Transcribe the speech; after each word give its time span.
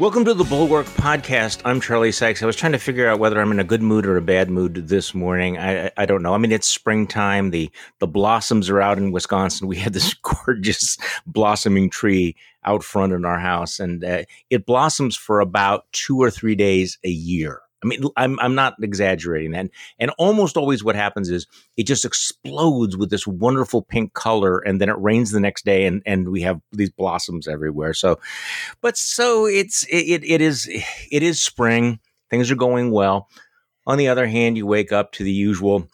Welcome 0.00 0.24
to 0.24 0.32
the 0.32 0.44
Bulwark 0.44 0.86
Podcast. 0.86 1.60
I'm 1.62 1.78
Charlie 1.78 2.10
Sykes. 2.10 2.42
I 2.42 2.46
was 2.46 2.56
trying 2.56 2.72
to 2.72 2.78
figure 2.78 3.06
out 3.06 3.18
whether 3.18 3.38
I'm 3.38 3.52
in 3.52 3.60
a 3.60 3.64
good 3.64 3.82
mood 3.82 4.06
or 4.06 4.16
a 4.16 4.22
bad 4.22 4.48
mood 4.48 4.88
this 4.88 5.14
morning. 5.14 5.58
I, 5.58 5.90
I 5.94 6.06
don't 6.06 6.22
know. 6.22 6.32
I 6.32 6.38
mean, 6.38 6.52
it's 6.52 6.66
springtime. 6.66 7.50
the 7.50 7.70
The 7.98 8.06
blossoms 8.06 8.70
are 8.70 8.80
out 8.80 8.96
in 8.96 9.12
Wisconsin. 9.12 9.68
We 9.68 9.76
had 9.76 9.92
this 9.92 10.14
gorgeous 10.46 10.96
blossoming 11.26 11.90
tree 11.90 12.34
out 12.64 12.82
front 12.82 13.12
in 13.12 13.26
our 13.26 13.38
house, 13.38 13.78
and 13.78 14.02
uh, 14.02 14.22
it 14.48 14.64
blossoms 14.64 15.18
for 15.18 15.38
about 15.38 15.84
two 15.92 16.16
or 16.16 16.30
three 16.30 16.54
days 16.54 16.96
a 17.04 17.10
year. 17.10 17.60
I 17.82 17.86
mean, 17.86 18.02
I'm 18.16 18.38
I'm 18.40 18.54
not 18.54 18.74
exaggerating. 18.82 19.54
And 19.54 19.70
and 19.98 20.10
almost 20.18 20.56
always 20.56 20.84
what 20.84 20.96
happens 20.96 21.30
is 21.30 21.46
it 21.76 21.84
just 21.84 22.04
explodes 22.04 22.96
with 22.96 23.10
this 23.10 23.26
wonderful 23.26 23.82
pink 23.82 24.12
color, 24.12 24.58
and 24.58 24.80
then 24.80 24.88
it 24.88 24.98
rains 24.98 25.30
the 25.30 25.40
next 25.40 25.64
day, 25.64 25.86
and 25.86 26.02
and 26.06 26.30
we 26.30 26.42
have 26.42 26.60
these 26.72 26.90
blossoms 26.90 27.48
everywhere. 27.48 27.94
So, 27.94 28.18
but 28.80 28.96
so 28.96 29.46
it's 29.46 29.84
it 29.90 30.22
it 30.24 30.40
is 30.40 30.68
it 31.10 31.22
is 31.22 31.40
spring. 31.40 32.00
Things 32.28 32.50
are 32.50 32.56
going 32.56 32.90
well. 32.90 33.28
On 33.86 33.98
the 33.98 34.08
other 34.08 34.26
hand, 34.26 34.56
you 34.56 34.66
wake 34.66 34.92
up 34.92 35.12
to 35.12 35.24
the 35.24 35.32
usual. 35.32 35.88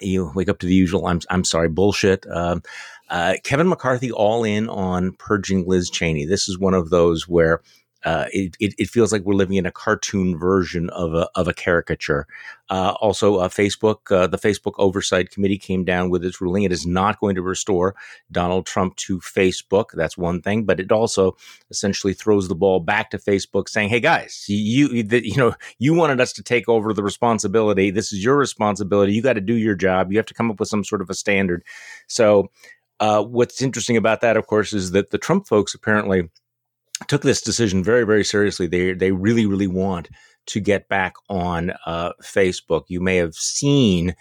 You 0.00 0.32
wake 0.34 0.48
up 0.48 0.58
to 0.60 0.66
the 0.66 0.74
usual. 0.74 1.06
I'm 1.06 1.20
I'm 1.30 1.44
sorry, 1.44 1.68
bullshit. 1.68 2.26
Um, 2.30 2.62
uh, 3.10 3.34
Kevin 3.44 3.68
McCarthy 3.68 4.10
all 4.10 4.42
in 4.42 4.70
on 4.70 5.12
purging 5.12 5.66
Liz 5.68 5.90
Cheney. 5.90 6.24
This 6.24 6.48
is 6.48 6.58
one 6.58 6.72
of 6.72 6.88
those 6.88 7.28
where 7.28 7.60
uh, 8.04 8.26
it, 8.32 8.56
it, 8.58 8.74
it, 8.78 8.90
feels 8.90 9.12
like 9.12 9.22
we're 9.22 9.34
living 9.34 9.56
in 9.56 9.66
a 9.66 9.70
cartoon 9.70 10.36
version 10.36 10.90
of 10.90 11.14
a, 11.14 11.28
of 11.34 11.46
a 11.46 11.54
caricature. 11.54 12.26
Uh, 12.68 12.94
also, 13.00 13.36
uh, 13.36 13.48
Facebook, 13.48 14.10
uh, 14.10 14.26
the 14.26 14.38
Facebook 14.38 14.72
Oversight 14.78 15.30
Committee 15.30 15.58
came 15.58 15.84
down 15.84 16.10
with 16.10 16.24
its 16.24 16.40
ruling. 16.40 16.64
It 16.64 16.72
is 16.72 16.86
not 16.86 17.20
going 17.20 17.34
to 17.36 17.42
restore 17.42 17.94
Donald 18.30 18.66
Trump 18.66 18.96
to 18.96 19.20
Facebook. 19.20 19.90
That's 19.94 20.16
one 20.18 20.40
thing, 20.42 20.64
but 20.64 20.80
it 20.80 20.90
also 20.90 21.36
essentially 21.70 22.14
throws 22.14 22.48
the 22.48 22.54
ball 22.54 22.80
back 22.80 23.10
to 23.10 23.18
Facebook, 23.18 23.68
saying, 23.68 23.90
"Hey 23.90 24.00
guys, 24.00 24.46
you 24.48 24.88
you, 24.88 25.20
you 25.22 25.36
know 25.36 25.54
you 25.78 25.94
wanted 25.94 26.20
us 26.20 26.32
to 26.34 26.42
take 26.42 26.68
over 26.68 26.92
the 26.92 27.02
responsibility. 27.02 27.90
This 27.90 28.12
is 28.12 28.24
your 28.24 28.36
responsibility. 28.36 29.12
You 29.12 29.22
got 29.22 29.34
to 29.34 29.40
do 29.40 29.54
your 29.54 29.74
job. 29.74 30.10
You 30.10 30.18
have 30.18 30.26
to 30.26 30.34
come 30.34 30.50
up 30.50 30.58
with 30.58 30.68
some 30.68 30.84
sort 30.84 31.02
of 31.02 31.10
a 31.10 31.14
standard." 31.14 31.62
So, 32.08 32.50
uh, 33.00 33.22
what's 33.22 33.60
interesting 33.60 33.96
about 33.96 34.22
that, 34.22 34.36
of 34.36 34.46
course, 34.46 34.72
is 34.72 34.92
that 34.92 35.10
the 35.10 35.18
Trump 35.18 35.46
folks 35.46 35.74
apparently 35.74 36.30
took 37.08 37.22
this 37.22 37.40
decision 37.40 37.82
very, 37.84 38.04
very 38.04 38.24
seriously. 38.24 38.66
They 38.66 38.92
they 38.92 39.12
really, 39.12 39.46
really 39.46 39.66
want 39.66 40.08
to 40.46 40.60
get 40.60 40.88
back 40.88 41.14
on 41.28 41.72
uh, 41.86 42.12
Facebook. 42.22 42.84
You 42.88 43.00
may 43.00 43.16
have 43.16 43.34
seen 43.34 44.14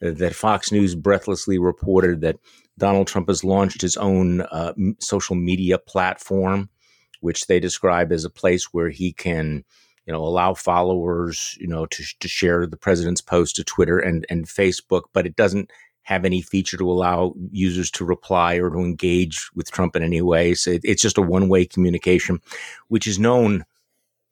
that 0.00 0.34
Fox 0.34 0.72
News 0.72 0.94
breathlessly 0.94 1.58
reported 1.58 2.20
that 2.20 2.36
Donald 2.78 3.06
Trump 3.06 3.28
has 3.28 3.44
launched 3.44 3.80
his 3.80 3.96
own 3.96 4.42
uh, 4.42 4.74
social 5.00 5.36
media 5.36 5.78
platform, 5.78 6.68
which 7.20 7.46
they 7.46 7.60
describe 7.60 8.12
as 8.12 8.24
a 8.24 8.30
place 8.30 8.66
where 8.72 8.90
he 8.90 9.12
can, 9.12 9.64
you 10.06 10.12
know, 10.12 10.22
allow 10.22 10.54
followers, 10.54 11.56
you 11.60 11.66
know, 11.66 11.86
to 11.86 12.04
to 12.20 12.28
share 12.28 12.66
the 12.66 12.76
president's 12.76 13.20
post 13.22 13.56
to 13.56 13.64
Twitter 13.64 13.98
and 13.98 14.26
and 14.28 14.46
Facebook, 14.46 15.04
but 15.12 15.26
it 15.26 15.36
doesn't 15.36 15.70
have 16.06 16.24
any 16.24 16.40
feature 16.40 16.76
to 16.76 16.88
allow 16.88 17.34
users 17.50 17.90
to 17.90 18.04
reply 18.04 18.54
or 18.54 18.70
to 18.70 18.78
engage 18.78 19.50
with 19.56 19.72
Trump 19.72 19.96
in 19.96 20.04
any 20.04 20.22
way. 20.22 20.54
So 20.54 20.70
it, 20.70 20.82
it's 20.84 21.02
just 21.02 21.18
a 21.18 21.22
one 21.22 21.48
way 21.48 21.64
communication, 21.64 22.40
which 22.86 23.08
is 23.08 23.18
known 23.18 23.64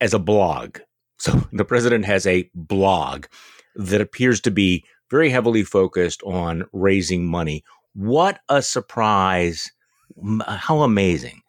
as 0.00 0.14
a 0.14 0.20
blog. 0.20 0.78
So 1.18 1.32
the 1.52 1.64
president 1.64 2.04
has 2.04 2.26
a 2.28 2.48
blog 2.54 3.26
that 3.74 4.00
appears 4.00 4.40
to 4.42 4.52
be 4.52 4.84
very 5.10 5.30
heavily 5.30 5.64
focused 5.64 6.22
on 6.22 6.64
raising 6.72 7.26
money. 7.26 7.64
What 7.94 8.38
a 8.48 8.62
surprise! 8.62 9.70
How 10.46 10.82
amazing. 10.82 11.42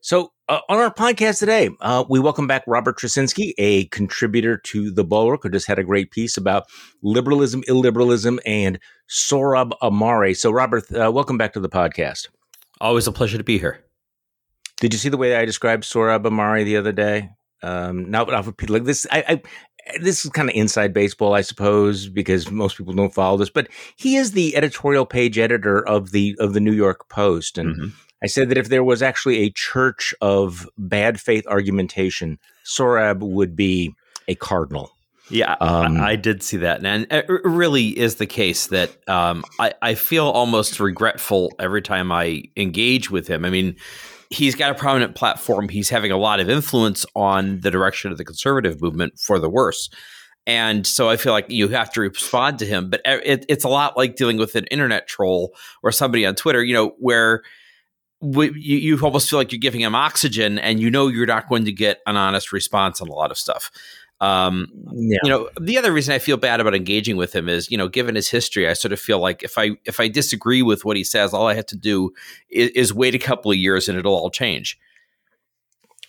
So, 0.00 0.31
uh, 0.48 0.60
on 0.68 0.78
our 0.78 0.92
podcast 0.92 1.38
today, 1.38 1.70
uh, 1.80 2.04
we 2.08 2.18
welcome 2.18 2.46
back 2.46 2.64
Robert 2.66 2.98
Tracinski, 2.98 3.52
a 3.58 3.86
contributor 3.86 4.56
to 4.58 4.90
The 4.90 5.04
Bulwark, 5.04 5.44
who 5.44 5.50
just 5.50 5.66
had 5.66 5.78
a 5.78 5.84
great 5.84 6.10
piece 6.10 6.36
about 6.36 6.64
liberalism, 7.02 7.62
illiberalism, 7.68 8.38
and 8.44 8.78
Sohrab 9.08 9.70
Ahmari. 9.82 10.36
So, 10.36 10.50
Robert, 10.50 10.84
uh, 10.92 11.12
welcome 11.12 11.38
back 11.38 11.52
to 11.52 11.60
the 11.60 11.68
podcast. 11.68 12.28
Always 12.80 13.06
a 13.06 13.12
pleasure 13.12 13.38
to 13.38 13.44
be 13.44 13.58
here. 13.58 13.84
Did 14.80 14.92
you 14.92 14.98
see 14.98 15.08
the 15.08 15.16
way 15.16 15.36
I 15.36 15.44
described 15.44 15.84
Sohrab 15.84 16.24
Ahmari 16.24 16.64
the 16.64 16.76
other 16.76 16.92
day? 16.92 17.30
Um, 17.62 18.10
now, 18.10 18.24
I'll 18.24 18.42
repeat 18.42 18.70
like 18.70 18.84
this. 18.84 19.06
I, 19.12 19.24
I 19.28 19.42
this 20.00 20.24
is 20.24 20.30
kind 20.30 20.48
of 20.48 20.56
inside 20.56 20.92
baseball, 20.92 21.34
I 21.34 21.42
suppose, 21.42 22.08
because 22.08 22.50
most 22.50 22.76
people 22.76 22.92
don't 22.92 23.14
follow 23.14 23.36
this. 23.36 23.50
But 23.50 23.68
he 23.96 24.16
is 24.16 24.32
the 24.32 24.56
editorial 24.56 25.06
page 25.06 25.38
editor 25.38 25.86
of 25.86 26.10
the 26.10 26.36
of 26.40 26.52
the 26.52 26.60
New 26.60 26.72
York 26.72 27.08
Post, 27.08 27.58
and 27.58 27.76
mm-hmm. 27.76 27.88
I 28.22 28.26
said 28.26 28.48
that 28.50 28.58
if 28.58 28.68
there 28.68 28.84
was 28.84 29.02
actually 29.02 29.38
a 29.38 29.50
church 29.50 30.14
of 30.20 30.68
bad 30.78 31.20
faith 31.20 31.46
argumentation, 31.48 32.38
Sohrab 32.64 33.18
would 33.20 33.56
be 33.56 33.94
a 34.28 34.34
cardinal. 34.34 34.92
Yeah, 35.28 35.56
um, 35.60 35.98
I, 35.98 36.10
I, 36.10 36.16
did 36.16 36.42
see 36.42 36.58
that, 36.58 36.84
and 36.84 37.06
it 37.10 37.26
really 37.28 37.98
is 37.98 38.16
the 38.16 38.26
case 38.26 38.66
that 38.66 38.90
um, 39.08 39.44
I, 39.58 39.72
I 39.80 39.94
feel 39.94 40.26
almost 40.26 40.78
regretful 40.78 41.52
every 41.58 41.80
time 41.80 42.12
I 42.12 42.42
engage 42.56 43.10
with 43.10 43.28
him. 43.28 43.44
I 43.44 43.50
mean, 43.50 43.76
he's 44.30 44.54
got 44.54 44.72
a 44.72 44.74
prominent 44.74 45.14
platform. 45.14 45.68
He's 45.68 45.88
having 45.88 46.12
a 46.12 46.18
lot 46.18 46.40
of 46.40 46.50
influence 46.50 47.06
on 47.14 47.60
the 47.60 47.70
direction 47.70 48.12
of 48.12 48.18
the 48.18 48.24
conservative 48.24 48.82
movement 48.82 49.18
for 49.18 49.38
the 49.38 49.48
worse. 49.48 49.88
And 50.46 50.86
so 50.86 51.08
I 51.08 51.16
feel 51.16 51.32
like 51.32 51.46
you 51.48 51.68
have 51.68 51.92
to 51.92 52.00
respond 52.00 52.58
to 52.58 52.66
him. 52.66 52.90
But 52.90 53.00
it, 53.04 53.46
it's 53.48 53.64
a 53.64 53.68
lot 53.68 53.96
like 53.96 54.16
dealing 54.16 54.38
with 54.38 54.56
an 54.56 54.64
internet 54.66 55.06
troll 55.06 55.54
or 55.84 55.92
somebody 55.92 56.26
on 56.26 56.34
Twitter, 56.34 56.62
you 56.62 56.74
know, 56.74 56.94
where– 56.98 57.42
you, 58.22 58.50
you 58.54 58.98
almost 59.00 59.28
feel 59.28 59.38
like 59.38 59.52
you're 59.52 59.58
giving 59.58 59.80
him 59.80 59.94
oxygen 59.94 60.58
and 60.58 60.80
you 60.80 60.90
know 60.90 61.08
you're 61.08 61.26
not 61.26 61.48
going 61.48 61.64
to 61.64 61.72
get 61.72 62.00
an 62.06 62.16
honest 62.16 62.52
response 62.52 63.00
on 63.00 63.08
a 63.08 63.12
lot 63.12 63.30
of 63.30 63.38
stuff. 63.38 63.70
Um, 64.20 64.68
yeah. 64.92 65.18
You 65.24 65.30
know, 65.30 65.50
the 65.60 65.76
other 65.76 65.92
reason 65.92 66.14
I 66.14 66.20
feel 66.20 66.36
bad 66.36 66.60
about 66.60 66.76
engaging 66.76 67.16
with 67.16 67.34
him 67.34 67.48
is, 67.48 67.68
you 67.72 67.76
know, 67.76 67.88
given 67.88 68.14
his 68.14 68.30
history, 68.30 68.68
I 68.68 68.74
sort 68.74 68.92
of 68.92 69.00
feel 69.00 69.18
like 69.18 69.42
if 69.42 69.58
I 69.58 69.72
if 69.84 69.98
I 69.98 70.06
disagree 70.06 70.62
with 70.62 70.84
what 70.84 70.96
he 70.96 71.02
says, 71.02 71.34
all 71.34 71.48
I 71.48 71.54
have 71.54 71.66
to 71.66 71.76
do 71.76 72.12
is, 72.48 72.70
is 72.70 72.94
wait 72.94 73.16
a 73.16 73.18
couple 73.18 73.50
of 73.50 73.56
years 73.56 73.88
and 73.88 73.98
it'll 73.98 74.14
all 74.14 74.30
change. 74.30 74.78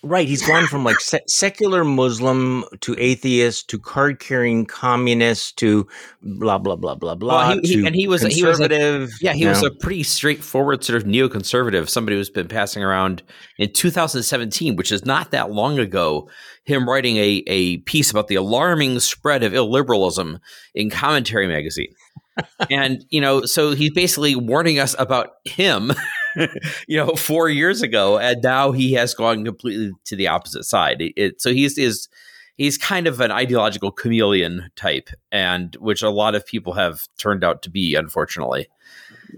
Right. 0.04 0.28
He's 0.28 0.46
gone 0.46 0.66
from 0.66 0.84
like 0.84 1.00
se- 1.00 1.24
secular 1.26 1.82
Muslim 1.82 2.64
to 2.80 2.94
atheist 2.98 3.70
to 3.70 3.78
card 3.78 4.20
carrying 4.20 4.66
communist 4.66 5.56
to 5.58 5.88
blah 6.22 6.58
blah 6.58 6.76
blah 6.76 6.94
blah 6.94 7.14
blah. 7.14 7.48
Well, 7.48 7.60
he, 7.62 7.80
he, 7.80 7.86
and 7.86 7.94
he 7.94 8.06
was 8.06 8.20
he 8.22 8.44
was 8.44 8.60
a, 8.60 9.08
yeah 9.22 9.32
he 9.32 9.46
was 9.46 9.62
know. 9.62 9.68
a 9.68 9.70
pretty 9.70 10.02
straightforward 10.02 10.84
sort 10.84 10.98
of 10.98 11.08
neoconservative. 11.08 11.88
Somebody 11.88 12.18
who's 12.18 12.28
been 12.28 12.48
passing 12.48 12.82
around 12.82 13.22
in 13.56 13.72
2017, 13.72 14.76
which 14.76 14.92
is 14.92 15.06
not 15.06 15.30
that 15.30 15.50
long 15.50 15.78
ago. 15.78 16.28
Him 16.64 16.88
writing 16.88 17.16
a 17.16 17.42
a 17.46 17.78
piece 17.78 18.10
about 18.10 18.28
the 18.28 18.34
alarming 18.34 19.00
spread 19.00 19.42
of 19.42 19.52
illiberalism 19.52 20.38
in 20.74 20.90
Commentary 20.90 21.46
magazine, 21.46 21.94
and 22.70 23.04
you 23.08 23.22
know, 23.22 23.46
so 23.46 23.72
he's 23.72 23.92
basically 23.92 24.34
warning 24.34 24.78
us 24.78 24.94
about 24.98 25.36
him. 25.44 25.92
you 26.88 26.96
know, 26.96 27.14
four 27.14 27.48
years 27.48 27.82
ago, 27.82 28.18
and 28.18 28.42
now 28.42 28.72
he 28.72 28.92
has 28.94 29.14
gone 29.14 29.44
completely 29.44 29.92
to 30.04 30.16
the 30.16 30.28
opposite 30.28 30.64
side. 30.64 31.00
It, 31.00 31.12
it, 31.16 31.40
so 31.40 31.52
he's 31.52 31.78
is 31.78 32.08
he's 32.56 32.78
kind 32.78 33.06
of 33.06 33.20
an 33.20 33.30
ideological 33.30 33.90
chameleon 33.90 34.70
type, 34.76 35.10
and 35.32 35.74
which 35.76 36.02
a 36.02 36.10
lot 36.10 36.34
of 36.34 36.46
people 36.46 36.72
have 36.74 37.02
turned 37.18 37.44
out 37.44 37.62
to 37.62 37.70
be, 37.70 37.94
unfortunately. 37.94 38.68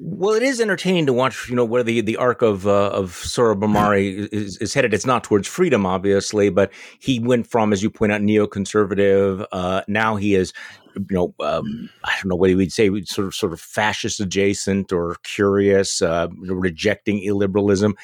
Well, 0.00 0.34
it 0.34 0.42
is 0.42 0.60
entertaining 0.60 1.06
to 1.06 1.12
watch, 1.12 1.48
you 1.48 1.56
know, 1.56 1.64
where 1.64 1.82
the, 1.82 2.00
the 2.00 2.16
arc 2.16 2.42
of 2.42 2.66
uh, 2.66 2.90
of 2.90 3.12
Sohrab 3.12 3.60
Ahmari 3.62 4.28
is, 4.32 4.56
is, 4.58 4.74
headed. 4.74 4.94
It's 4.94 5.06
not 5.06 5.24
towards 5.24 5.48
freedom, 5.48 5.86
obviously, 5.86 6.50
but 6.50 6.72
he 6.98 7.20
went 7.20 7.46
from, 7.46 7.72
as 7.72 7.82
you 7.82 7.90
point 7.90 8.12
out, 8.12 8.20
neoconservative. 8.20 9.46
Uh, 9.52 9.82
now 9.88 10.16
he 10.16 10.34
is 10.34 10.52
you 10.96 11.06
know, 11.10 11.34
um, 11.40 11.90
I 12.04 12.12
don't 12.16 12.30
know 12.30 12.36
what 12.36 12.54
would 12.54 12.72
say, 12.72 12.88
sort 13.04 13.26
of 13.26 13.34
sort 13.34 13.52
of 13.52 13.60
fascist 13.60 14.18
adjacent 14.20 14.92
or 14.92 15.16
curious, 15.22 16.00
uh, 16.00 16.28
rejecting 16.38 17.20
illiberalism. 17.20 17.94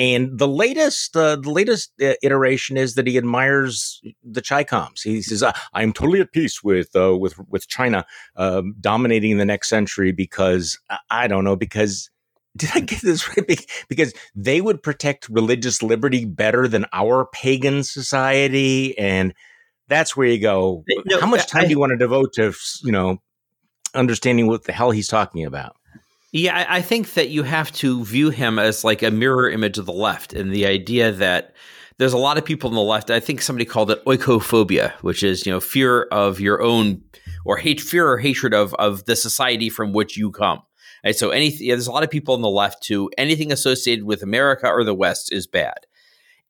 And 0.00 0.38
the 0.38 0.48
latest, 0.48 1.14
uh, 1.14 1.36
the 1.36 1.50
latest 1.50 1.92
uh, 2.00 2.14
iteration 2.22 2.78
is 2.78 2.94
that 2.94 3.06
he 3.06 3.18
admires 3.18 4.00
the 4.24 4.40
Chicoms. 4.40 5.02
He 5.02 5.20
says, 5.20 5.42
"I 5.42 5.52
am 5.74 5.92
totally 5.92 6.22
at 6.22 6.32
peace 6.32 6.64
with 6.64 6.96
uh, 6.96 7.18
with 7.18 7.38
with 7.50 7.68
China 7.68 8.06
um, 8.34 8.74
dominating 8.80 9.36
the 9.36 9.44
next 9.44 9.68
century 9.68 10.10
because 10.10 10.78
I 11.10 11.28
don't 11.28 11.44
know 11.44 11.54
because." 11.54 12.10
Did 12.56 12.70
I 12.74 12.80
get 12.80 13.00
this 13.02 13.28
right? 13.28 13.64
Because 13.88 14.12
they 14.34 14.60
would 14.60 14.82
protect 14.82 15.28
religious 15.28 15.84
liberty 15.84 16.24
better 16.24 16.66
than 16.66 16.84
our 16.92 17.26
pagan 17.32 17.84
society, 17.84 18.98
and 18.98 19.32
that's 19.86 20.16
where 20.16 20.26
you 20.26 20.40
go. 20.40 20.82
No, 21.06 21.20
How 21.20 21.28
much 21.28 21.46
time 21.46 21.62
I, 21.62 21.64
do 21.66 21.70
you 21.70 21.78
want 21.78 21.90
to 21.90 21.96
devote 21.96 22.32
to, 22.34 22.52
you 22.82 22.90
know, 22.90 23.18
understanding 23.94 24.48
what 24.48 24.64
the 24.64 24.72
hell 24.72 24.90
he's 24.90 25.06
talking 25.06 25.44
about? 25.44 25.76
Yeah, 26.32 26.64
I 26.68 26.80
think 26.80 27.14
that 27.14 27.30
you 27.30 27.42
have 27.42 27.72
to 27.72 28.04
view 28.04 28.30
him 28.30 28.58
as 28.58 28.84
like 28.84 29.02
a 29.02 29.10
mirror 29.10 29.50
image 29.50 29.78
of 29.78 29.86
the 29.86 29.92
left, 29.92 30.32
and 30.32 30.52
the 30.52 30.64
idea 30.64 31.10
that 31.10 31.54
there's 31.98 32.12
a 32.12 32.18
lot 32.18 32.38
of 32.38 32.44
people 32.44 32.70
on 32.70 32.76
the 32.76 32.80
left. 32.80 33.10
I 33.10 33.18
think 33.18 33.42
somebody 33.42 33.64
called 33.64 33.90
it 33.90 34.04
oikophobia, 34.04 34.92
which 35.02 35.24
is 35.24 35.44
you 35.44 35.50
know 35.50 35.58
fear 35.58 36.02
of 36.04 36.38
your 36.38 36.62
own 36.62 37.02
or 37.44 37.56
hate, 37.56 37.80
fear 37.80 38.08
or 38.08 38.18
hatred 38.18 38.54
of 38.54 38.74
of 38.74 39.06
the 39.06 39.16
society 39.16 39.68
from 39.68 39.92
which 39.92 40.16
you 40.16 40.30
come. 40.30 40.62
And 41.02 41.16
so, 41.16 41.30
anything 41.30 41.66
yeah, 41.66 41.74
there's 41.74 41.88
a 41.88 41.92
lot 41.92 42.04
of 42.04 42.10
people 42.10 42.34
on 42.34 42.42
the 42.42 42.48
left 42.48 42.86
who 42.86 43.10
anything 43.18 43.50
associated 43.50 44.04
with 44.04 44.22
America 44.22 44.68
or 44.68 44.84
the 44.84 44.94
West 44.94 45.32
is 45.32 45.48
bad. 45.48 45.86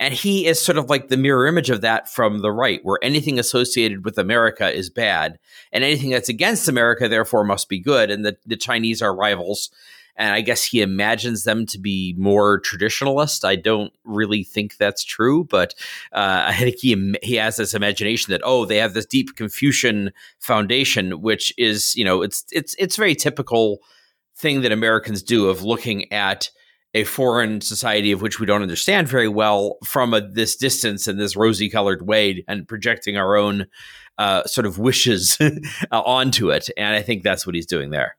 And 0.01 0.15
he 0.15 0.47
is 0.47 0.61
sort 0.61 0.79
of 0.79 0.89
like 0.89 1.09
the 1.09 1.19
mirror 1.19 1.47
image 1.47 1.69
of 1.69 1.83
that 1.83 2.09
from 2.09 2.41
the 2.41 2.51
right, 2.51 2.81
where 2.83 2.99
anything 3.03 3.39
associated 3.39 4.03
with 4.03 4.17
America 4.17 4.75
is 4.75 4.89
bad, 4.89 5.39
and 5.73 5.85
anything 5.85 6.09
that's 6.09 6.31
against 6.31 6.69
America, 6.69 7.07
therefore, 7.07 7.45
must 7.45 7.69
be 7.69 7.79
good. 7.79 8.11
And 8.11 8.25
the, 8.25 8.39
the 8.47 8.57
Chinese 8.57 9.03
are 9.03 9.15
rivals. 9.15 9.71
And 10.17 10.35
I 10.35 10.41
guess 10.41 10.65
he 10.65 10.83
imagines 10.83 11.45
them 11.45 11.67
to 11.67 11.79
be 11.79 12.15
more 12.19 12.61
traditionalist. 12.61 13.45
I 13.45 13.57
don't 13.57 13.93
really 14.05 14.43
think 14.43 14.77
that's 14.77 15.05
true, 15.05 15.45
but 15.45 15.75
uh, 16.13 16.45
I 16.47 16.55
think 16.55 16.79
he 16.79 17.15
he 17.23 17.37
has 17.37 17.57
this 17.57 17.75
imagination 17.75 18.33
that 18.33 18.43
oh, 18.45 18.65
they 18.65 18.77
have 18.79 18.93
this 18.93 19.07
deep 19.07 19.37
Confucian 19.37 20.13
foundation, 20.39 21.23
which 21.23 21.55
is 21.57 21.95
you 21.97 22.05
know 22.05 22.21
it's 22.21 22.45
it's 22.51 22.75
it's 22.79 22.97
very 22.97 23.15
typical 23.15 23.79
thing 24.37 24.63
that 24.63 24.73
Americans 24.73 25.23
do 25.23 25.49
of 25.49 25.63
looking 25.63 26.13
at 26.13 26.51
a 26.95 27.05
foreign 27.05 27.61
society 27.61 28.13
of 28.13 28.23
which 28.23 28.41
we 28.41 28.47
don't 28.47 28.63
understand 28.63 29.09
very 29.09 29.29
well 29.29 29.79
from 29.85 30.13
a, 30.13 30.21
this 30.21 30.57
distance 30.57 31.07
in 31.07 31.19
this 31.19 31.37
rosy 31.37 31.71
colored 31.71 32.07
way 32.07 32.45
and 32.49 32.67
projecting 32.67 33.17
our 33.17 33.37
own 33.37 33.67
uh, 34.19 34.45
sort 34.45 34.67
of 34.67 34.79
wishes 34.79 35.39
uh, 35.93 36.01
onto 36.01 36.51
it. 36.51 36.69
And 36.77 36.95
I 36.95 37.03
think 37.03 37.23
that's 37.23 37.47
what 37.47 37.55
he's 37.55 37.67
doing 37.67 37.91
there. 37.91 38.17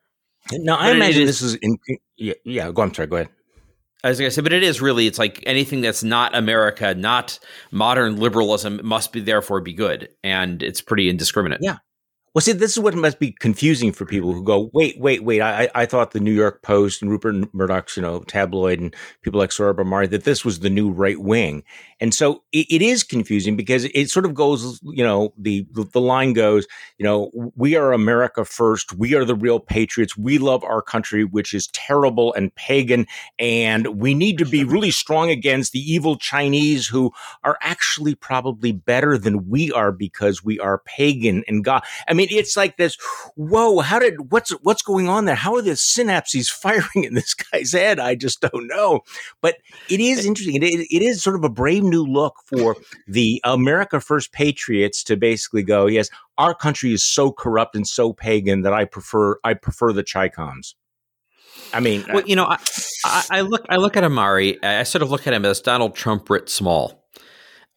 No, 0.51 0.75
I 0.75 0.89
but 0.89 0.95
imagine 0.95 1.23
is, 1.23 1.39
this 1.39 1.41
is 1.41 1.56
in, 1.56 1.77
yeah, 2.18 2.33
yeah. 2.44 2.71
Go. 2.71 2.81
I'm 2.81 2.94
sorry. 2.94 3.07
Go 3.07 3.18
ahead. 3.18 3.29
As 4.03 4.19
I 4.19 4.29
said, 4.29 4.44
but 4.44 4.53
it 4.53 4.63
is 4.63 4.81
really, 4.81 5.06
it's 5.06 5.19
like 5.19 5.44
anything 5.45 5.81
that's 5.81 6.03
not 6.03 6.35
America, 6.35 6.95
not 6.95 7.38
modern 7.69 8.17
liberalism, 8.17 8.81
must 8.83 9.13
be 9.13 9.19
therefore 9.19 9.62
be 9.62 9.74
good, 9.74 10.09
and 10.24 10.63
it's 10.63 10.81
pretty 10.81 11.07
indiscriminate. 11.07 11.59
Yeah, 11.62 11.77
well, 12.33 12.42
see, 12.42 12.54
this 12.54 12.72
is 12.72 12.80
what 12.80 12.95
must 12.95 13.19
be 13.19 13.33
confusing 13.33 13.92
for 13.92 14.06
people 14.06 14.31
who 14.31 14.42
go, 14.42 14.69
wait, 14.74 14.98
wait, 14.98 15.22
wait. 15.22 15.42
I, 15.42 15.69
I 15.75 15.86
thought 15.86 16.12
the 16.12 16.22
New 16.22 16.31
York 16.31 16.62
Post 16.62 17.01
and 17.01 17.12
Rupert 17.12 17.54
Murdoch's, 17.54 17.98
you 17.98 18.01
know, 18.01 18.22
tabloid 18.22 18.80
and 18.80 18.95
people 19.22 19.38
like 19.38 19.50
Sohrab 19.50 19.75
Ahmari 19.75 20.10
that 20.12 20.24
this 20.24 20.45
was 20.45 20.60
the 20.60 20.69
new 20.69 20.89
right 20.89 21.19
wing. 21.19 21.62
And 22.00 22.13
so 22.13 22.44
it, 22.54 22.68
it 22.69 22.81
is 22.81 23.04
confusing 23.04 23.57
because 23.57 23.83
it 23.83 24.10
sort 24.10 24.25
of 24.25 24.33
goes, 24.33 24.80
you 24.81 25.04
know, 25.04 25.33
the, 25.38 25.68
the 25.74 26.00
line 26.00 26.31
goes, 26.31 26.68
you 26.98 27.04
know, 27.04 27.31
we 27.57 27.75
are 27.75 27.92
America 27.92 28.45
first. 28.45 28.94
We 28.94 29.13
are 29.13 29.25
the 29.25 29.36
real 29.36 29.60
patriots. 29.60 30.16
We 30.16 30.38
love 30.38 30.63
our 30.63 30.81
country, 30.81 31.25
which 31.25 31.54
is 31.54 31.68
terrible 31.68 32.34
and 32.34 32.56
pagan. 32.56 33.07
And 33.39 34.00
we 34.00 34.13
need 34.13 34.38
to 34.38 34.45
be 34.45 34.63
really 34.72 34.92
strong 34.92 35.30
against 35.30 35.74
the 35.74 35.80
evil 35.80 36.16
Chinese 36.16 36.88
who 36.88 37.12
are 37.44 37.57
actually 37.62 38.16
probably 38.16 38.72
better 38.72 39.18
than 39.18 39.50
we 39.50 39.69
are 39.74 39.92
because 39.92 40.45
we 40.45 40.60
are 40.62 40.81
pagan 40.86 41.44
and 41.50 41.66
God. 41.66 41.84
I 42.07 42.13
mean, 42.13 42.20
mean, 42.21 42.38
it's 42.38 42.56
like 42.56 42.77
this. 42.77 42.97
Whoa! 43.35 43.79
How 43.79 44.00
did 44.00 44.31
what's 44.31 44.51
what's 44.62 44.81
going 44.81 45.09
on 45.09 45.25
there? 45.25 45.35
How 45.35 45.56
are 45.56 45.62
the 45.62 45.71
synapses 45.71 46.47
firing 46.50 47.03
in 47.03 47.13
this 47.13 47.33
guy's 47.33 47.73
head? 47.73 48.00
I 48.00 48.15
just 48.15 48.41
don't 48.41 48.68
know. 48.68 49.01
But 49.41 49.57
it 49.89 50.00
is 50.00 50.25
eh. 50.25 50.29
interesting. 50.29 50.56
It, 50.56 50.63
it 50.63 51.01
is 51.01 51.23
sort 51.23 51.35
of 51.35 51.44
a 51.44 51.50
brave 51.50 51.83
new 51.83 52.03
look 52.03 52.35
for 52.45 52.75
the 53.07 53.41
America 53.44 54.00
First 54.00 54.31
patriots 54.31 55.03
to 55.06 55.18
basically 55.18 55.63
go, 55.63 55.88
yes, 55.88 56.09
our 56.38 56.53
country 56.53 56.94
is 56.94 57.03
so 57.03 57.31
corrupt 57.31 57.75
and 57.75 57.88
so 57.88 58.13
pagan 58.13 58.62
that 58.62 58.74
I 58.74 58.85
prefer 58.85 59.39
I 59.44 59.53
prefer 59.53 59.94
the 59.94 60.03
Chicoms. 60.03 60.75
I 61.74 61.79
mean, 61.79 62.06
well, 62.12 62.24
you 62.25 62.35
know, 62.35 62.45
I, 62.45 63.24
I, 63.29 63.41
look 63.41 63.65
I 63.69 63.77
look 63.77 63.95
at 63.95 64.03
Ahmari. 64.03 64.63
I 64.63 64.83
sort 64.83 65.01
of 65.01 65.12
look 65.12 65.25
at 65.25 65.33
him 65.33 65.45
as 65.45 65.62
Donald 65.62 65.95
Trump 65.95 66.29
writ 66.29 66.50
small 66.50 67.00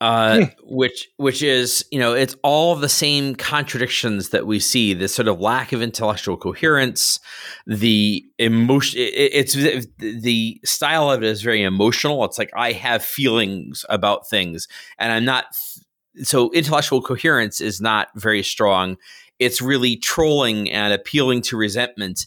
uh, 0.05 0.37
hmm. 0.37 0.45
which 0.65 1.09
which 1.17 1.43
is 1.43 1.83
you 1.91 1.99
know 1.99 2.13
it's 2.13 2.37
all 2.43 2.77
the 2.77 2.91
same 2.91 3.35
contradictions 3.35 4.29
that 4.29 4.47
we 4.47 4.61
see 4.61 4.93
this 4.93 5.15
sort 5.15 5.29
of 5.29 5.41
lack 5.41 5.73
of 5.73 5.81
intellectual 5.81 6.37
coherence 6.37 7.19
the 7.67 8.23
emotion 8.39 9.01
it, 9.01 9.31
it's 9.33 9.55
the 9.97 10.61
style 10.63 11.11
of 11.11 11.23
it 11.23 11.27
is 11.27 11.41
very 11.41 11.63
emotional 11.63 12.23
it's 12.27 12.39
like 12.39 12.51
i 12.55 12.71
have 12.71 13.03
feelings 13.03 13.87
about 13.89 14.29
things 14.29 14.69
and 14.99 15.11
i'm 15.11 15.25
not 15.25 15.47
so 16.23 16.51
intellectual 16.53 17.01
coherence 17.01 17.63
is 17.63 17.81
not 17.81 18.09
very 18.15 18.43
strong 18.43 18.99
it's 19.39 19.63
really 19.63 19.97
trolling 19.97 20.71
and 20.71 20.93
appealing 20.93 21.41
to 21.41 21.57
resentment 21.57 22.27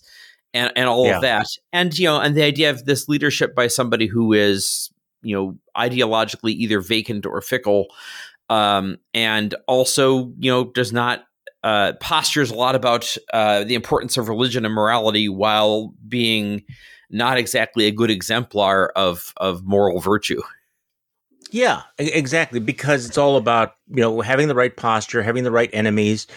and, 0.52 0.72
and 0.76 0.90
all 0.90 1.06
yeah. 1.06 1.18
of 1.18 1.22
that 1.22 1.46
and 1.72 1.96
you 2.00 2.08
know 2.08 2.20
and 2.20 2.36
the 2.36 2.42
idea 2.42 2.72
of 2.72 2.86
this 2.86 3.08
leadership 3.08 3.54
by 3.54 3.68
somebody 3.68 4.08
who 4.08 4.34
is 4.34 4.90
you 5.28 5.36
know 5.36 5.58
ideologically 5.76 6.52
either 6.52 6.80
vacant 6.80 7.26
or 7.26 7.42
fickle 7.42 7.88
um, 8.50 8.98
and 9.14 9.56
also 9.68 10.32
you 10.40 10.50
know 10.50 10.66
does 10.66 10.94
not 10.94 11.26
uh, 11.64 11.94
postures 12.00 12.52
a 12.52 12.56
lot 12.56 12.76
about 12.76 13.16
uh, 13.34 13.64
the 13.64 13.76
importance 13.76 14.18
of 14.18 14.30
religion 14.30 14.64
and 14.64 14.74
morality 14.74 15.28
while 15.28 15.94
being 16.08 16.64
not 17.10 17.38
exactly 17.38 17.86
a 17.86 17.92
good 17.92 18.12
exemplar 18.12 18.92
of 18.96 19.34
of 19.38 19.66
moral 19.66 20.00
virtue 20.00 20.42
yeah 21.52 21.84
exactly 21.98 22.60
because 22.60 23.06
it's 23.06 23.18
all 23.18 23.38
about 23.38 23.76
you 23.90 24.02
know 24.02 24.22
having 24.22 24.48
the 24.48 24.56
right 24.56 24.76
posture 24.76 25.24
having 25.24 25.44
the 25.44 25.52
right 25.52 25.70
enemies 25.74 26.28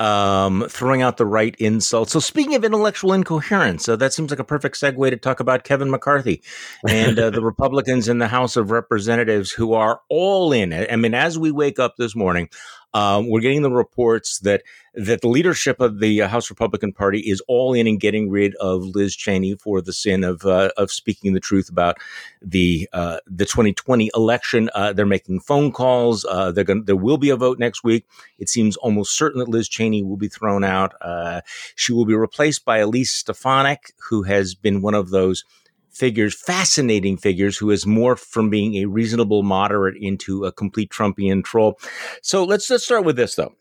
um, 0.00 0.66
throwing 0.68 1.02
out 1.02 1.18
the 1.18 1.26
right 1.26 1.54
insults. 1.58 2.12
So, 2.12 2.20
speaking 2.20 2.54
of 2.54 2.64
intellectual 2.64 3.12
incoherence, 3.12 3.86
uh, 3.86 3.96
that 3.96 4.14
seems 4.14 4.30
like 4.30 4.38
a 4.38 4.44
perfect 4.44 4.80
segue 4.80 5.10
to 5.10 5.16
talk 5.18 5.40
about 5.40 5.64
Kevin 5.64 5.90
McCarthy 5.90 6.42
and 6.88 7.18
uh, 7.18 7.28
the 7.28 7.42
Republicans 7.44 8.08
in 8.08 8.18
the 8.18 8.26
House 8.26 8.56
of 8.56 8.70
Representatives 8.70 9.50
who 9.50 9.74
are 9.74 10.00
all 10.08 10.52
in 10.52 10.72
it. 10.72 10.90
I 10.90 10.96
mean, 10.96 11.12
as 11.12 11.38
we 11.38 11.50
wake 11.50 11.78
up 11.78 11.96
this 11.98 12.16
morning, 12.16 12.48
um, 12.92 13.28
we're 13.28 13.40
getting 13.40 13.62
the 13.62 13.70
reports 13.70 14.40
that 14.40 14.62
that 14.94 15.20
the 15.20 15.28
leadership 15.28 15.80
of 15.80 16.00
the 16.00 16.22
uh, 16.22 16.28
House 16.28 16.50
Republican 16.50 16.92
Party 16.92 17.20
is 17.20 17.40
all 17.46 17.72
in 17.72 17.86
in 17.86 17.98
getting 17.98 18.28
rid 18.28 18.56
of 18.56 18.82
Liz 18.82 19.14
Cheney 19.14 19.54
for 19.54 19.80
the 19.80 19.92
sin 19.92 20.24
of 20.24 20.44
uh, 20.44 20.70
of 20.76 20.90
speaking 20.90 21.32
the 21.32 21.40
truth 21.40 21.68
about 21.68 21.98
the 22.42 22.88
uh, 22.92 23.18
the 23.26 23.44
2020 23.44 24.10
election. 24.14 24.68
Uh, 24.74 24.92
they're 24.92 25.06
making 25.06 25.40
phone 25.40 25.70
calls. 25.70 26.24
Uh, 26.24 26.50
they're 26.50 26.64
going. 26.64 26.84
There 26.84 26.96
will 26.96 27.18
be 27.18 27.30
a 27.30 27.36
vote 27.36 27.58
next 27.58 27.84
week. 27.84 28.04
It 28.38 28.48
seems 28.48 28.76
almost 28.78 29.16
certain 29.16 29.38
that 29.38 29.48
Liz 29.48 29.68
Cheney 29.68 30.02
will 30.02 30.16
be 30.16 30.28
thrown 30.28 30.64
out. 30.64 30.94
Uh, 31.00 31.42
she 31.76 31.92
will 31.92 32.06
be 32.06 32.14
replaced 32.14 32.64
by 32.64 32.78
Elise 32.78 33.12
Stefanik, 33.12 33.92
who 34.08 34.24
has 34.24 34.54
been 34.54 34.82
one 34.82 34.94
of 34.94 35.10
those 35.10 35.44
figures, 35.90 36.34
fascinating 36.34 37.16
figures, 37.16 37.56
who 37.56 37.70
has 37.70 37.84
morphed 37.84 38.20
from 38.24 38.50
being 38.50 38.76
a 38.76 38.86
reasonable 38.86 39.42
moderate 39.42 39.96
into 40.00 40.44
a 40.44 40.52
complete 40.52 40.90
Trumpian 40.90 41.44
troll. 41.44 41.78
So 42.22 42.44
let's 42.44 42.68
let's 42.70 42.84
start 42.84 43.04
with 43.04 43.16
this 43.16 43.34
though. 43.34 43.54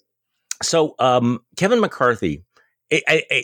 So 0.62 0.96
um, 1.00 1.40
Kevin 1.56 1.80
McCarthy 1.80 2.44
I, 2.92 3.02
I, 3.08 3.24
I, 3.32 3.44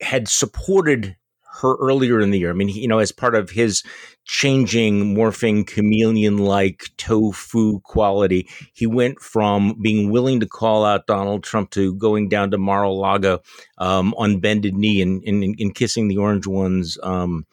had 0.00 0.28
supported 0.28 1.16
her 1.60 1.76
earlier 1.76 2.20
in 2.20 2.30
the 2.30 2.38
year. 2.38 2.50
I 2.50 2.52
mean, 2.52 2.68
you 2.68 2.88
know, 2.88 2.98
as 2.98 3.12
part 3.12 3.36
of 3.36 3.50
his 3.50 3.84
changing, 4.24 5.14
morphing, 5.14 5.66
chameleon 5.66 6.38
like 6.38 6.86
tofu 6.96 7.80
quality, 7.80 8.48
he 8.72 8.86
went 8.86 9.20
from 9.20 9.80
being 9.80 10.10
willing 10.10 10.40
to 10.40 10.46
call 10.46 10.84
out 10.84 11.06
Donald 11.06 11.44
Trump 11.44 11.70
to 11.70 11.94
going 11.94 12.28
down 12.28 12.50
to 12.50 12.58
Mar 12.58 12.82
a 12.82 12.90
Lago 12.90 13.40
um, 13.78 14.14
on 14.16 14.40
bended 14.40 14.74
knee 14.74 15.00
and, 15.00 15.22
and, 15.24 15.44
and, 15.44 15.74
kissing 15.74 16.08
the 16.08 16.16
orange 16.16 16.46
one's 16.46 16.98
um, 17.04 17.46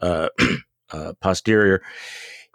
uh, 0.00 0.28
uh, 0.92 1.12
posterior. 1.20 1.82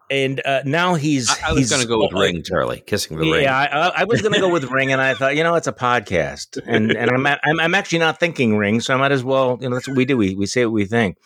And 0.10 0.42
uh, 0.46 0.62
now 0.66 0.96
he's. 0.96 1.30
I, 1.30 1.52
I 1.52 1.54
was 1.54 1.70
going 1.70 1.82
to 1.82 1.88
go 1.88 2.00
with 2.00 2.12
ring, 2.12 2.44
Charlie, 2.44 2.84
kissing 2.86 3.18
the 3.18 3.26
yeah, 3.26 3.34
ring. 3.34 3.44
Yeah, 3.44 3.58
I, 3.58 4.02
I, 4.02 4.04
was 4.04 4.22
going 4.22 4.34
to 4.34 4.42
go 4.42 4.50
with 4.50 4.66
ring, 4.66 4.92
and 4.92 5.00
I 5.00 5.14
thought, 5.14 5.38
you 5.38 5.44
know, 5.44 5.56
it's 5.56 5.68
a 5.68 5.72
podcast, 5.72 6.62
and 6.66 6.92
and 6.92 7.10
I'm, 7.10 7.26
I'm 7.26 7.60
I'm 7.62 7.74
actually 7.74 8.00
not 8.00 8.20
thinking 8.20 8.58
ring, 8.58 8.82
so 8.82 8.94
I 8.94 8.98
might 8.98 9.14
as 9.14 9.24
well. 9.24 9.58
You 9.62 9.70
know, 9.70 9.76
that's 9.78 9.88
what 9.88 9.96
we 9.96 10.04
do. 10.04 10.18
We 10.18 10.36
we 10.36 10.48
say 10.48 10.66
what 10.66 10.74
we 10.74 10.84
think. 10.84 11.18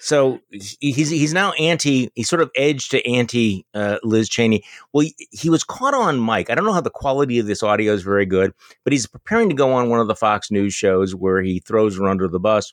So 0.00 0.40
he's 0.50 1.10
he's 1.10 1.32
now 1.32 1.52
anti. 1.52 2.10
He's 2.14 2.28
sort 2.28 2.42
of 2.42 2.50
edged 2.56 2.90
to 2.92 3.08
anti 3.08 3.66
uh, 3.74 3.98
Liz 4.02 4.28
Cheney. 4.28 4.62
Well, 4.92 5.02
he, 5.02 5.28
he, 5.30 5.50
was 5.50 5.64
caught 5.64 5.94
on 5.94 6.24
mic. 6.24 6.50
I 6.50 6.54
don't 6.54 6.64
know 6.64 6.72
how 6.72 6.80
the 6.80 6.90
quality 6.90 7.38
of 7.38 7.46
this 7.46 7.62
audio 7.62 7.92
is 7.92 8.02
very 8.02 8.26
good, 8.26 8.52
but 8.84 8.92
he's 8.92 9.06
preparing 9.06 9.48
to 9.48 9.54
go 9.54 9.72
on 9.72 9.88
one 9.88 10.00
of 10.00 10.06
the 10.06 10.14
Fox 10.14 10.50
News 10.50 10.74
shows 10.74 11.14
where 11.14 11.42
he 11.42 11.60
throws 11.60 11.98
her 11.98 12.08
under 12.08 12.28
the 12.28 12.40
bus 12.40 12.72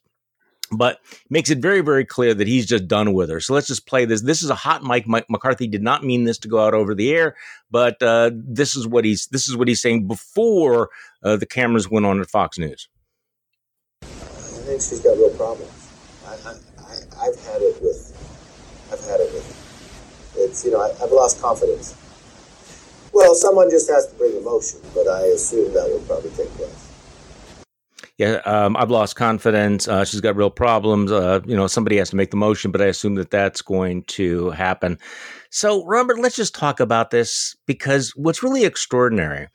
but 0.71 0.99
makes 1.29 1.49
it 1.49 1.59
very, 1.59 1.81
very 1.81 2.05
clear 2.05 2.33
that 2.33 2.47
he's 2.47 2.65
just 2.65 2.87
done 2.87 3.13
with 3.13 3.29
her. 3.29 3.39
So 3.39 3.53
let's 3.53 3.67
just 3.67 3.85
play 3.85 4.05
this. 4.05 4.21
This 4.21 4.43
is 4.43 4.49
a 4.49 4.55
hot 4.55 4.83
mic. 4.83 5.07
Mike 5.07 5.29
McCarthy 5.29 5.67
did 5.67 5.83
not 5.83 6.03
mean 6.03 6.23
this 6.23 6.37
to 6.39 6.47
go 6.47 6.59
out 6.59 6.73
over 6.73 6.95
the 6.95 7.13
air, 7.13 7.35
but 7.71 8.01
uh, 8.01 8.31
this 8.33 8.75
is 8.75 8.87
what 8.87 9.05
he's 9.05 9.27
this 9.27 9.47
is 9.47 9.55
what 9.55 9.67
he's 9.67 9.81
saying 9.81 10.07
before 10.07 10.89
uh, 11.23 11.35
the 11.35 11.45
cameras 11.45 11.89
went 11.89 12.05
on 12.05 12.19
at 12.19 12.29
Fox 12.29 12.57
News. 12.57 12.89
I 14.01 14.07
think 14.67 14.81
she's 14.81 14.99
got 14.99 15.17
real 15.17 15.29
problems. 15.31 15.71
I, 16.25 16.33
I, 16.33 17.25
have 17.25 17.45
had 17.45 17.61
it 17.61 17.81
with, 17.83 18.11
I've 18.91 18.99
had 19.01 19.19
it 19.19 19.31
with, 19.31 20.33
it's 20.37 20.65
you 20.65 20.71
know 20.71 20.81
I, 20.81 20.91
I've 21.03 21.11
lost 21.11 21.41
confidence. 21.41 21.95
Well, 23.13 23.35
someone 23.35 23.69
just 23.69 23.89
has 23.89 24.07
to 24.07 24.15
bring 24.15 24.35
emotion, 24.35 24.81
but 24.93 25.07
I 25.07 25.21
assume 25.27 25.73
that 25.73 25.87
will 25.87 26.01
probably 26.01 26.31
take 26.31 26.49
place 26.49 26.94
yeah, 28.17 28.35
um, 28.45 28.77
I've 28.77 28.91
lost 28.91 29.17
confidence. 29.17 29.87
Uh, 29.87 30.05
she's 30.05 30.21
got 30.21 30.37
real 30.37 30.49
problems. 30.49 31.11
Uh, 31.11 31.41
you 31.45 31.55
know, 31.55 31.67
somebody 31.67 31.97
has 31.97 32.09
to 32.11 32.15
make 32.15 32.31
the 32.31 32.37
motion, 32.37 32.71
but 32.71 32.81
I 32.81 32.85
assume 32.85 33.15
that 33.15 33.29
that's 33.29 33.61
going 33.61 34.03
to 34.03 34.51
happen. 34.51 34.97
So, 35.49 35.85
Robert, 35.85 36.19
let's 36.19 36.35
just 36.35 36.55
talk 36.55 36.79
about 36.79 37.11
this 37.11 37.55
because 37.65 38.13
what's 38.15 38.41
really 38.41 38.63
extraordinary 38.63 39.49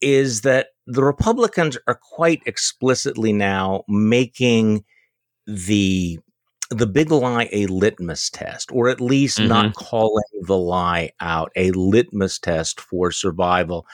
is 0.00 0.42
that 0.42 0.68
the 0.86 1.02
Republicans 1.02 1.76
are 1.88 1.98
quite 2.00 2.42
explicitly 2.46 3.32
now 3.32 3.84
making 3.88 4.84
the 5.46 6.18
the 6.70 6.86
big 6.86 7.10
lie 7.10 7.48
a 7.50 7.66
litmus 7.66 8.30
test, 8.30 8.70
or 8.72 8.88
at 8.88 9.00
least 9.00 9.38
mm-hmm. 9.38 9.48
not 9.48 9.74
calling 9.74 10.22
the 10.42 10.56
lie 10.56 11.10
out, 11.20 11.50
a 11.56 11.72
litmus 11.72 12.38
test 12.38 12.80
for 12.80 13.10
survival. 13.10 13.84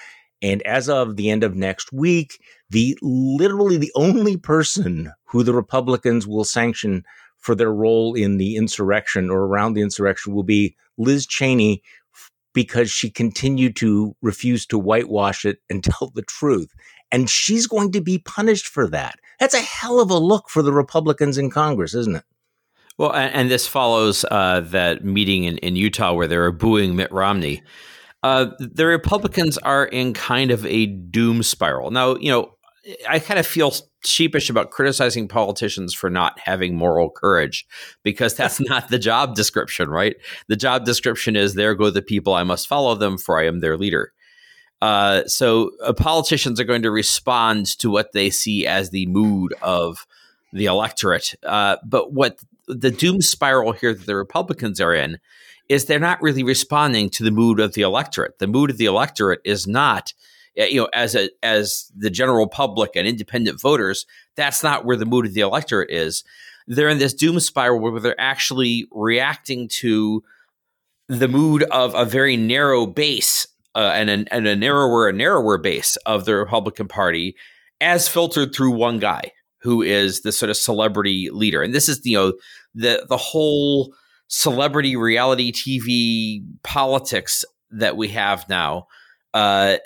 And 0.43 0.63
as 0.63 0.89
of 0.89 1.17
the 1.17 1.31
end 1.31 1.45
of 1.45 1.55
next 1.55 1.93
week, 1.93 2.41
the 2.71 2.97
literally 3.03 3.77
the 3.79 3.93
only 3.95 4.37
person 4.37 5.13
who 5.25 5.43
the 5.43 5.55
Republicans 5.55 6.27
will 6.27 6.45
sanction 6.45 7.05
for 7.39 7.55
their 7.55 7.73
role 7.73 8.15
in 8.15 8.39
the 8.39 8.57
insurrection 8.57 9.31
or 9.31 9.45
around 9.47 9.75
the 9.75 9.81
insurrection 9.81 10.35
will 10.35 10.43
be 10.43 10.77
Liz 10.99 11.27
Cheney 11.27 11.83
because 12.53 12.91
she 12.91 13.11
continued 13.11 13.77
to 13.77 14.17
refuse 14.23 14.67
to 14.67 14.79
whitewash 14.79 15.45
it 15.45 15.59
and 15.71 15.85
tell 15.85 16.11
the 16.15 16.23
truth. 16.23 16.73
And 17.13 17.31
she's 17.31 17.67
going 17.67 17.93
to 17.93 18.01
be 18.01 18.19
punished 18.19 18.67
for 18.67 18.89
that. 18.89 19.19
That's 19.39 19.55
a 19.55 19.61
hell 19.61 20.01
of 20.01 20.11
a 20.11 20.19
look 20.19 20.49
for 20.49 20.63
the 20.63 20.73
Republicans 20.73 21.39
in 21.39 21.51
Congress, 21.51 21.95
isn't 21.95 22.17
it? 22.17 22.25
Well, 22.99 23.13
and, 23.13 23.33
and 23.35 23.51
this 23.51 23.67
follows 23.67 24.25
uh, 24.31 24.61
that 24.61 25.05
meeting 25.05 25.45
in, 25.45 25.59
in 25.59 25.77
Utah 25.77 26.15
where 26.15 26.27
they 26.27 26.39
were 26.39 26.51
booing 26.51 26.97
Mitt 26.97 27.13
Romney. 27.13 27.63
Uh, 28.23 28.47
the 28.59 28.87
Republicans 28.87 29.59
are 29.59 29.85
in 29.85 30.13
kind 30.13 30.51
of 30.51 30.65
a 30.67 30.87
doom 30.87 31.43
spiral. 31.43 31.91
Now, 31.91 32.17
you 32.17 32.31
know, 32.31 32.53
I 33.09 33.19
kind 33.19 33.39
of 33.39 33.47
feel 33.47 33.73
sheepish 34.05 34.49
about 34.49 34.71
criticizing 34.71 35.29
politicians 35.29 35.93
for 35.93 36.09
not 36.09 36.39
having 36.39 36.77
moral 36.77 37.11
courage 37.11 37.67
because 38.03 38.35
that's 38.37 38.61
not 38.61 38.89
the 38.89 38.99
job 38.99 39.35
description, 39.35 39.91
right? 39.91 40.17
The 40.49 40.57
job 40.57 40.85
description 40.85 41.37
is 41.37 41.55
there 41.55 41.75
go 41.75 41.91
the 41.91 42.03
people, 42.03 42.35
I 42.35 42.45
must 42.45 42.69
follow 42.69 42.95
them, 42.95 43.19
for 43.19 43.39
I 43.39 43.47
am 43.47 43.61
their 43.61 43.77
leader. 43.77 44.13
Uh, 44.83 45.25
so 45.27 45.71
uh, 45.83 45.93
politicians 45.93 46.61
are 46.61 46.65
going 46.65 46.83
to 46.83 46.91
respond 46.91 47.67
to 47.79 47.91
what 47.91 48.13
they 48.13 48.29
see 48.29 48.67
as 48.67 48.91
the 48.91 49.07
mood 49.07 49.55
of 49.63 50.07
the 50.53 50.67
electorate. 50.67 51.35
Uh, 51.43 51.77
but 51.85 52.13
what 52.13 52.39
the 52.69 52.91
doom 52.91 53.23
spiral 53.23 53.73
here 53.73 53.95
that 53.95 54.07
the 54.07 54.17
Republicans 54.17 54.81
are 54.81 54.95
in 54.95 55.19
is 55.69 55.85
they're 55.85 55.99
not 55.99 56.23
really 56.23 56.43
responding 56.43 57.11
to 57.11 57.25
the 57.25 57.31
mood 57.31 57.61
of 57.61 57.75
the 57.75 57.83
electorate. 57.83 58.39
The 58.39 58.47
mood 58.47 58.71
of 58.71 58.79
the 58.79 58.87
electorate 58.87 59.41
is 59.45 59.67
not 59.67 60.13
you 60.57 60.81
know, 60.81 60.89
as 60.95 61.15
a 61.15 61.29
as 61.43 61.91
the 61.97 62.11
general 62.11 62.49
public 62.49 62.93
and 62.97 63.07
independent 63.07 63.61
voters, 63.61 64.07
that's 64.37 64.63
not 64.63 64.85
where 64.85 64.97
the 64.97 65.05
mood 65.05 65.27
of 65.27 65.35
the 65.35 65.41
electorate 65.41 65.91
is. 65.91 66.25
They're 66.67 66.89
in 66.89 66.99
this 66.99 67.15
doom 67.15 67.39
spiral 67.41 67.81
where 67.81 68.01
they're 68.01 68.21
actually 68.21 68.89
reacting 68.91 69.69
to 69.69 70.25
the 71.09 71.29
mood 71.29 71.63
of 71.65 71.95
a 71.95 72.05
very 72.05 72.37
narrow 72.37 72.87
base 72.87 73.47
uh, 73.77 73.93
and, 73.95 74.11
a, 74.11 74.35
and 74.35 74.47
a 74.47 74.57
narrower 74.57 75.09
and 75.09 75.19
narrower 75.19 75.59
base 75.59 75.97
of 76.07 76.25
the 76.25 76.35
Republican 76.35 76.89
Party, 76.89 77.37
as 77.81 78.09
filtered 78.09 78.55
through 78.55 78.73
one 78.73 78.99
guy 78.99 79.31
who 79.59 79.83
is 79.83 80.23
the 80.23 80.33
sort 80.33 80.51
of 80.51 80.57
celebrity 80.57 81.29
leader. 81.31 81.63
And 81.63 81.75
this 81.75 81.89
is 81.89 82.05
you 82.05 82.17
know 82.17 82.33
the 82.75 83.05
the 83.09 83.17
whole 83.17 83.95
celebrity 84.29 84.97
reality 84.97 85.53
TV 85.53 86.45
politics 86.63 87.45
that 87.71 87.97
we 87.97 88.09
have 88.09 88.49
now. 88.49 88.87
Uh, 89.35 89.77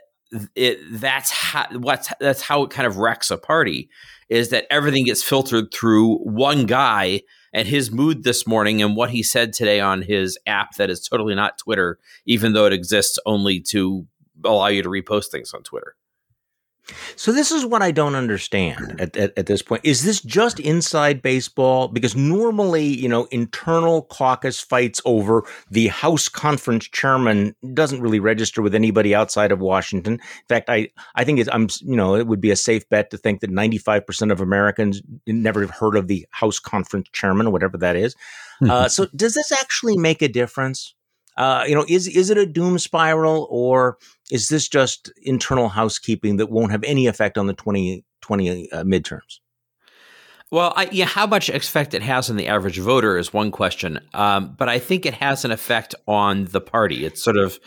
it 0.55 0.79
that's 0.93 1.31
how 1.31 1.67
what's 1.73 2.09
that's 2.21 2.41
how 2.41 2.63
it 2.63 2.71
kind 2.71 2.87
of 2.87 2.99
wrecks 2.99 3.33
a 3.33 3.37
party 3.37 3.89
is 4.29 4.51
that 4.51 4.65
everything 4.71 5.05
gets 5.05 5.25
filtered 5.25 5.75
through 5.75 6.19
one 6.19 6.67
guy 6.67 7.21
and 7.53 7.67
his 7.67 7.91
mood 7.91 8.23
this 8.23 8.47
morning 8.47 8.81
and 8.81 8.97
what 8.97 9.11
he 9.11 9.23
said 9.23 9.53
today 9.53 9.81
on 9.81 10.03
his 10.03 10.39
app 10.47 10.77
that 10.77 10.89
is 10.89 11.01
totally 11.07 11.35
not 11.35 11.59
Twitter, 11.59 11.99
even 12.27 12.53
though 12.53 12.67
it 12.67 12.73
exists 12.73 13.19
only 13.27 13.61
to 13.61 14.07
allow 14.45 14.69
you 14.69 14.83
to 14.83 14.89
repost 14.89 15.27
things 15.27 15.53
on 15.53 15.63
Twitter. 15.63 15.97
So 17.21 17.33
this 17.33 17.50
is 17.50 17.67
what 17.67 17.83
I 17.83 17.91
don't 17.91 18.15
understand 18.15 18.99
at, 18.99 19.15
at, 19.15 19.37
at, 19.37 19.45
this 19.45 19.61
point. 19.61 19.83
Is 19.85 20.05
this 20.05 20.23
just 20.23 20.59
inside 20.59 21.21
baseball? 21.21 21.89
Because 21.89 22.17
normally, 22.17 22.87
you 22.87 23.11
know, 23.11 23.27
internal 23.27 24.05
caucus 24.05 24.59
fights 24.59 25.03
over 25.05 25.45
the 25.71 25.89
House 25.89 26.31
conference 26.31 26.89
chairman 26.89 27.55
doesn't 27.75 28.00
really 28.00 28.21
register 28.21 28.62
with 28.62 28.75
anybody 28.75 29.15
outside 29.15 29.53
of 29.53 29.59
Washington. 29.59 30.15
In 30.15 30.47
fact, 30.49 30.71
I, 30.71 30.89
I 31.15 31.25
think 31.25 31.41
it's, 31.41 31.50
I'm, 31.53 31.69
you 31.83 31.95
know, 31.95 32.15
it 32.15 32.27
would 32.27 32.41
be 32.41 32.53
a 32.53 32.57
safe 32.57 32.89
bet 32.89 33.11
to 33.11 33.19
think 33.19 33.43
that 33.43 33.50
95% 33.50 34.33
of 34.33 34.41
Americans 34.41 35.03
never 35.27 35.61
have 35.61 35.73
heard 35.73 35.97
of 35.97 36.07
the 36.07 36.27
House 36.31 36.59
conference 36.59 37.11
chairman 37.12 37.49
or 37.49 37.50
whatever 37.50 37.77
that 37.77 37.97
is. 37.97 38.15
Mm-hmm. 38.62 38.71
Uh, 38.71 38.89
so 38.89 39.09
does 39.15 39.35
this 39.35 39.53
actually 39.53 39.99
make 39.99 40.23
a 40.23 40.29
difference? 40.29 40.95
Uh, 41.41 41.65
you 41.67 41.75
know, 41.75 41.87
is 41.89 42.07
is 42.07 42.29
it 42.29 42.37
a 42.37 42.45
doom 42.45 42.79
spiral 42.79 43.49
or 43.51 43.97
is 44.31 44.49
this 44.49 44.69
just 44.69 45.11
internal 45.23 45.71
housekeeping 45.71 46.37
that 46.37 46.51
won't 46.51 46.71
have 46.71 46.85
any 46.85 47.07
effect 47.07 47.39
on 47.39 47.47
the 47.47 47.55
2020 47.55 48.71
uh, 48.71 48.85
midterms? 48.85 49.41
Well, 50.51 50.75
I, 50.77 50.91
yeah, 50.93 51.07
how 51.07 51.27
much 51.27 51.49
effect 51.49 51.95
it 51.95 52.03
has 52.03 52.29
on 52.29 52.37
the 52.37 52.47
average 52.47 52.79
voter 52.79 53.17
is 53.17 53.33
one 53.33 53.51
question, 53.53 54.01
um, 54.13 54.55
but 54.59 54.69
I 54.69 54.79
think 54.79 55.07
it 55.07 55.15
has 55.15 55.47
an 55.47 55.51
effect 55.51 55.95
on 56.07 56.45
the 56.45 56.61
party. 56.61 57.07
It's 57.07 57.25
sort 57.25 57.39
of 57.39 57.59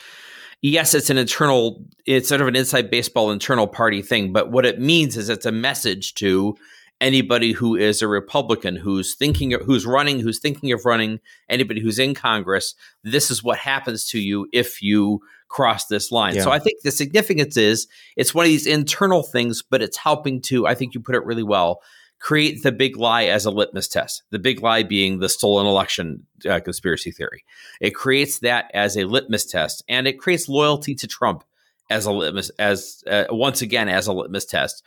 yes, 0.61 0.93
it's 0.93 1.09
an 1.09 1.17
internal, 1.17 1.83
it's 2.05 2.29
sort 2.29 2.41
of 2.41 2.47
an 2.47 2.55
inside 2.55 2.91
baseball 2.91 3.31
internal 3.31 3.65
party 3.65 4.03
thing, 4.03 4.31
but 4.31 4.51
what 4.51 4.67
it 4.67 4.79
means 4.79 5.17
is 5.17 5.29
it's 5.29 5.47
a 5.47 5.51
message 5.51 6.13
to 6.15 6.55
anybody 7.03 7.51
who 7.51 7.75
is 7.75 8.01
a 8.01 8.07
Republican 8.07 8.77
who's 8.77 9.13
thinking, 9.13 9.51
who's 9.51 9.85
running, 9.85 10.21
who's 10.21 10.39
thinking 10.39 10.71
of 10.71 10.85
running, 10.85 11.19
anybody 11.49 11.81
who's 11.81 11.99
in 11.99 12.13
Congress, 12.13 12.75
this 13.03 13.29
is 13.29 13.43
what 13.43 13.59
happens 13.59 14.07
to 14.07 14.19
you 14.19 14.47
if 14.53 14.81
you 14.81 15.19
cross 15.49 15.85
this 15.87 16.11
line. 16.11 16.35
Yeah. 16.35 16.43
So 16.43 16.51
I 16.51 16.59
think 16.59 16.81
the 16.81 16.91
significance 16.91 17.57
is 17.57 17.87
it's 18.15 18.33
one 18.33 18.45
of 18.45 18.49
these 18.49 18.65
internal 18.65 19.21
things, 19.21 19.61
but 19.61 19.81
it's 19.81 19.97
helping 19.97 20.41
to, 20.43 20.65
I 20.65 20.75
think 20.75 20.93
you 20.93 21.01
put 21.01 21.15
it 21.15 21.25
really 21.25 21.43
well, 21.43 21.81
create 22.19 22.63
the 22.63 22.71
big 22.71 22.95
lie 22.95 23.25
as 23.25 23.45
a 23.45 23.51
litmus 23.51 23.89
test. 23.89 24.23
The 24.29 24.39
big 24.39 24.63
lie 24.63 24.83
being 24.83 25.19
the 25.19 25.27
stolen 25.27 25.67
election 25.67 26.25
uh, 26.49 26.61
conspiracy 26.61 27.11
theory. 27.11 27.43
It 27.81 27.91
creates 27.91 28.39
that 28.39 28.71
as 28.73 28.95
a 28.95 29.03
litmus 29.03 29.45
test, 29.45 29.83
and 29.89 30.07
it 30.07 30.19
creates 30.19 30.47
loyalty 30.47 30.95
to 30.95 31.07
Trump 31.07 31.43
as 31.89 32.05
a 32.05 32.13
litmus, 32.13 32.49
as 32.57 33.03
uh, 33.07 33.25
once 33.29 33.61
again 33.61 33.89
as 33.89 34.07
a 34.07 34.13
litmus 34.13 34.45
test. 34.45 34.83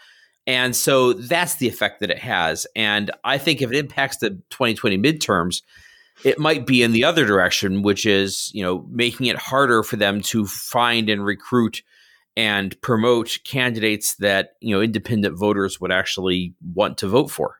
And 0.46 0.76
so 0.76 1.12
that's 1.12 1.56
the 1.56 1.68
effect 1.68 2.00
that 2.00 2.10
it 2.10 2.18
has. 2.18 2.66
And 2.76 3.10
I 3.24 3.38
think 3.38 3.62
if 3.62 3.70
it 3.70 3.76
impacts 3.76 4.18
the 4.18 4.30
2020 4.50 4.96
midterms, 4.98 5.62
it 6.24 6.38
might 6.38 6.66
be 6.66 6.82
in 6.82 6.92
the 6.92 7.04
other 7.04 7.26
direction, 7.26 7.82
which 7.82 8.06
is, 8.06 8.50
you 8.54 8.62
know, 8.62 8.86
making 8.90 9.26
it 9.26 9.36
harder 9.36 9.82
for 9.82 9.96
them 9.96 10.20
to 10.22 10.46
find 10.46 11.08
and 11.08 11.24
recruit 11.24 11.82
and 12.36 12.80
promote 12.80 13.38
candidates 13.44 14.16
that, 14.16 14.50
you 14.60 14.74
know, 14.74 14.80
independent 14.80 15.38
voters 15.38 15.80
would 15.80 15.92
actually 15.92 16.54
want 16.74 16.98
to 16.98 17.08
vote 17.08 17.30
for. 17.30 17.58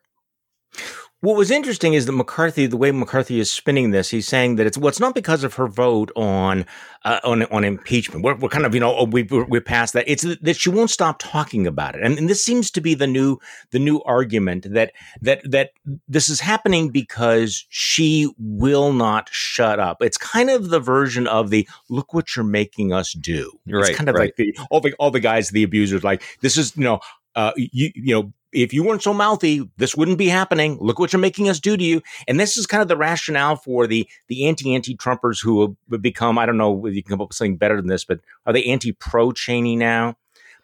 What 1.21 1.35
was 1.35 1.49
interesting 1.49 1.95
is 1.95 2.05
that 2.05 2.11
McCarthy, 2.11 2.67
the 2.67 2.77
way 2.77 2.91
McCarthy 2.91 3.39
is 3.39 3.49
spinning 3.49 3.89
this, 3.89 4.11
he's 4.11 4.27
saying 4.27 4.57
that 4.57 4.67
it's 4.67 4.77
well, 4.77 4.89
it's 4.89 4.99
not 4.99 5.15
because 5.15 5.43
of 5.43 5.55
her 5.55 5.67
vote 5.67 6.11
on 6.15 6.63
uh, 7.05 7.19
on 7.23 7.41
on 7.45 7.63
impeachment. 7.63 8.23
We're, 8.23 8.35
we're, 8.35 8.49
kind 8.49 8.67
of 8.67 8.75
you 8.75 8.79
know 8.79 9.03
we 9.03 9.23
we're 9.23 9.59
past 9.59 9.93
that. 9.93 10.07
It's 10.07 10.21
that 10.21 10.57
she 10.57 10.69
won't 10.69 10.91
stop 10.91 11.17
talking 11.17 11.65
about 11.65 11.95
it, 11.95 12.03
and, 12.03 12.19
and 12.19 12.29
this 12.29 12.45
seems 12.45 12.69
to 12.69 12.81
be 12.81 12.93
the 12.93 13.07
new 13.07 13.39
the 13.71 13.79
new 13.79 13.99
argument 14.03 14.71
that 14.71 14.93
that 15.21 15.41
that 15.49 15.71
this 16.07 16.29
is 16.29 16.39
happening 16.39 16.89
because 16.89 17.65
she 17.69 18.31
will 18.37 18.93
not 18.93 19.27
shut 19.31 19.79
up. 19.79 20.03
It's 20.03 20.19
kind 20.19 20.51
of 20.51 20.69
the 20.69 20.79
version 20.79 21.25
of 21.25 21.49
the 21.49 21.67
look 21.89 22.13
what 22.13 22.35
you're 22.35 22.45
making 22.45 22.93
us 22.93 23.13
do. 23.13 23.51
Right, 23.65 23.89
it's 23.89 23.97
kind 23.97 24.07
of 24.07 24.13
right. 24.13 24.25
like 24.25 24.35
the 24.35 24.55
all 24.69 24.81
the 24.81 24.93
all 24.99 25.09
the 25.09 25.19
guys, 25.19 25.49
the 25.49 25.63
abusers, 25.63 26.03
like 26.03 26.21
this 26.41 26.57
is 26.57 26.77
you 26.77 26.83
know 26.83 26.99
uh, 27.35 27.53
you 27.55 27.91
you 27.95 28.13
know 28.13 28.33
if 28.53 28.73
you 28.73 28.83
weren't 28.83 29.03
so 29.03 29.13
mouthy, 29.13 29.69
this 29.77 29.95
wouldn't 29.95 30.17
be 30.17 30.27
happening. 30.27 30.77
Look 30.79 30.99
what 30.99 31.11
you're 31.11 31.19
making 31.19 31.49
us 31.49 31.59
do 31.59 31.75
to 31.75 31.83
you. 31.83 32.01
And 32.27 32.39
this 32.39 32.57
is 32.57 32.65
kind 32.65 32.81
of 32.81 32.87
the 32.87 32.97
rationale 32.97 33.55
for 33.55 33.87
the 33.87 34.07
the 34.27 34.47
anti 34.47 34.73
anti 34.73 34.95
Trumpers 34.95 35.41
who 35.41 35.75
have 35.91 36.01
become 36.01 36.37
I 36.37 36.45
don't 36.45 36.57
know 36.57 36.85
you 36.87 37.03
can 37.03 37.11
come 37.11 37.21
up 37.21 37.29
with 37.29 37.37
something 37.37 37.57
better 37.57 37.77
than 37.77 37.87
this, 37.87 38.05
but 38.05 38.19
are 38.45 38.53
they 38.53 38.63
anti 38.65 38.93
pro 38.93 39.31
Cheney 39.31 39.75
now? 39.75 40.15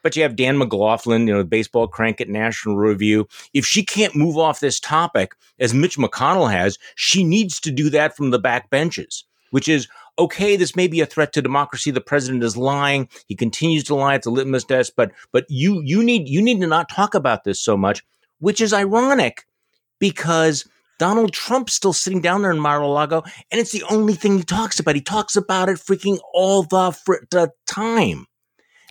But 0.01 0.17
you 0.17 0.23
have 0.23 0.35
Dan 0.35 0.57
McLaughlin, 0.57 1.27
you 1.27 1.33
know, 1.33 1.39
the 1.39 1.45
baseball 1.45 1.87
crank 1.87 2.19
at 2.19 2.27
National 2.27 2.75
Review. 2.75 3.25
If 3.53 3.65
she 3.65 3.83
can't 3.83 4.15
move 4.15 4.37
off 4.37 4.59
this 4.59 4.79
topic, 4.79 5.33
as 5.59 5.73
Mitch 5.73 5.97
McConnell 5.97 6.51
has, 6.51 6.77
she 6.95 7.23
needs 7.23 7.59
to 7.61 7.71
do 7.71 7.89
that 7.91 8.15
from 8.17 8.31
the 8.31 8.39
back 8.39 8.69
benches, 8.69 9.23
which 9.51 9.69
is 9.69 9.87
okay, 10.17 10.55
this 10.55 10.75
may 10.75 10.87
be 10.87 11.01
a 11.01 11.05
threat 11.05 11.33
to 11.33 11.41
democracy. 11.41 11.91
The 11.91 12.01
president 12.01 12.43
is 12.43 12.57
lying. 12.57 13.09
He 13.27 13.35
continues 13.35 13.83
to 13.85 13.95
lie. 13.95 14.15
It's 14.15 14.27
a 14.27 14.31
litmus 14.31 14.65
test. 14.65 14.93
But 14.95 15.11
but 15.31 15.45
you 15.49 15.81
you 15.83 16.03
need 16.03 16.27
you 16.27 16.41
need 16.41 16.61
to 16.61 16.67
not 16.67 16.89
talk 16.89 17.15
about 17.15 17.43
this 17.43 17.61
so 17.61 17.77
much, 17.77 18.03
which 18.39 18.61
is 18.61 18.73
ironic 18.73 19.45
because 19.99 20.65
Donald 20.99 21.33
Trump's 21.33 21.73
still 21.73 21.93
sitting 21.93 22.21
down 22.21 22.43
there 22.43 22.51
in 22.51 22.59
Mar-a-Lago, 22.59 23.23
and 23.51 23.59
it's 23.59 23.71
the 23.71 23.83
only 23.89 24.13
thing 24.13 24.37
he 24.37 24.43
talks 24.43 24.79
about. 24.79 24.95
He 24.95 25.01
talks 25.01 25.35
about 25.35 25.69
it 25.69 25.77
freaking 25.77 26.19
all 26.33 26.63
the, 26.63 26.91
fr- 26.91 27.25
the 27.31 27.51
time. 27.65 28.27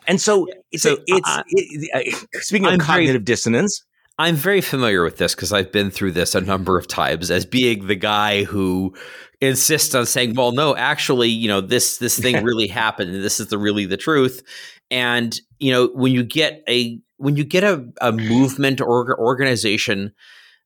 And 0.07 0.21
so 0.21 0.49
it's 0.73 0.83
so, 0.83 0.99
it's 1.07 1.31
it, 1.49 1.91
uh, 1.95 2.41
speaking 2.41 2.67
of 2.67 2.73
I'm 2.73 2.81
cognitive 2.81 3.13
very, 3.13 3.25
dissonance. 3.25 3.85
I'm 4.23 4.37
very 4.37 4.61
familiar 4.61 5.03
with 5.03 5.17
this 5.17 5.35
because 5.35 5.53
I've 5.53 5.73
been 5.73 5.91
through 5.91 6.13
this 6.13 6.37
a 6.37 6.41
number 6.41 6.79
of 6.79 6.87
times 6.87 7.29
as 7.29 7.45
being 7.45 7.89
the 7.89 7.97
guy 7.97 8.45
who 8.45 8.95
insists 9.41 9.97
on 9.97 10.07
saying, 10.07 10.35
"Well, 10.37 10.53
no, 10.53 10.77
actually, 10.77 11.29
you 11.29 11.49
know, 11.49 11.61
this 11.61 11.99
this 11.99 12.17
thing 12.21 12.45
really 12.45 12.69
happened, 12.69 13.13
and 13.13 13.25
this 13.25 13.41
is 13.41 13.49
the 13.49 13.59
really 13.59 13.85
the 13.85 13.97
truth." 13.97 14.45
And 14.93 15.37
you 15.59 15.73
know, 15.73 15.89
when 15.89 16.13
you 16.13 16.23
get 16.23 16.63
a 16.69 17.01
when 17.17 17.35
you 17.35 17.43
get 17.43 17.65
a, 17.65 17.85
a 18.01 18.13
movement 18.13 18.81
or 18.81 19.19
organization, 19.19 20.13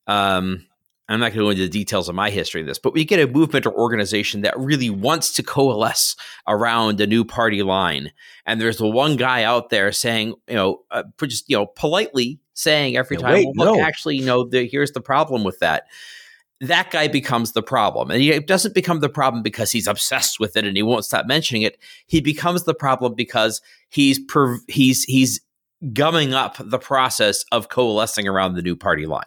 um, 0.07 0.67
I'm 1.09 1.21
not 1.21 1.33
going 1.33 1.39
to 1.39 1.45
go 1.45 1.51
into 1.51 1.63
the 1.63 1.69
details 1.69 2.09
of 2.09 2.15
my 2.15 2.31
history 2.31 2.63
of 2.63 2.67
this, 2.67 2.79
but 2.79 2.93
we 2.93 3.05
get 3.05 3.21
a 3.21 3.33
movement 3.33 3.65
or 3.65 3.73
organization 3.73 4.41
that 4.41 4.59
really 4.59 4.91
wants 4.91 5.33
to 5.35 5.43
coalesce 5.43 6.17
around 6.49 7.01
a 7.01 7.07
new 7.07 7.25
party 7.25 7.63
line. 7.63 8.13
And 8.45 8.61
there's 8.61 8.79
the 8.79 8.89
one 8.89 9.17
guy 9.17 9.45
out 9.45 9.71
there 9.71 9.93
saying, 9.93 10.35
you 10.49 10.57
know, 10.57 10.83
uh, 10.91 11.05
just, 11.25 11.49
you 11.49 11.57
know, 11.57 11.67
politely 11.67 12.41
saying 12.55 12.97
every 12.97 13.19
yeah, 13.19 13.23
time, 13.23 13.33
wait, 13.35 13.47
well, 13.55 13.69
look, 13.69 13.79
no. 13.79 13.85
actually, 13.85 14.17
you 14.17 14.27
know, 14.27 14.45
the, 14.45 14.67
here's 14.67 14.93
the 14.93 15.01
problem 15.01 15.45
with 15.45 15.61
that. 15.61 15.85
That 16.61 16.91
guy 16.91 17.07
becomes 17.07 17.53
the 17.53 17.63
problem. 17.63 18.11
And 18.11 18.21
he 18.21 18.41
doesn't 18.41 18.75
become 18.75 19.01
the 19.01 19.11
problem 19.11 19.43
because 19.43 19.71
he's 19.71 19.87
obsessed 19.87 20.41
with 20.41 20.57
it 20.57 20.65
and 20.65 20.77
he 20.77 20.83
won't 20.83 21.05
stop 21.05 21.27
mentioning 21.27 21.63
it. 21.63 21.79
He 22.07 22.21
becomes 22.21 22.65
the 22.65 22.75
problem 22.75 23.15
because 23.15 23.61
he's, 23.91 24.19
per, 24.19 24.59
he's, 24.67 25.05
he's 25.05 25.41
gumming 25.93 26.33
up 26.33 26.57
the 26.59 26.79
process 26.79 27.45
of 27.53 27.69
coalescing 27.69 28.27
around 28.27 28.55
the 28.55 28.63
new 28.63 28.77
party 28.77 29.07
line. 29.07 29.27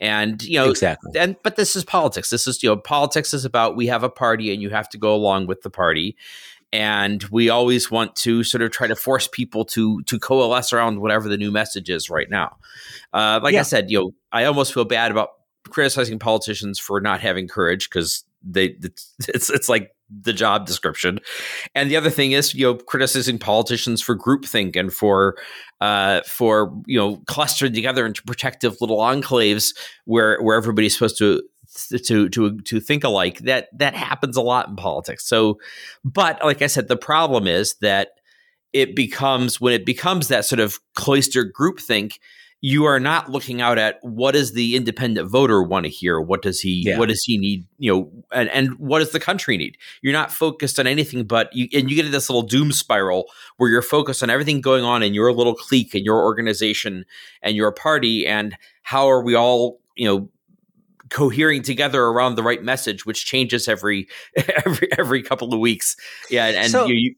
And 0.00 0.42
you 0.42 0.58
know 0.58 0.70
exactly. 0.70 1.18
And 1.18 1.36
but 1.42 1.56
this 1.56 1.74
is 1.76 1.84
politics. 1.84 2.30
This 2.30 2.46
is 2.46 2.62
you 2.62 2.70
know 2.70 2.76
politics 2.76 3.34
is 3.34 3.44
about 3.44 3.76
we 3.76 3.86
have 3.88 4.02
a 4.02 4.10
party 4.10 4.52
and 4.52 4.62
you 4.62 4.70
have 4.70 4.88
to 4.90 4.98
go 4.98 5.14
along 5.14 5.46
with 5.46 5.62
the 5.62 5.70
party. 5.70 6.16
And 6.70 7.24
we 7.30 7.48
always 7.48 7.90
want 7.90 8.14
to 8.16 8.44
sort 8.44 8.60
of 8.62 8.70
try 8.70 8.86
to 8.86 8.96
force 8.96 9.26
people 9.26 9.64
to 9.66 10.02
to 10.02 10.18
coalesce 10.18 10.72
around 10.72 11.00
whatever 11.00 11.28
the 11.28 11.38
new 11.38 11.50
message 11.50 11.90
is 11.90 12.10
right 12.10 12.28
now. 12.28 12.56
Uh, 13.12 13.40
like 13.42 13.54
yeah. 13.54 13.60
I 13.60 13.62
said, 13.62 13.90
you 13.90 13.98
know, 13.98 14.10
I 14.32 14.44
almost 14.44 14.74
feel 14.74 14.84
bad 14.84 15.10
about 15.10 15.30
criticizing 15.70 16.18
politicians 16.18 16.78
for 16.78 17.00
not 17.00 17.20
having 17.20 17.48
courage 17.48 17.88
because 17.88 18.24
they 18.42 18.76
it's 19.28 19.50
it's 19.50 19.68
like 19.68 19.90
the 20.10 20.32
job 20.32 20.66
description. 20.66 21.20
And 21.74 21.90
the 21.90 21.96
other 21.96 22.10
thing 22.10 22.32
is, 22.32 22.54
you 22.54 22.64
know, 22.64 22.74
criticizing 22.74 23.38
politicians 23.38 24.00
for 24.00 24.16
groupthink 24.16 24.76
and 24.76 24.92
for 24.92 25.36
uh, 25.80 26.22
for 26.22 26.74
you 26.86 26.98
know 26.98 27.16
clustering 27.26 27.72
together 27.72 28.06
into 28.06 28.22
protective 28.22 28.76
little 28.80 28.98
enclaves 28.98 29.74
where 30.04 30.40
where 30.40 30.56
everybody's 30.56 30.94
supposed 30.94 31.18
to 31.18 31.42
to 32.06 32.28
to 32.30 32.58
to 32.60 32.80
think 32.80 33.04
alike. 33.04 33.38
That 33.40 33.68
that 33.78 33.94
happens 33.94 34.36
a 34.36 34.42
lot 34.42 34.68
in 34.68 34.76
politics. 34.76 35.26
So, 35.26 35.58
but 36.04 36.42
like 36.44 36.62
I 36.62 36.66
said, 36.66 36.88
the 36.88 36.96
problem 36.96 37.46
is 37.46 37.74
that 37.80 38.10
it 38.72 38.94
becomes 38.94 39.60
when 39.60 39.72
it 39.72 39.86
becomes 39.86 40.28
that 40.28 40.44
sort 40.44 40.60
of 40.60 40.78
cloistered 40.94 41.52
groupthink 41.52 42.14
you 42.60 42.86
are 42.86 42.98
not 42.98 43.30
looking 43.30 43.60
out 43.60 43.78
at 43.78 43.98
what 44.02 44.32
does 44.32 44.52
the 44.52 44.74
independent 44.74 45.30
voter 45.30 45.62
want 45.62 45.84
to 45.84 45.90
hear? 45.90 46.20
What 46.20 46.42
does 46.42 46.60
he 46.60 46.84
yeah. 46.86 46.98
what 46.98 47.08
does 47.08 47.22
he 47.24 47.38
need 47.38 47.66
you 47.78 47.92
know 47.92 48.10
and, 48.32 48.48
and 48.50 48.78
what 48.78 48.98
does 48.98 49.12
the 49.12 49.20
country 49.20 49.56
need? 49.56 49.76
You're 50.02 50.12
not 50.12 50.32
focused 50.32 50.80
on 50.80 50.86
anything 50.86 51.24
but 51.24 51.54
you 51.54 51.68
and 51.72 51.88
you 51.88 51.96
get 51.96 52.06
in 52.06 52.12
this 52.12 52.28
little 52.28 52.42
doom 52.42 52.72
spiral 52.72 53.26
where 53.58 53.70
you're 53.70 53.82
focused 53.82 54.22
on 54.22 54.30
everything 54.30 54.60
going 54.60 54.82
on 54.82 55.02
in 55.02 55.14
your 55.14 55.32
little 55.32 55.54
clique 55.54 55.94
and 55.94 56.04
your 56.04 56.24
organization 56.24 57.04
and 57.42 57.54
your 57.54 57.70
party 57.70 58.26
and 58.26 58.56
how 58.82 59.08
are 59.08 59.22
we 59.22 59.36
all 59.36 59.78
you 59.94 60.06
know 60.06 60.28
cohering 61.10 61.62
together 61.62 62.02
around 62.02 62.34
the 62.34 62.42
right 62.42 62.62
message 62.62 63.06
which 63.06 63.24
changes 63.24 63.68
every 63.68 64.08
every 64.66 64.88
every 64.98 65.22
couple 65.22 65.54
of 65.54 65.60
weeks. 65.60 65.96
Yeah 66.28 66.46
and 66.46 66.72
so, 66.72 66.86
you, 66.86 67.14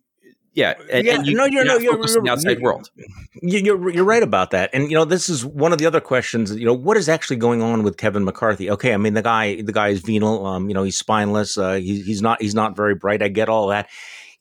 yeah, 0.52 0.74
and, 0.90 1.06
yeah. 1.06 1.14
And 1.14 1.26
you, 1.26 1.36
no, 1.36 1.44
you're, 1.44 1.64
no, 1.64 1.78
you're, 1.78 1.96
you're, 1.96 2.22
the 2.22 2.30
outside 2.30 2.58
you're, 2.58 2.62
world. 2.62 2.90
You're 3.40 3.90
you're 3.90 4.04
right 4.04 4.22
about 4.22 4.50
that, 4.50 4.70
and 4.72 4.90
you 4.90 4.96
know 4.96 5.04
this 5.04 5.28
is 5.28 5.46
one 5.46 5.72
of 5.72 5.78
the 5.78 5.86
other 5.86 6.00
questions. 6.00 6.54
You 6.54 6.66
know 6.66 6.74
what 6.74 6.96
is 6.96 7.08
actually 7.08 7.36
going 7.36 7.62
on 7.62 7.84
with 7.84 7.96
Kevin 7.96 8.24
McCarthy? 8.24 8.68
Okay, 8.70 8.92
I 8.92 8.96
mean 8.96 9.14
the 9.14 9.22
guy 9.22 9.62
the 9.62 9.72
guy 9.72 9.88
is 9.88 10.00
venal. 10.00 10.44
Um, 10.46 10.68
you 10.68 10.74
know 10.74 10.82
he's 10.82 10.98
spineless. 10.98 11.56
Uh, 11.56 11.74
he, 11.74 12.02
he's 12.02 12.20
not 12.20 12.42
he's 12.42 12.54
not 12.54 12.76
very 12.76 12.96
bright. 12.96 13.22
I 13.22 13.28
get 13.28 13.48
all 13.48 13.68
that. 13.68 13.88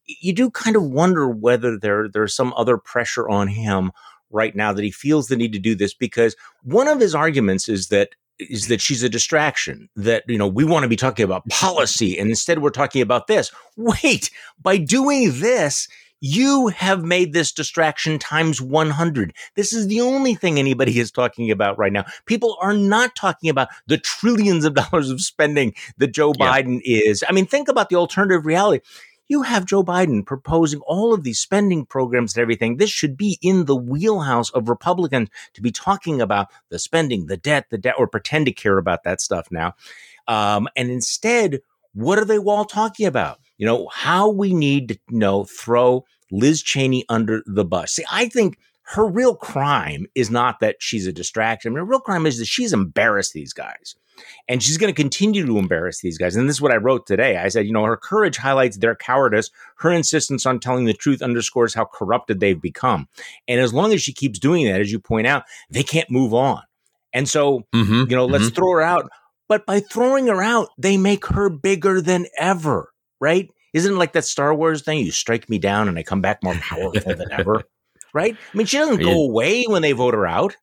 You 0.07 0.33
do 0.33 0.49
kind 0.49 0.75
of 0.75 0.83
wonder 0.83 1.29
whether 1.29 1.77
there 1.77 2.09
there's 2.09 2.35
some 2.35 2.53
other 2.57 2.77
pressure 2.77 3.29
on 3.29 3.47
him 3.47 3.91
right 4.31 4.55
now 4.55 4.73
that 4.73 4.83
he 4.83 4.91
feels 4.91 5.27
the 5.27 5.35
need 5.35 5.53
to 5.53 5.59
do 5.59 5.75
this 5.75 5.93
because 5.93 6.35
one 6.63 6.87
of 6.87 6.99
his 6.99 7.13
arguments 7.13 7.69
is 7.69 7.87
that 7.87 8.09
is 8.39 8.67
that 8.67 8.79
she's 8.79 9.03
a 9.03 9.09
distraction 9.09 9.89
that 9.95 10.23
you 10.27 10.37
know 10.37 10.47
we 10.47 10.63
want 10.63 10.83
to 10.83 10.89
be 10.89 10.95
talking 10.95 11.25
about 11.25 11.47
policy 11.49 12.17
and 12.17 12.29
instead 12.29 12.59
we're 12.59 12.69
talking 12.69 13.01
about 13.01 13.27
this 13.27 13.51
wait 13.75 14.31
by 14.61 14.77
doing 14.77 15.39
this 15.39 15.87
you 16.21 16.67
have 16.67 17.03
made 17.03 17.33
this 17.33 17.51
distraction 17.51 18.19
times 18.19 18.61
100. 18.61 19.33
This 19.55 19.73
is 19.73 19.87
the 19.87 20.01
only 20.01 20.35
thing 20.35 20.59
anybody 20.59 20.99
is 20.99 21.11
talking 21.11 21.51
about 21.51 21.77
right 21.77 21.93
now. 21.93 22.05
People 22.25 22.57
are 22.61 22.73
not 22.73 23.15
talking 23.15 23.49
about 23.49 23.69
the 23.87 23.97
trillions 23.97 24.65
of 24.65 24.73
dollars 24.91 25.09
of 25.09 25.21
spending 25.21 25.73
that 25.97 26.13
Joe 26.13 26.33
yeah. 26.37 26.51
Biden 26.51 26.81
is. 26.83 27.23
I 27.27 27.31
mean, 27.31 27.45
think 27.45 27.67
about 27.67 27.89
the 27.89 27.95
alternative 27.95 28.45
reality 28.45 28.81
you 29.29 29.43
have 29.43 29.65
Joe 29.65 29.83
Biden 29.83 30.25
proposing 30.25 30.81
all 30.81 31.13
of 31.13 31.23
these 31.23 31.39
spending 31.39 31.85
programs 31.85 32.35
and 32.35 32.41
everything. 32.41 32.77
This 32.77 32.89
should 32.89 33.15
be 33.15 33.37
in 33.41 33.65
the 33.65 33.75
wheelhouse 33.75 34.49
of 34.49 34.67
Republicans 34.67 35.29
to 35.53 35.61
be 35.61 35.71
talking 35.71 36.19
about 36.19 36.47
the 36.69 36.79
spending, 36.79 37.27
the 37.27 37.37
debt, 37.37 37.67
the 37.69 37.77
debt, 37.77 37.95
or 37.97 38.07
pretend 38.07 38.47
to 38.47 38.51
care 38.51 38.79
about 38.79 39.03
that 39.03 39.21
stuff 39.21 39.47
now. 39.51 39.75
Um, 40.27 40.67
and 40.75 40.89
instead, 40.89 41.59
what 41.93 42.17
are 42.17 42.25
they 42.25 42.39
all 42.39 42.65
talking 42.65 43.05
about? 43.05 43.39
You 43.59 43.67
know, 43.67 43.87
how 43.93 44.29
we 44.29 44.53
need 44.53 44.89
to 44.89 44.99
you 45.11 45.19
know 45.19 45.43
throw 45.43 46.05
Liz 46.31 46.63
Cheney 46.63 47.05
under 47.09 47.43
the 47.45 47.65
bus. 47.65 47.93
See, 47.93 48.05
I 48.11 48.27
think 48.27 48.57
her 48.89 49.05
real 49.05 49.35
crime 49.35 50.07
is 50.15 50.31
not 50.31 50.59
that 50.61 50.77
she's 50.79 51.05
a 51.05 51.13
distraction. 51.13 51.69
I 51.69 51.71
mean, 51.73 51.85
her 51.85 51.91
real 51.91 51.99
crime 51.99 52.25
is 52.25 52.39
that 52.39 52.47
she's 52.47 52.73
embarrassed 52.73 53.33
these 53.33 53.53
guys. 53.53 53.95
And 54.47 54.63
she's 54.63 54.77
going 54.77 54.93
to 54.93 55.01
continue 55.01 55.45
to 55.45 55.59
embarrass 55.59 56.01
these 56.01 56.17
guys. 56.17 56.35
And 56.35 56.49
this 56.49 56.57
is 56.57 56.61
what 56.61 56.73
I 56.73 56.77
wrote 56.77 57.05
today. 57.05 57.37
I 57.37 57.49
said, 57.49 57.67
you 57.67 57.71
know, 57.71 57.85
her 57.85 57.95
courage 57.95 58.37
highlights 58.37 58.77
their 58.77 58.95
cowardice. 58.95 59.51
Her 59.77 59.91
insistence 59.91 60.45
on 60.45 60.59
telling 60.59 60.85
the 60.85 60.93
truth 60.93 61.21
underscores 61.21 61.73
how 61.73 61.85
corrupted 61.85 62.39
they've 62.39 62.59
become. 62.59 63.07
And 63.47 63.61
as 63.61 63.73
long 63.73 63.93
as 63.93 64.01
she 64.01 64.11
keeps 64.11 64.39
doing 64.39 64.65
that, 64.65 64.81
as 64.81 64.91
you 64.91 64.99
point 64.99 65.27
out, 65.27 65.43
they 65.69 65.83
can't 65.83 66.09
move 66.09 66.33
on. 66.33 66.63
And 67.13 67.29
so, 67.29 67.61
mm-hmm, 67.73 68.09
you 68.09 68.15
know, 68.15 68.25
let's 68.25 68.45
mm-hmm. 68.45 68.55
throw 68.55 68.71
her 68.71 68.81
out. 68.81 69.09
But 69.47 69.65
by 69.65 69.79
throwing 69.79 70.27
her 70.27 70.41
out, 70.41 70.69
they 70.77 70.97
make 70.97 71.27
her 71.27 71.49
bigger 71.49 72.01
than 72.01 72.27
ever, 72.37 72.91
right? 73.19 73.49
Isn't 73.73 73.93
it 73.93 73.97
like 73.97 74.13
that 74.13 74.25
Star 74.25 74.53
Wars 74.53 74.81
thing? 74.81 75.05
You 75.05 75.11
strike 75.11 75.49
me 75.49 75.59
down 75.59 75.87
and 75.87 75.97
I 75.97 76.03
come 76.03 76.21
back 76.21 76.43
more 76.43 76.55
powerful 76.55 77.15
than 77.15 77.31
ever 77.31 77.63
right? 78.13 78.35
I 78.53 78.57
mean, 78.57 78.67
she 78.67 78.77
doesn't 78.77 79.01
go 79.01 79.23
away 79.23 79.65
when 79.67 79.81
they 79.81 79.91
vote 79.91 80.13
her 80.13 80.27
out. 80.27 80.55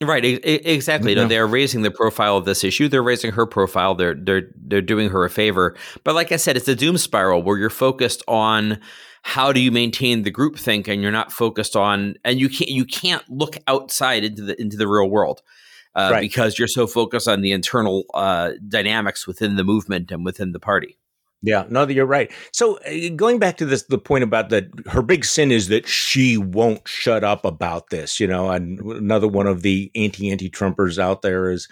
Right, 0.00 0.24
exactly. 0.24 1.16
No. 1.16 1.26
they're 1.26 1.46
raising 1.46 1.82
the 1.82 1.90
profile 1.90 2.36
of 2.36 2.44
this 2.44 2.62
issue. 2.62 2.88
They're 2.88 3.02
raising 3.02 3.32
her 3.32 3.46
profile. 3.46 3.96
They're 3.96 4.14
they're 4.14 4.48
they're 4.54 4.80
doing 4.80 5.10
her 5.10 5.24
a 5.24 5.30
favor. 5.30 5.74
But 6.04 6.14
like 6.14 6.30
I 6.30 6.36
said, 6.36 6.56
it's 6.56 6.68
a 6.68 6.76
doom 6.76 6.98
spiral 6.98 7.42
where 7.42 7.58
you're 7.58 7.68
focused 7.68 8.22
on 8.28 8.78
how 9.22 9.52
do 9.52 9.58
you 9.58 9.72
maintain 9.72 10.22
the 10.22 10.30
group 10.30 10.56
think, 10.56 10.86
and 10.86 11.02
you're 11.02 11.10
not 11.10 11.32
focused 11.32 11.74
on, 11.74 12.14
and 12.24 12.38
you 12.38 12.48
can't 12.48 12.70
you 12.70 12.84
can't 12.84 13.28
look 13.28 13.56
outside 13.66 14.22
into 14.22 14.42
the 14.42 14.60
into 14.60 14.76
the 14.76 14.86
real 14.86 15.10
world. 15.10 15.42
Uh, 15.98 16.10
right. 16.12 16.20
Because 16.20 16.58
you're 16.58 16.68
so 16.68 16.86
focused 16.86 17.26
on 17.26 17.40
the 17.40 17.50
internal 17.50 18.04
uh, 18.14 18.52
dynamics 18.68 19.26
within 19.26 19.56
the 19.56 19.64
movement 19.64 20.12
and 20.12 20.24
within 20.24 20.52
the 20.52 20.60
party. 20.60 20.96
Yeah, 21.42 21.66
no, 21.68 21.86
you're 21.86 22.06
right. 22.06 22.30
So 22.52 22.78
uh, 22.78 23.10
going 23.16 23.38
back 23.38 23.56
to 23.58 23.66
this, 23.66 23.84
the 23.84 23.98
point 23.98 24.22
about 24.22 24.50
that, 24.50 24.68
her 24.86 25.02
big 25.02 25.24
sin 25.24 25.50
is 25.50 25.68
that 25.68 25.88
she 25.88 26.36
won't 26.36 26.86
shut 26.86 27.24
up 27.24 27.44
about 27.44 27.90
this. 27.90 28.20
You 28.20 28.28
know, 28.28 28.50
and 28.50 28.80
another 28.80 29.26
one 29.26 29.48
of 29.48 29.62
the 29.62 29.90
anti 29.96 30.30
anti 30.30 30.48
Trumpers 30.50 30.98
out 30.98 31.22
there 31.22 31.50
is 31.50 31.68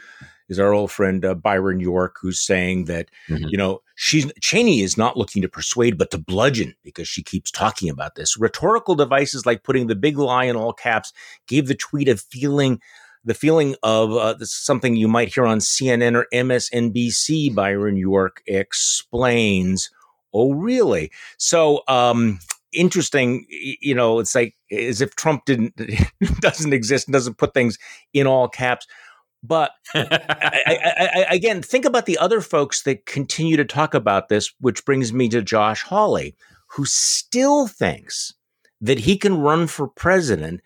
is 0.49 0.61
our 0.61 0.73
old 0.73 0.91
friend 0.91 1.25
uh, 1.25 1.35
Byron 1.35 1.81
York, 1.81 2.17
who's 2.21 2.41
saying 2.41 2.87
that 2.87 3.11
mm-hmm. 3.29 3.47
you 3.49 3.57
know 3.57 3.81
she's 3.95 4.31
Cheney 4.41 4.81
is 4.83 4.97
not 4.97 5.17
looking 5.17 5.43
to 5.43 5.49
persuade 5.49 5.99
but 5.99 6.11
to 6.11 6.19
bludgeon 6.19 6.75
because 6.83 7.09
she 7.09 7.23
keeps 7.23 7.51
talking 7.51 7.91
about 7.91 8.17
this. 8.17 8.37
Rhetorical 8.37 8.97
devices 8.97 9.47
like 9.47 9.63
putting 9.63 9.87
the 9.87 9.97
big 9.97 10.19
lie 10.19 10.45
in 10.45 10.57
all 10.57 10.73
caps 10.73 11.13
gave 11.47 11.67
the 11.67 11.75
tweet 11.75 12.09
a 12.09 12.17
feeling 12.17 12.81
the 13.27 13.35
feeling 13.35 13.75
of 13.83 14.13
uh, 14.13 14.37
something 14.41 14.97
you 14.97 15.09
might 15.09 15.35
hear 15.35 15.45
on 15.45 15.59
CNN 15.59 16.17
or 16.17 16.27
MSNBC. 16.33 17.55
Byron 17.55 17.97
York 17.97 18.43
explains. 18.47 19.91
Oh, 20.33 20.53
really? 20.53 21.11
So, 21.37 21.83
um, 21.89 22.39
interesting. 22.73 23.45
You 23.51 23.95
know, 23.95 24.21
it's 24.21 24.35
like 24.35 24.55
as 24.71 25.01
if 25.01 25.17
Trump 25.17 25.45
didn't 25.45 25.75
doesn't 26.41 26.73
exist 26.73 27.09
and 27.09 27.13
doesn't 27.13 27.37
put 27.37 27.53
things 27.53 27.79
in 28.15 28.27
all 28.27 28.49
caps. 28.49 28.87
But 29.43 29.73
I, 29.95 30.09
I, 30.67 31.09
I, 31.29 31.35
again, 31.35 31.63
think 31.63 31.85
about 31.85 32.07
the 32.07 32.19
other 32.19 32.41
folks 32.41 32.83
that 32.83 33.07
continue 33.07 33.57
to 33.57 33.65
talk 33.65 33.95
about 33.95 34.29
this, 34.29 34.53
which 34.61 34.85
brings 34.85 35.13
me 35.13 35.29
to 35.29 35.43
Josh 35.43 35.83
Hawley, 35.83 36.37
who 36.69 36.85
still 36.85 37.67
thinks 37.67 38.35
that 38.81 39.01
he 39.01 39.17
can 39.17 39.39
run 39.39 39.67
for 39.67 39.89
president 39.89 40.63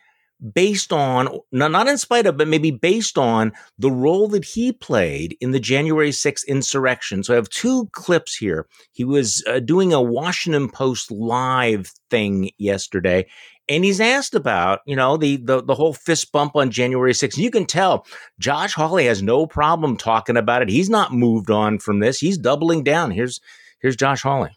based 0.55 0.93
on 0.93 1.29
not 1.53 1.89
in 1.89 1.99
spite 1.99 2.27
of 2.27 2.37
but 2.37 2.49
maybe 2.49 2.71
based 2.71 3.19
on 3.19 3.53
the 3.79 3.91
role 3.91 4.29
that 4.29 4.45
he 4.45 4.73
played 4.73 5.37
in 5.41 5.51
the 5.51 5.61
January 5.61 6.11
6th 6.11 6.47
insurrection. 6.47 7.23
So 7.23 7.35
i 7.35 7.37
have 7.37 7.49
two 7.49 7.89
clips 7.93 8.37
here. 8.37 8.67
He 8.93 9.05
was 9.05 9.45
uh, 9.47 9.61
doing 9.61 9.93
a 9.93 10.01
washington 10.01 10.69
post 10.69 11.11
live 11.11 11.93
thing 12.11 12.51
yesterday 12.59 13.27
and 13.71 13.85
he's 13.85 14.01
asked 14.01 14.35
about 14.35 14.81
you 14.85 14.97
know 14.97 15.17
the, 15.17 15.37
the 15.37 15.63
the 15.63 15.75
whole 15.75 15.95
fist 15.95 16.33
bump 16.33 16.57
on 16.57 16.71
january 16.71 17.13
6th 17.13 17.39
you 17.39 17.51
can 17.51 17.65
tell 17.65 18.07
josh 18.39 18.75
hawley 18.75 19.07
has 19.07 19.23
no 19.23 19.47
problem 19.47 19.97
talking 19.97 20.37
about 20.37 20.63
it. 20.63 20.69
He's 20.69 20.91
not 20.91 21.13
moved 21.13 21.51
on 21.51 21.79
from 21.79 22.01
this. 22.01 22.19
He's 22.19 22.37
doubling 22.37 22.83
down. 22.83 23.11
Here's 23.11 23.41
here's 23.81 23.97
josh 23.97 24.23
hawley 24.23 24.51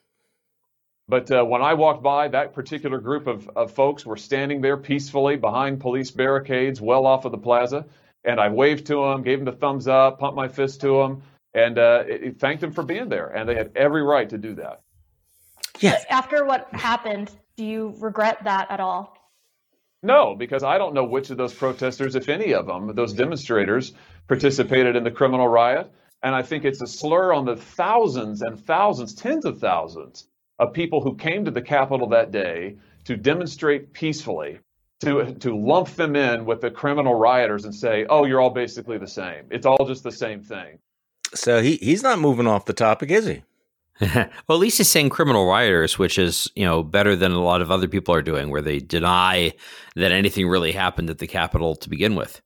but 1.08 1.30
uh, 1.32 1.44
when 1.44 1.62
I 1.62 1.74
walked 1.74 2.02
by, 2.02 2.30
that 2.30 2.54
particular 2.54 3.00
group 3.00 3.28
of, 3.28 3.50
of 3.56 3.72
folks 3.72 4.06
were 4.06 4.16
standing 4.16 4.62
there 4.62 4.78
peacefully 4.78 5.36
behind 5.36 5.82
police 5.82 6.12
barricades 6.12 6.80
well 6.80 7.06
off 7.06 7.26
of 7.26 7.32
the 7.32 7.38
plaza. 7.38 7.86
and 8.24 8.40
I 8.40 8.50
waved 8.50 8.88
to 8.88 8.96
them, 8.96 9.22
gave 9.22 9.40
them 9.40 9.46
the 9.46 9.52
thumbs 9.52 9.88
up, 9.88 10.20
pumped 10.20 10.38
my 10.38 10.48
fist 10.48 10.80
to 10.82 11.02
them, 11.02 11.24
and 11.54 11.78
uh, 11.78 12.04
it, 12.08 12.24
it 12.24 12.40
thanked 12.40 12.62
them 12.62 12.72
for 12.72 12.84
being 12.84 13.10
there. 13.10 13.28
And 13.28 13.50
they 13.50 13.56
had 13.56 13.72
every 13.76 14.02
right 14.02 14.30
to 14.30 14.38
do 14.38 14.56
that. 14.56 14.82
Yeah. 15.80 16.02
After 16.10 16.46
what 16.46 16.68
happened, 16.72 17.32
do 17.58 17.66
you 17.66 17.94
regret 18.00 18.46
that 18.46 18.72
at 18.72 18.80
all? 18.80 19.18
No, 20.02 20.36
because 20.36 20.64
I 20.64 20.78
don't 20.78 20.94
know 20.94 21.04
which 21.04 21.30
of 21.30 21.38
those 21.38 21.54
protesters, 21.54 22.16
if 22.16 22.30
any 22.30 22.54
of 22.54 22.66
them, 22.66 22.94
those 22.96 23.14
demonstrators, 23.14 23.94
participated 24.28 24.96
in 24.96 25.04
the 25.04 25.12
criminal 25.12 25.48
riot. 25.48 25.92
And 26.22 26.34
I 26.34 26.44
think 26.44 26.64
it's 26.64 26.82
a 26.82 26.88
slur 26.88 27.34
on 27.34 27.44
the 27.46 27.58
thousands 27.58 28.42
and 28.42 28.58
thousands, 28.58 29.14
tens 29.14 29.44
of 29.44 29.60
thousands 29.60 30.28
of 30.64 30.74
people 30.74 31.02
who 31.02 31.16
came 31.16 31.46
to 31.46 31.52
the 31.52 31.62
Capitol 31.62 32.08
that 32.10 32.32
day 32.32 32.78
to 33.06 33.18
demonstrate 33.18 33.94
peacefully, 33.94 34.60
to, 35.02 35.34
to 35.36 35.56
lump 35.56 35.90
them 35.90 36.16
in 36.16 36.46
with 36.46 36.62
the 36.62 36.72
criminal 36.72 37.16
rioters 37.16 37.66
and 37.66 37.76
say, 37.76 38.06
oh, 38.10 38.26
you're 38.26 38.40
all 38.40 38.50
basically 38.50 38.98
the 38.98 39.08
same. 39.08 39.46
It's 39.52 39.66
all 39.66 39.86
just 39.86 40.04
the 40.04 40.12
same 40.12 40.42
thing. 40.42 40.80
So 41.34 41.62
he, 41.62 41.76
he's 41.78 42.04
not 42.04 42.20
moving 42.20 42.48
off 42.48 42.66
the 42.66 42.74
topic, 42.74 43.12
is 43.12 43.26
he? 43.26 43.44
well, 44.02 44.30
at 44.50 44.54
least 44.54 44.78
he's 44.78 44.90
saying 44.90 45.10
criminal 45.10 45.46
rioters, 45.46 46.00
which 46.00 46.18
is 46.18 46.50
you 46.56 46.66
know 46.66 46.82
better 46.82 47.16
than 47.16 47.32
a 47.32 47.44
lot 47.44 47.62
of 47.62 47.70
other 47.70 47.88
people 47.88 48.14
are 48.14 48.24
doing, 48.24 48.50
where 48.50 48.62
they 48.62 48.80
deny 48.80 49.54
that 49.96 50.12
anything 50.12 50.48
really 50.48 50.72
happened 50.72 51.12
at 51.12 51.20
the 51.20 51.28
Capitol 51.28 51.76
to 51.76 51.90
begin 51.90 52.16
with. 52.16 52.42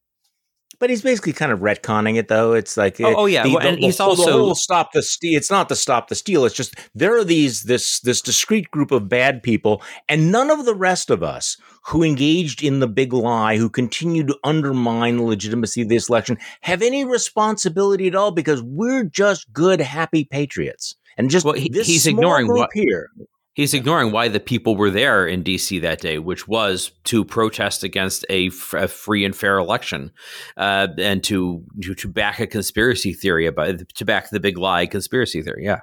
But 0.80 0.92
he's 0.92 1.02
basically 1.02 1.34
kind 1.34 1.52
of 1.52 1.60
retconning 1.60 2.18
it, 2.18 2.28
though. 2.28 2.54
It's 2.54 2.78
like, 2.78 3.02
oh, 3.02 3.16
oh 3.16 3.26
yeah, 3.26 3.44
the, 3.44 3.56
well, 3.56 3.66
and 3.66 3.78
the, 3.78 3.82
he's 3.82 4.00
also 4.00 4.50
the 4.50 4.56
stop 4.56 4.92
the 4.92 5.02
steal. 5.02 5.36
It's 5.36 5.50
not 5.50 5.70
the 5.70 5.76
stop 5.76 6.08
the 6.08 6.16
steal. 6.16 6.46
It's 6.46 6.56
just 6.56 6.76
there 6.94 7.18
are 7.18 7.24
these 7.24 7.64
this 7.64 8.00
this 8.02 8.22
discrete 8.22 8.70
group 8.70 8.92
of 8.92 9.10
bad 9.10 9.42
people, 9.42 9.82
and 10.08 10.32
none 10.32 10.52
of 10.52 10.66
the 10.66 10.76
rest 10.76 11.10
of 11.10 11.24
us 11.24 11.58
who 11.88 12.04
engaged 12.04 12.64
in 12.64 12.80
the 12.80 12.88
big 12.88 13.14
lie, 13.14 13.58
who 13.58 13.70
continue 13.70 14.24
to 14.26 14.38
undermine 14.44 15.18
the 15.18 15.24
legitimacy 15.24 15.82
of 15.82 15.90
this 15.90 16.10
election, 16.10 16.38
have 16.62 16.82
any 16.82 17.06
responsibility 17.06 18.08
at 18.08 18.16
all 18.16 18.32
because 18.32 18.62
we're 18.62 19.04
just 19.06 19.52
good, 19.54 19.80
happy 19.82 20.26
patriots. 20.26 20.96
And 21.18 21.32
just 21.32 21.46
well, 21.46 21.56
he, 21.56 21.72
he's 21.74 22.06
ignoring 22.06 22.48
what 22.48 22.70
here. 22.74 23.10
He's 23.58 23.74
ignoring 23.74 24.12
why 24.12 24.28
the 24.28 24.40
people 24.40 24.76
were 24.76 24.92
there 24.92 25.26
in 25.26 25.42
D.C. 25.42 25.80
that 25.80 26.00
day, 26.00 26.20
which 26.20 26.48
was 26.48 26.92
to 27.06 27.26
protest 27.26 27.84
against 27.84 28.24
a, 28.30 28.50
f- 28.50 28.76
a 28.76 28.88
free 28.88 29.26
and 29.26 29.36
fair 29.36 29.58
election, 29.58 30.12
uh, 30.58 30.90
and 31.00 31.24
to, 31.24 31.66
to, 31.82 31.96
to 31.96 32.08
back 32.08 32.40
a 32.40 32.46
conspiracy 32.46 33.14
theory 33.14 33.48
about 33.48 33.80
to 33.96 34.06
back 34.06 34.30
the 34.30 34.40
big 34.40 34.60
lie 34.60 34.86
conspiracy 34.86 35.42
theory. 35.42 35.66
Yeah, 35.66 35.80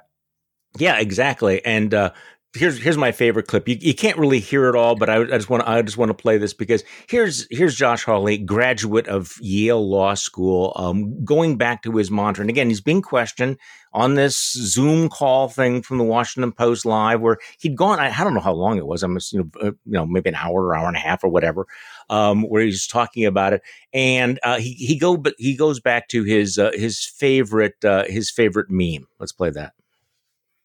yeah, 0.77 0.99
exactly. 0.99 1.65
And 1.65 1.93
uh, 1.93 2.11
here's 2.55 2.81
here's 2.81 2.97
my 2.97 3.11
favorite 3.11 3.47
clip. 3.47 3.67
You, 3.67 3.77
you 3.79 3.93
can't 3.93 4.17
really 4.17 4.39
hear 4.39 4.67
it 4.67 4.75
all, 4.75 4.95
but 4.95 5.09
I, 5.09 5.21
I 5.21 5.25
just 5.25 5.49
want 5.49 5.67
I 5.67 5.81
just 5.81 5.97
want 5.97 6.09
to 6.09 6.13
play 6.13 6.37
this 6.37 6.53
because 6.53 6.83
here's 7.07 7.47
here's 7.51 7.75
Josh 7.75 8.03
Hawley, 8.03 8.37
graduate 8.37 9.07
of 9.07 9.33
Yale 9.41 9.87
Law 9.87 10.13
School, 10.13 10.73
um, 10.75 11.23
going 11.23 11.57
back 11.57 11.83
to 11.83 11.91
his 11.97 12.09
mantra. 12.09 12.41
And 12.41 12.49
again, 12.49 12.69
he's 12.69 12.81
being 12.81 13.01
questioned 13.01 13.57
on 13.93 14.15
this 14.15 14.53
Zoom 14.53 15.09
call 15.09 15.47
thing 15.47 15.81
from 15.81 15.97
the 15.97 16.03
Washington 16.03 16.51
Post 16.51 16.85
Live, 16.85 17.21
where 17.21 17.37
he'd 17.59 17.77
gone. 17.77 17.99
I, 17.99 18.09
I 18.09 18.23
don't 18.23 18.33
know 18.33 18.39
how 18.39 18.53
long 18.53 18.77
it 18.77 18.87
was. 18.87 19.03
I'm 19.03 19.17
you 19.31 19.39
know, 19.39 19.49
uh, 19.61 19.65
you 19.65 19.93
know 19.93 20.05
maybe 20.05 20.29
an 20.29 20.35
hour 20.35 20.63
or 20.63 20.75
hour 20.75 20.87
and 20.87 20.97
a 20.97 20.99
half 20.99 21.23
or 21.23 21.29
whatever, 21.29 21.67
um, 22.09 22.43
where 22.43 22.63
he's 22.63 22.87
talking 22.87 23.25
about 23.25 23.53
it. 23.53 23.61
And 23.93 24.39
uh, 24.43 24.59
he 24.59 24.73
he 24.73 24.97
go 24.97 25.17
but 25.17 25.35
he 25.37 25.55
goes 25.55 25.79
back 25.79 26.07
to 26.09 26.23
his 26.23 26.57
uh, 26.57 26.71
his 26.73 27.05
favorite 27.05 27.83
uh, 27.83 28.05
his 28.07 28.31
favorite 28.31 28.69
meme. 28.69 29.07
Let's 29.19 29.31
play 29.33 29.49
that. 29.51 29.73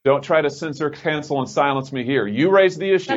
Don't 0.04 0.22
try 0.22 0.40
to 0.40 0.48
censor, 0.48 0.88
cancel, 0.88 1.40
and 1.40 1.48
silence 1.48 1.92
me 1.92 2.04
here. 2.04 2.26
You 2.26 2.50
raise 2.50 2.76
the 2.78 2.90
issue. 2.90 3.12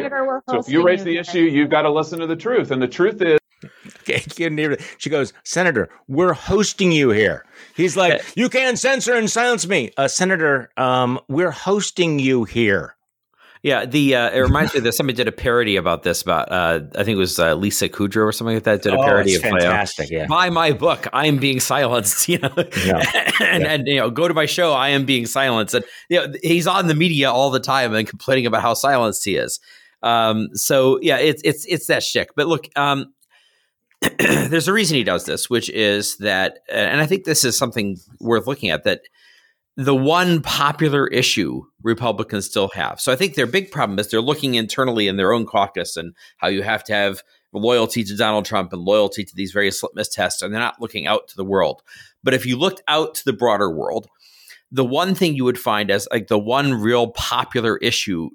So 0.50 0.60
if 0.60 0.68
you 0.68 0.84
raise 0.86 1.04
the 1.04 1.18
issue, 1.18 1.40
you've 1.40 1.70
got 1.70 1.84
to 1.84 1.90
listen 1.92 2.20
to 2.20 2.28
the 2.28 2.36
truth. 2.36 2.72
And 2.72 2.82
the 2.82 2.88
truth 2.88 3.22
is. 3.22 3.40
She 4.98 5.10
goes, 5.10 5.32
Senator, 5.46 5.90
we're 6.10 6.34
hosting 6.34 6.92
you 6.92 7.12
here. 7.12 7.46
He's 7.76 7.96
like, 7.96 8.22
you 8.36 8.50
can't 8.50 8.78
censor 8.78 9.14
and 9.14 9.30
silence 9.30 9.66
me. 9.66 9.92
Uh, 9.96 10.10
Senator, 10.10 10.70
um, 10.76 11.20
we're 11.30 11.52
hosting 11.52 12.20
you 12.20 12.44
here. 12.44 12.96
Yeah, 13.64 13.86
the 13.86 14.16
uh, 14.16 14.30
it 14.32 14.40
reminds 14.42 14.74
me 14.74 14.82
that 14.82 14.92
somebody 14.92 15.16
did 15.16 15.30
a 15.30 15.32
parody 15.32 15.78
about 15.78 16.04
this. 16.04 16.22
About 16.22 16.52
uh, 16.52 16.82
I 16.96 17.06
think 17.06 17.16
it 17.16 17.20
was 17.20 17.40
uh, 17.40 17.56
Lisa 17.56 17.88
Kudrow 17.88 18.26
or 18.26 18.34
something 18.34 18.58
like 18.58 18.66
that 18.66 18.82
did 18.82 18.94
a 18.94 18.98
oh, 18.98 19.04
parody 19.06 19.36
of 19.36 19.42
fantastic. 19.42 20.10
yeah, 20.10 20.26
buy 20.28 20.50
my 20.50 20.74
book. 20.74 21.08
I 21.14 21.28
am 21.28 21.38
being 21.38 21.62
silenced. 21.62 22.28
You 22.34 22.40
know, 22.40 22.54
yeah. 22.58 23.04
and, 23.40 23.64
yeah. 23.64 23.70
and 23.70 23.88
you 23.88 23.98
know, 23.98 24.10
go 24.10 24.28
to 24.28 24.34
my 24.34 24.48
show. 24.48 24.74
I 24.74 24.90
am 24.90 25.06
being 25.06 25.26
silenced. 25.26 25.76
And 25.76 25.86
you 26.10 26.20
know, 26.20 26.34
he's 26.42 26.68
on 26.68 26.88
the 26.88 26.96
media 26.96 27.32
all 27.32 27.52
the 27.52 27.60
time 27.60 27.94
and 27.94 28.08
complaining 28.08 28.46
about 28.46 28.64
how 28.64 28.74
silenced 28.74 29.24
he 29.24 29.36
is. 29.38 29.60
Um, 30.02 30.50
so 30.54 31.00
yeah, 31.02 31.18
it's 31.18 31.42
it's 31.46 31.66
it's 31.66 31.88
that 31.88 32.04
shtick. 32.04 32.32
But 32.36 32.48
look, 32.48 32.68
um, 32.76 33.14
there's 34.20 34.68
a 34.68 34.74
reason 34.74 34.98
he 34.98 35.06
does 35.06 35.26
this, 35.26 35.50
which 35.50 35.70
is 35.70 36.18
that, 36.18 36.60
and 36.70 37.00
I 37.00 37.06
think 37.06 37.24
this 37.24 37.46
is 37.46 37.58
something 37.58 37.98
worth 38.20 38.46
looking 38.46 38.72
at 38.72 38.84
that 38.84 39.02
the 39.76 39.96
one 39.96 40.42
popular 40.42 41.08
issue 41.08 41.64
Republicans 41.82 42.46
still 42.46 42.70
have. 42.70 43.02
So 43.02 43.12
I 43.12 43.16
think 43.16 43.36
their 43.36 43.48
big 43.48 43.72
problem 43.72 43.98
is 43.98 44.10
they're 44.10 44.22
looking 44.22 44.56
internally 44.56 45.08
in 45.08 45.18
their 45.18 45.34
own 45.34 45.46
caucus 45.46 45.98
and 45.98 46.16
how 46.38 46.48
you 46.48 46.62
have 46.62 46.84
to 46.86 46.94
have 46.94 47.24
loyalty 47.54 48.04
to 48.04 48.16
Donald 48.16 48.46
Trump 48.46 48.74
and 48.74 48.82
loyalty 48.82 49.24
to 49.24 49.36
these 49.36 49.52
various 49.52 49.82
litmus 49.82 50.10
tests, 50.10 50.42
and 50.42 50.54
they're 50.54 50.62
not 50.62 50.82
looking 50.82 51.08
out 51.08 51.28
to 51.28 51.36
the 51.36 51.46
world. 51.46 51.82
But 52.24 52.34
if 52.34 52.46
you 52.46 52.58
looked 52.58 52.82
out 52.88 53.16
to 53.16 53.26
the 53.26 53.34
broader 53.34 53.70
world, 53.70 54.08
the 54.72 54.86
one 54.86 55.14
thing 55.14 55.36
you 55.36 55.44
would 55.44 55.60
find 55.60 55.92
as 55.92 56.08
like 56.12 56.28
the 56.28 56.40
one 56.40 56.74
real 56.74 57.12
popular 57.12 57.78
issue 57.78 58.30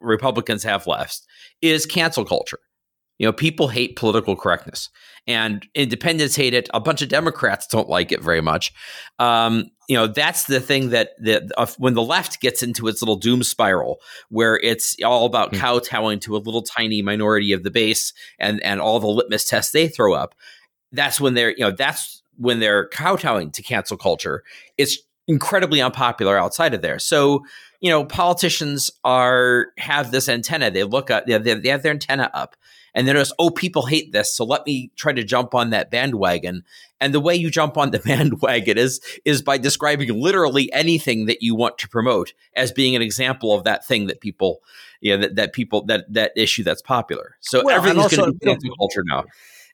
Republicans 0.00 0.64
have 0.64 0.86
left 0.86 1.22
is 1.62 1.86
cancel 1.86 2.24
culture. 2.24 2.58
You 3.18 3.26
know, 3.26 3.32
people 3.32 3.68
hate 3.68 3.96
political 3.96 4.34
correctness, 4.34 4.90
and 5.26 5.66
independents 5.74 6.34
hate 6.34 6.52
it. 6.52 6.68
A 6.74 6.80
bunch 6.80 7.00
of 7.00 7.08
Democrats 7.08 7.66
don't 7.66 7.88
like 7.88 8.10
it 8.10 8.22
very 8.22 8.40
much. 8.40 8.72
Um, 9.18 9.70
you 9.88 9.96
know, 9.96 10.06
that's 10.06 10.44
the 10.44 10.60
thing 10.60 10.90
that 10.90 11.10
the 11.18 11.48
uh, 11.56 11.66
when 11.78 11.94
the 11.94 12.02
left 12.02 12.40
gets 12.40 12.62
into 12.62 12.88
its 12.88 13.02
little 13.02 13.16
doom 13.16 13.42
spiral, 13.42 14.00
where 14.30 14.56
it's 14.56 14.96
all 15.04 15.26
about 15.26 15.52
mm-hmm. 15.52 15.60
kowtowing 15.60 16.20
to 16.20 16.36
a 16.36 16.38
little 16.38 16.62
tiny 16.62 17.02
minority 17.02 17.52
of 17.52 17.62
the 17.62 17.70
base 17.70 18.12
and 18.38 18.62
and 18.62 18.80
all 18.80 18.98
the 18.98 19.06
litmus 19.06 19.48
tests 19.48 19.72
they 19.72 19.86
throw 19.86 20.14
up. 20.14 20.34
That's 20.90 21.20
when 21.20 21.34
they're 21.34 21.50
you 21.50 21.60
know 21.60 21.70
that's 21.70 22.22
when 22.36 22.58
they're 22.58 22.88
kowtowing 22.88 23.52
to 23.52 23.62
cancel 23.62 23.96
culture. 23.96 24.42
It's 24.76 24.98
incredibly 25.28 25.80
unpopular 25.80 26.36
outside 26.36 26.74
of 26.74 26.82
there. 26.82 26.98
So 26.98 27.44
you 27.80 27.90
know, 27.90 28.04
politicians 28.04 28.90
are 29.04 29.66
have 29.78 30.10
this 30.10 30.28
antenna. 30.28 30.70
They 30.70 30.84
look 30.84 31.10
up. 31.10 31.26
They, 31.26 31.36
they 31.36 31.68
have 31.68 31.82
their 31.82 31.92
antenna 31.92 32.30
up 32.32 32.56
and 32.94 33.08
then 33.08 33.16
it's 33.16 33.32
oh 33.38 33.50
people 33.50 33.86
hate 33.86 34.12
this 34.12 34.34
so 34.34 34.44
let 34.44 34.64
me 34.66 34.90
try 34.96 35.12
to 35.12 35.24
jump 35.24 35.54
on 35.54 35.70
that 35.70 35.90
bandwagon. 35.90 36.64
And 37.00 37.12
the 37.12 37.20
way 37.20 37.34
you 37.34 37.50
jump 37.50 37.76
on 37.76 37.90
the 37.90 37.98
bandwagon 38.04 38.78
is 38.78 39.00
is 39.24 39.42
by 39.42 39.58
describing 39.58 40.20
literally 40.20 40.72
anything 40.72 41.26
that 41.26 41.42
you 41.42 41.54
want 41.54 41.78
to 41.78 41.88
promote 41.88 42.32
as 42.56 42.72
being 42.72 42.96
an 42.96 43.02
example 43.02 43.52
of 43.52 43.64
that 43.64 43.86
thing 43.86 44.06
that 44.06 44.20
people 44.20 44.62
you 45.00 45.16
know 45.16 45.22
that, 45.22 45.36
that 45.36 45.52
people 45.52 45.84
that 45.86 46.12
that 46.12 46.32
issue 46.36 46.62
that's 46.62 46.82
popular. 46.82 47.36
So 47.40 47.64
well, 47.64 47.76
everything's 47.76 48.16
going 48.16 48.32
to 48.32 48.38
be 48.38 48.46
cancel 48.46 48.74
culture 48.76 49.02
now 49.06 49.24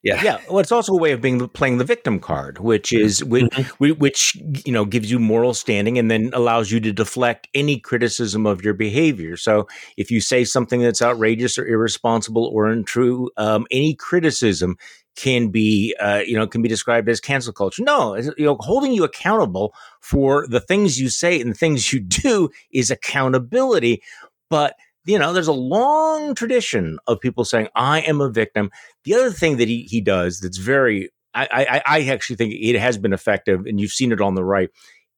yeah, 0.03 0.23
yeah. 0.23 0.39
Well, 0.49 0.61
it's 0.61 0.73
also 0.73 0.95
a 0.95 0.99
way 0.99 1.13
of 1.13 1.21
being 1.21 1.47
playing 1.49 1.77
the 1.77 1.85
victim 1.85 2.21
card, 2.21 2.59
which 2.59 2.91
is 2.91 3.21
mm-hmm. 3.21 3.85
which 3.85 4.35
you 4.65 4.73
know 4.73 4.87
gives 4.87 5.11
you 5.11 5.19
moral 5.19 5.53
standing 5.53 5.99
and 5.99 6.11
then 6.11 6.31
allows 6.33 6.71
you 6.71 6.81
to 6.81 6.93
deflect 6.93 7.49
any 7.55 7.79
criticism 7.79 8.47
of 8.47 8.65
your 8.65 8.73
behavior. 8.73 9.37
So 9.37 9.69
if 9.99 10.11
you 10.11 10.23
say 10.23 10.45
something 10.45 10.81
that's 10.81 11.03
outrageous 11.03 11.59
or 11.59 11.67
irresponsible 11.67 12.47
or 12.47 12.67
untrue, 12.67 13.31
um, 13.37 13.67
any 13.71 13.95
criticism 13.95 14.77
can 15.17 15.49
be 15.49 15.95
uh, 16.01 16.23
you 16.25 16.35
know 16.35 16.47
can 16.47 16.63
be 16.63 16.69
described 16.69 17.07
as 17.11 17.21
cancel 17.21 17.53
culture. 17.53 17.83
No, 17.83 18.17
you 18.17 18.33
know, 18.39 18.57
holding 18.61 18.93
you 18.93 19.05
accountable 19.05 19.75
for 20.01 20.47
the 20.49 20.61
things 20.61 20.99
you 20.99 21.11
say 21.11 21.39
and 21.39 21.51
the 21.51 21.59
things 21.59 21.93
you 21.93 22.01
do 22.23 22.49
is 22.73 22.91
accountability, 22.91 24.03
but 24.49 24.77
you 25.07 25.19
know, 25.19 25.33
there's 25.33 25.49
a 25.49 25.53
long 25.53 26.35
tradition 26.35 26.99
of 27.07 27.21
people 27.21 27.45
saying, 27.45 27.69
I 27.75 28.01
am 28.03 28.21
a 28.21 28.31
victim. 28.31 28.71
The 29.05 29.15
other 29.15 29.31
thing 29.31 29.57
that 29.57 29.69
he, 29.69 29.83
he 29.83 30.01
does 30.01 30.41
that's 30.41 30.59
very, 30.59 31.11
I, 31.35 31.83
I, 31.87 31.99
I 31.99 32.09
actually 32.09 32.37
think 32.37 32.55
it 32.55 32.79
has 32.79 32.99
been 32.99 33.13
effective, 33.13 33.67
and 33.67 33.81
you've 33.81 33.93
seen 33.93 34.13
it 34.13 34.21
on 34.21 34.35
the 34.35 34.45
right, 34.45 34.71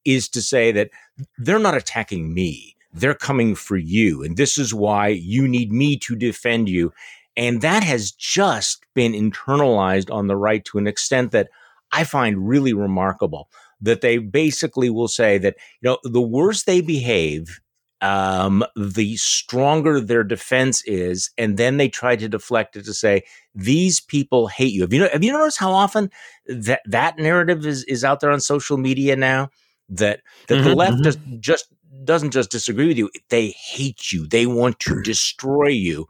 is 0.04 0.28
to 0.30 0.42
say 0.42 0.72
that 0.72 0.90
they're 1.38 1.58
not 1.58 1.76
attacking 1.76 2.34
me. 2.34 2.76
They're 2.92 3.14
coming 3.14 3.54
for 3.54 3.76
you. 3.76 4.22
And 4.22 4.36
this 4.36 4.58
is 4.58 4.74
why 4.74 5.08
you 5.08 5.48
need 5.48 5.72
me 5.72 5.96
to 5.98 6.14
defend 6.14 6.68
you. 6.68 6.92
And 7.36 7.62
that 7.62 7.82
has 7.82 8.12
just 8.12 8.84
been 8.94 9.12
internalized 9.12 10.12
on 10.12 10.26
the 10.26 10.36
right 10.36 10.62
to 10.66 10.78
an 10.78 10.86
extent 10.86 11.32
that 11.32 11.48
I 11.90 12.04
find 12.04 12.46
really 12.46 12.74
remarkable. 12.74 13.48
That 13.80 14.00
they 14.00 14.18
basically 14.18 14.90
will 14.90 15.08
say 15.08 15.38
that, 15.38 15.56
you 15.80 15.90
know, 15.90 15.98
the 16.04 16.20
worse 16.20 16.64
they 16.64 16.82
behave, 16.82 17.61
um, 18.02 18.64
the 18.74 19.16
stronger 19.16 20.00
their 20.00 20.24
defense 20.24 20.82
is, 20.84 21.30
and 21.38 21.56
then 21.56 21.76
they 21.76 21.88
try 21.88 22.16
to 22.16 22.28
deflect 22.28 22.76
it 22.76 22.84
to 22.84 22.92
say 22.92 23.22
these 23.54 24.00
people 24.00 24.48
hate 24.48 24.72
you. 24.72 24.82
Have 24.82 24.92
you 24.92 25.08
have 25.08 25.22
you 25.22 25.32
noticed 25.32 25.58
how 25.58 25.72
often 25.72 26.10
that 26.46 26.82
that 26.84 27.18
narrative 27.18 27.64
is 27.64 27.84
is 27.84 28.04
out 28.04 28.20
there 28.20 28.32
on 28.32 28.40
social 28.40 28.76
media 28.76 29.14
now? 29.14 29.50
That 29.88 30.20
that 30.48 30.56
mm-hmm, 30.56 30.68
the 30.68 30.74
left 30.74 30.94
mm-hmm. 30.94 31.02
does, 31.02 31.18
just 31.38 31.66
doesn't 32.04 32.32
just 32.32 32.50
disagree 32.50 32.88
with 32.88 32.98
you; 32.98 33.08
they 33.30 33.50
hate 33.50 34.10
you. 34.10 34.26
They 34.26 34.46
want 34.46 34.80
to 34.80 35.00
destroy 35.04 35.68
you. 35.68 36.06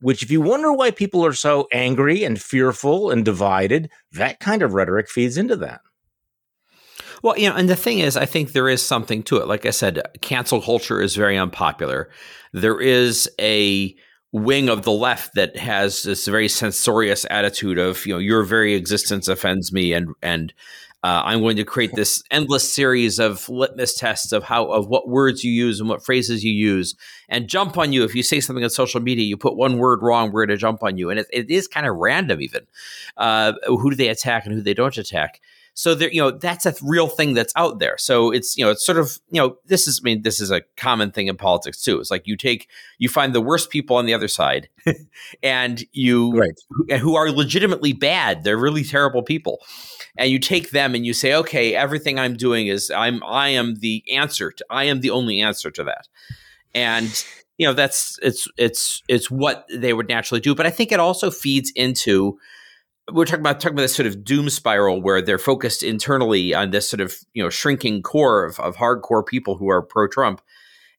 which, 0.00 0.24
if 0.24 0.30
you 0.30 0.40
wonder 0.40 0.72
why 0.72 0.90
people 0.90 1.24
are 1.24 1.32
so 1.32 1.68
angry 1.72 2.24
and 2.24 2.42
fearful 2.42 3.10
and 3.10 3.24
divided, 3.24 3.88
that 4.12 4.40
kind 4.40 4.62
of 4.62 4.74
rhetoric 4.74 5.08
feeds 5.08 5.36
into 5.36 5.56
that. 5.56 5.80
Well, 7.22 7.38
you 7.38 7.48
know, 7.48 7.56
and 7.56 7.68
the 7.68 7.76
thing 7.76 8.00
is, 8.00 8.16
I 8.16 8.26
think 8.26 8.52
there 8.52 8.68
is 8.68 8.82
something 8.82 9.22
to 9.24 9.38
it. 9.38 9.48
Like 9.48 9.66
I 9.66 9.70
said, 9.70 10.02
cancel 10.20 10.60
culture 10.60 11.00
is 11.00 11.16
very 11.16 11.36
unpopular. 11.36 12.10
There 12.52 12.80
is 12.80 13.28
a 13.40 13.94
wing 14.32 14.68
of 14.68 14.82
the 14.82 14.92
left 14.92 15.34
that 15.34 15.56
has 15.56 16.02
this 16.02 16.26
very 16.26 16.48
censorious 16.48 17.24
attitude 17.30 17.78
of, 17.78 18.04
you 18.04 18.12
know, 18.12 18.18
your 18.18 18.42
very 18.42 18.74
existence 18.74 19.28
offends 19.28 19.72
me, 19.72 19.92
and 19.92 20.14
and 20.22 20.52
uh, 21.02 21.22
I'm 21.24 21.40
going 21.40 21.56
to 21.56 21.64
create 21.64 21.94
this 21.94 22.22
endless 22.30 22.70
series 22.70 23.18
of 23.18 23.48
litmus 23.48 23.94
tests 23.94 24.32
of 24.32 24.44
how 24.44 24.66
of 24.66 24.88
what 24.88 25.08
words 25.08 25.44
you 25.44 25.52
use 25.52 25.80
and 25.80 25.88
what 25.88 26.04
phrases 26.04 26.44
you 26.44 26.52
use, 26.52 26.94
and 27.28 27.48
jump 27.48 27.78
on 27.78 27.92
you 27.92 28.04
if 28.04 28.14
you 28.14 28.22
say 28.22 28.40
something 28.40 28.64
on 28.64 28.70
social 28.70 29.00
media. 29.00 29.24
You 29.24 29.36
put 29.36 29.56
one 29.56 29.78
word 29.78 30.00
wrong, 30.02 30.32
we're 30.32 30.46
going 30.46 30.56
to 30.56 30.60
jump 30.60 30.82
on 30.82 30.98
you, 30.98 31.08
and 31.10 31.20
it, 31.20 31.26
it 31.32 31.50
is 31.50 31.66
kind 31.66 31.86
of 31.86 31.96
random. 31.96 32.40
Even 32.42 32.66
uh, 33.16 33.54
who 33.66 33.90
do 33.90 33.96
they 33.96 34.08
attack 34.08 34.44
and 34.44 34.54
who 34.54 34.60
they 34.60 34.74
don't 34.74 34.98
attack. 34.98 35.40
So 35.78 35.94
there, 35.94 36.10
you 36.10 36.22
know, 36.22 36.30
that's 36.30 36.64
a 36.64 36.74
real 36.82 37.06
thing 37.06 37.34
that's 37.34 37.52
out 37.54 37.80
there. 37.80 37.98
So 37.98 38.30
it's, 38.30 38.56
you 38.56 38.64
know, 38.64 38.70
it's 38.70 38.84
sort 38.84 38.96
of, 38.96 39.20
you 39.30 39.38
know, 39.38 39.58
this 39.66 39.86
is, 39.86 40.00
I 40.02 40.04
mean, 40.04 40.22
this 40.22 40.40
is 40.40 40.50
a 40.50 40.62
common 40.78 41.10
thing 41.10 41.26
in 41.26 41.36
politics 41.36 41.82
too. 41.82 42.00
It's 42.00 42.10
like 42.10 42.26
you 42.26 42.34
take, 42.34 42.70
you 42.96 43.10
find 43.10 43.34
the 43.34 43.42
worst 43.42 43.68
people 43.68 43.96
on 43.96 44.06
the 44.06 44.14
other 44.14 44.26
side, 44.26 44.70
and 45.42 45.84
you, 45.92 46.32
right. 46.32 46.58
who, 46.70 46.96
who 46.96 47.14
are 47.14 47.30
legitimately 47.30 47.92
bad. 47.92 48.42
They're 48.42 48.56
really 48.56 48.84
terrible 48.84 49.22
people, 49.22 49.60
and 50.16 50.30
you 50.30 50.38
take 50.38 50.70
them 50.70 50.94
and 50.94 51.04
you 51.04 51.12
say, 51.12 51.34
okay, 51.34 51.74
everything 51.74 52.18
I'm 52.18 52.38
doing 52.38 52.68
is 52.68 52.90
I'm 52.90 53.22
I 53.22 53.50
am 53.50 53.74
the 53.76 54.02
answer 54.10 54.52
to 54.52 54.66
I 54.70 54.84
am 54.84 55.00
the 55.00 55.10
only 55.10 55.42
answer 55.42 55.70
to 55.70 55.84
that, 55.84 56.08
and 56.74 57.22
you 57.58 57.66
know 57.66 57.74
that's 57.74 58.18
it's 58.22 58.48
it's 58.56 59.02
it's 59.08 59.30
what 59.30 59.66
they 59.70 59.92
would 59.92 60.08
naturally 60.08 60.40
do. 60.40 60.54
But 60.54 60.64
I 60.64 60.70
think 60.70 60.90
it 60.90 61.00
also 61.00 61.30
feeds 61.30 61.70
into 61.76 62.38
we're 63.12 63.24
talking 63.24 63.40
about 63.40 63.60
talking 63.60 63.74
about 63.74 63.82
this 63.82 63.94
sort 63.94 64.06
of 64.06 64.24
doom 64.24 64.50
spiral 64.50 65.00
where 65.00 65.22
they're 65.22 65.38
focused 65.38 65.82
internally 65.82 66.54
on 66.54 66.70
this 66.70 66.88
sort 66.88 67.00
of 67.00 67.16
you 67.34 67.42
know 67.42 67.50
shrinking 67.50 68.02
core 68.02 68.44
of, 68.44 68.58
of 68.60 68.76
hardcore 68.76 69.24
people 69.24 69.56
who 69.56 69.68
are 69.68 69.82
pro 69.82 70.08
Trump, 70.08 70.40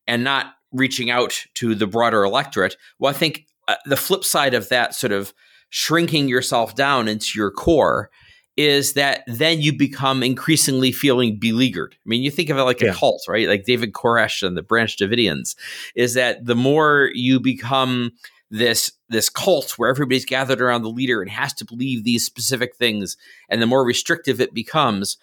and 0.07 0.23
not 0.23 0.53
reaching 0.71 1.09
out 1.09 1.45
to 1.55 1.75
the 1.75 1.87
broader 1.87 2.23
electorate. 2.23 2.75
Well, 2.99 3.09
I 3.09 3.17
think 3.17 3.45
uh, 3.67 3.75
the 3.85 3.97
flip 3.97 4.23
side 4.23 4.53
of 4.53 4.69
that 4.69 4.95
sort 4.95 5.11
of 5.11 5.33
shrinking 5.69 6.27
yourself 6.29 6.75
down 6.75 7.07
into 7.07 7.31
your 7.35 7.51
core 7.51 8.09
is 8.55 8.93
that 8.93 9.23
then 9.27 9.61
you 9.61 9.77
become 9.77 10.23
increasingly 10.23 10.91
feeling 10.91 11.37
beleaguered. 11.39 11.95
I 11.95 12.09
mean, 12.09 12.23
you 12.23 12.31
think 12.31 12.49
of 12.49 12.57
it 12.57 12.63
like 12.63 12.81
yeah. 12.81 12.89
a 12.89 12.93
cult, 12.93 13.21
right? 13.27 13.47
Like 13.47 13.65
David 13.65 13.93
Koresh 13.93 14.45
and 14.45 14.57
the 14.57 14.63
Branch 14.63 14.97
Davidians, 14.97 15.55
is 15.95 16.15
that 16.15 16.43
the 16.43 16.55
more 16.55 17.11
you 17.13 17.39
become 17.39 18.11
this 18.49 18.91
this 19.09 19.29
cult 19.29 19.71
where 19.77 19.89
everybody's 19.89 20.25
gathered 20.25 20.61
around 20.61 20.83
the 20.83 20.89
leader 20.89 21.21
and 21.21 21.31
has 21.31 21.53
to 21.53 21.65
believe 21.65 22.03
these 22.03 22.25
specific 22.25 22.75
things, 22.75 23.17
and 23.49 23.61
the 23.61 23.67
more 23.67 23.85
restrictive 23.85 24.39
it 24.39 24.53
becomes, 24.53 25.17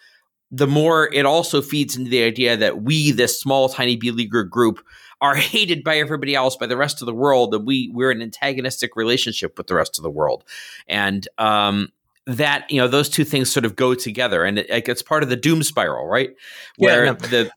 the 0.51 0.67
more 0.67 1.13
it 1.13 1.27
also 1.27 1.61
feeds 1.61 1.97
into 1.97 2.11
the 2.11 2.23
idea 2.23 2.57
that 2.57 2.83
we, 2.83 3.11
this 3.11 3.41
small, 3.41 3.69
tiny 3.69 3.97
beleaguered 3.97 4.51
group, 4.51 4.85
are 5.21 5.35
hated 5.35 5.83
by 5.83 5.99
everybody 5.99 6.35
else, 6.35 6.57
by 6.57 6.67
the 6.67 6.77
rest 6.77 7.03
of 7.03 7.07
the 7.07 7.15
world, 7.15 7.51
that 7.53 7.61
we 7.61 7.91
we're 7.93 8.11
an 8.11 8.23
antagonistic 8.23 8.97
relationship 8.97 9.57
with 9.59 9.67
the 9.67 9.75
rest 9.75 9.99
of 9.99 10.03
the 10.03 10.11
world, 10.11 10.45
and 10.87 11.27
um, 11.39 11.89
that 12.27 12.71
you 12.71 12.81
know 12.81 12.89
those 12.89 13.09
two 13.09 13.25
things 13.25 13.53
sort 13.53 13.65
of 13.65 13.77
go 13.77 13.95
together. 13.95 14.45
And 14.45 14.59
it, 14.59 14.89
it's 14.89 15.03
part 15.03 15.23
of 15.23 15.29
the 15.29 15.37
doom 15.37 15.63
spiral 15.63 16.07
right? 16.07 16.31
Where 16.77 17.07
yeah, 17.07 17.13
no. 17.13 17.19
the 17.19 17.51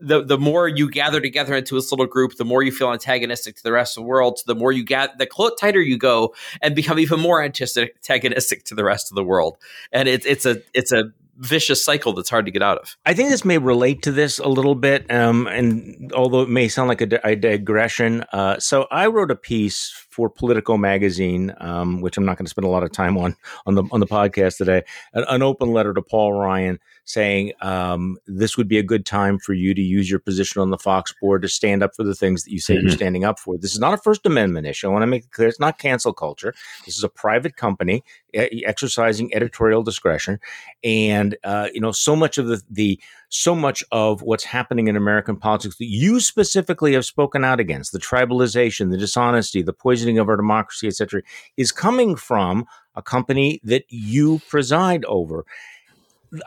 the 0.00 0.24
the 0.24 0.38
more 0.38 0.68
you 0.68 0.90
gather 0.90 1.20
together 1.20 1.54
into 1.54 1.74
this 1.74 1.90
little 1.90 2.06
group, 2.06 2.36
the 2.36 2.44
more 2.44 2.62
you 2.62 2.72
feel 2.72 2.92
antagonistic 2.92 3.56
to 3.56 3.62
the 3.62 3.72
rest 3.72 3.96
of 3.96 4.02
the 4.02 4.08
world. 4.08 4.38
So 4.38 4.44
the 4.46 4.58
more 4.58 4.72
you 4.72 4.84
get, 4.84 5.18
the 5.18 5.26
tighter 5.58 5.80
you 5.80 5.98
go, 5.98 6.34
and 6.62 6.74
become 6.74 6.98
even 6.98 7.20
more 7.20 7.42
antagonistic 7.42 8.64
to 8.64 8.74
the 8.74 8.84
rest 8.84 9.10
of 9.10 9.14
the 9.14 9.24
world. 9.24 9.56
And 9.92 10.08
it's 10.08 10.26
it's 10.26 10.46
a 10.46 10.62
it's 10.72 10.92
a 10.92 11.12
vicious 11.38 11.84
cycle 11.84 12.12
that's 12.12 12.30
hard 12.30 12.46
to 12.46 12.52
get 12.52 12.62
out 12.62 12.78
of. 12.78 12.96
I 13.04 13.14
think 13.14 13.30
this 13.30 13.44
may 13.44 13.58
relate 13.58 14.02
to 14.02 14.12
this 14.12 14.38
a 14.38 14.48
little 14.48 14.74
bit, 14.74 15.10
um, 15.10 15.46
and 15.46 16.12
although 16.14 16.42
it 16.42 16.48
may 16.48 16.68
sound 16.68 16.88
like 16.88 17.00
a, 17.00 17.20
a 17.24 17.34
digression, 17.34 18.24
uh, 18.32 18.58
so 18.58 18.86
I 18.90 19.06
wrote 19.08 19.30
a 19.30 19.36
piece 19.36 20.03
for 20.14 20.30
Politico 20.30 20.76
magazine, 20.76 21.52
um, 21.58 22.00
which 22.00 22.16
I'm 22.16 22.24
not 22.24 22.38
going 22.38 22.46
to 22.46 22.50
spend 22.50 22.64
a 22.64 22.70
lot 22.70 22.84
of 22.84 22.92
time 22.92 23.18
on 23.18 23.34
on 23.66 23.74
the 23.74 23.82
on 23.90 23.98
the 23.98 24.06
podcast 24.06 24.58
today. 24.58 24.84
An, 25.12 25.24
an 25.28 25.42
open 25.42 25.72
letter 25.72 25.92
to 25.92 26.00
Paul 26.00 26.34
Ryan 26.34 26.78
saying 27.04 27.52
um, 27.60 28.16
this 28.28 28.56
would 28.56 28.68
be 28.68 28.78
a 28.78 28.82
good 28.82 29.04
time 29.04 29.40
for 29.40 29.54
you 29.54 29.74
to 29.74 29.82
use 29.82 30.08
your 30.08 30.20
position 30.20 30.62
on 30.62 30.70
the 30.70 30.78
Fox 30.78 31.12
board 31.20 31.42
to 31.42 31.48
stand 31.48 31.82
up 31.82 31.96
for 31.96 32.04
the 32.04 32.14
things 32.14 32.44
that 32.44 32.52
you 32.52 32.60
say 32.60 32.76
mm-hmm. 32.76 32.86
you're 32.86 32.96
standing 32.96 33.24
up 33.24 33.40
for. 33.40 33.58
This 33.58 33.72
is 33.72 33.80
not 33.80 33.92
a 33.92 33.98
First 33.98 34.24
Amendment 34.24 34.68
issue. 34.68 34.86
I 34.86 34.92
want 34.92 35.02
to 35.02 35.08
make 35.08 35.24
it 35.24 35.32
clear 35.32 35.48
it's 35.48 35.58
not 35.58 35.78
cancel 35.80 36.12
culture. 36.12 36.54
This 36.86 36.96
is 36.96 37.02
a 37.02 37.08
private 37.08 37.56
company 37.56 38.04
exercising 38.32 39.34
editorial 39.34 39.82
discretion, 39.82 40.38
and 40.84 41.36
uh, 41.42 41.70
you 41.74 41.80
know 41.80 41.90
so 41.90 42.14
much 42.14 42.38
of 42.38 42.46
the 42.46 42.62
the 42.70 43.00
so 43.34 43.54
much 43.54 43.82
of 43.90 44.22
what's 44.22 44.44
happening 44.44 44.86
in 44.86 44.96
American 44.96 45.36
politics 45.36 45.76
that 45.78 45.86
you 45.86 46.20
specifically 46.20 46.92
have 46.92 47.04
spoken 47.04 47.44
out 47.44 47.58
against 47.58 47.92
the 47.92 47.98
tribalization, 47.98 48.90
the 48.90 48.96
dishonesty, 48.96 49.60
the 49.60 49.72
poisoning 49.72 50.18
of 50.18 50.28
our 50.28 50.36
democracy, 50.36 50.86
etc., 50.86 51.20
is 51.56 51.72
coming 51.72 52.14
from 52.14 52.64
a 52.94 53.02
company 53.02 53.60
that 53.64 53.84
you 53.88 54.40
preside 54.48 55.04
over. 55.06 55.44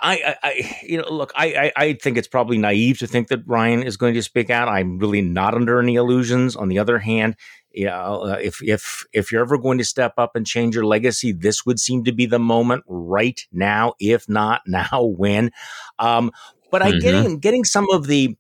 I, 0.02 0.36
I, 0.43 0.82
you 0.84 0.97
know, 0.97 1.10
look, 1.10 1.32
I, 1.36 1.45
I, 1.45 1.71
I, 1.78 1.93
think 1.93 2.17
it's 2.17 2.28
probably 2.28 2.58
naive 2.58 3.00
to 3.00 3.08
think 3.08 3.30
that 3.30 3.47
Ryan 3.47 3.84
is 3.84 3.95
going 3.95 4.15
to 4.15 4.23
speak 4.23 4.50
out. 4.50 4.67
I'm 4.67 5.00
really 5.00 5.21
not 5.21 5.54
under 5.54 5.80
any 5.80 5.95
illusions. 5.95 6.58
On 6.58 6.67
the 6.67 6.78
other 6.80 7.00
hand, 7.00 7.38
know, 7.86 8.23
uh, 8.23 8.38
if 8.41 8.62
if 8.63 9.06
if 9.13 9.32
you're 9.32 9.41
ever 9.41 9.58
going 9.58 9.78
to 9.78 9.84
step 9.84 10.13
up 10.17 10.36
and 10.36 10.45
change 10.45 10.76
your 10.76 10.86
legacy, 10.86 11.32
this 11.32 11.65
would 11.65 11.80
seem 11.80 12.04
to 12.06 12.12
be 12.12 12.26
the 12.26 12.39
moment 12.39 12.84
right 12.88 13.45
now. 13.52 13.93
If 14.00 14.28
not 14.28 14.62
now, 14.67 15.04
when? 15.04 15.52
Um, 16.00 16.32
but 16.72 16.82
I 16.82 16.92
mm-hmm. 16.92 17.00
getting 17.00 17.40
getting 17.40 17.64
some 17.64 17.88
of 17.92 18.08
the 18.08 18.36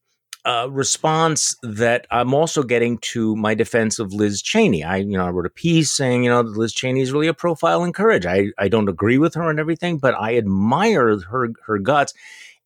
uh, 0.47 0.69
response 0.71 1.57
that 1.61 2.07
I'm 2.09 2.33
also 2.33 2.63
getting 2.63 2.99
to 2.99 3.35
my 3.35 3.53
defense 3.53 3.99
of 3.99 4.13
Liz 4.13 4.41
Cheney. 4.41 4.81
I, 4.81 4.97
you 4.97 5.17
know, 5.17 5.25
I 5.25 5.29
wrote 5.29 5.45
a 5.45 5.49
piece 5.49 5.91
saying, 5.91 6.23
you 6.23 6.29
know, 6.29 6.39
Liz 6.39 6.73
Cheney 6.73 7.01
is 7.01 7.11
really 7.11 7.27
a 7.27 7.33
profile 7.33 7.83
in 7.83 7.91
courage. 7.91 8.25
I, 8.25 8.51
I 8.57 8.69
don't 8.69 8.87
agree 8.87 9.17
with 9.17 9.33
her 9.35 9.49
and 9.49 9.59
everything, 9.59 9.97
but 9.97 10.15
I 10.15 10.37
admire 10.37 11.19
her 11.19 11.49
her 11.65 11.79
guts. 11.79 12.13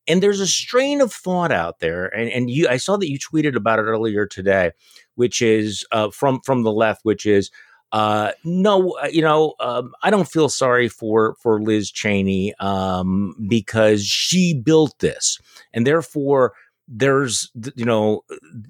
And 0.07 0.21
there's 0.21 0.39
a 0.39 0.47
strain 0.47 1.01
of 1.01 1.11
thought 1.11 1.51
out 1.51 1.79
there, 1.79 2.05
and 2.05 2.29
and 2.29 2.49
you, 2.51 2.67
I 2.67 2.77
saw 2.77 2.97
that 2.97 3.09
you 3.09 3.17
tweeted 3.17 3.55
about 3.55 3.79
it 3.79 3.83
earlier 3.83 4.27
today, 4.27 4.71
which 5.15 5.41
is 5.41 5.83
uh, 5.91 6.11
from 6.11 6.41
from 6.41 6.63
the 6.63 6.71
left, 6.71 7.01
which 7.03 7.25
is. 7.25 7.49
Uh, 7.91 8.31
no, 8.45 8.91
uh, 9.03 9.07
you 9.07 9.21
know, 9.21 9.53
um, 9.59 9.93
I 10.01 10.09
don't 10.09 10.29
feel 10.29 10.49
sorry 10.49 10.87
for 10.87 11.35
for 11.41 11.61
Liz 11.61 11.91
Cheney 11.91 12.53
um, 12.55 13.35
because 13.49 14.05
she 14.05 14.53
built 14.53 14.97
this, 14.99 15.37
and 15.73 15.85
therefore 15.85 16.53
there's 16.87 17.51
you 17.75 17.85
know 17.85 18.23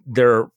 they're 0.06 0.48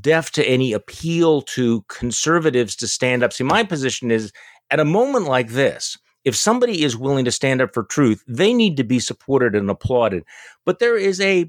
deaf 0.00 0.30
to 0.30 0.44
any 0.46 0.72
appeal 0.72 1.42
to 1.42 1.82
conservatives 1.88 2.74
to 2.76 2.88
stand 2.88 3.22
up. 3.22 3.32
See, 3.32 3.44
my 3.44 3.62
position 3.64 4.10
is 4.10 4.32
at 4.70 4.80
a 4.80 4.84
moment 4.84 5.26
like 5.26 5.50
this, 5.50 5.98
if 6.24 6.34
somebody 6.34 6.82
is 6.82 6.96
willing 6.96 7.26
to 7.26 7.32
stand 7.32 7.60
up 7.60 7.74
for 7.74 7.84
truth, 7.84 8.24
they 8.26 8.54
need 8.54 8.76
to 8.78 8.84
be 8.84 8.98
supported 8.98 9.54
and 9.54 9.68
applauded. 9.68 10.24
But 10.64 10.78
there 10.78 10.96
is 10.96 11.20
a 11.20 11.46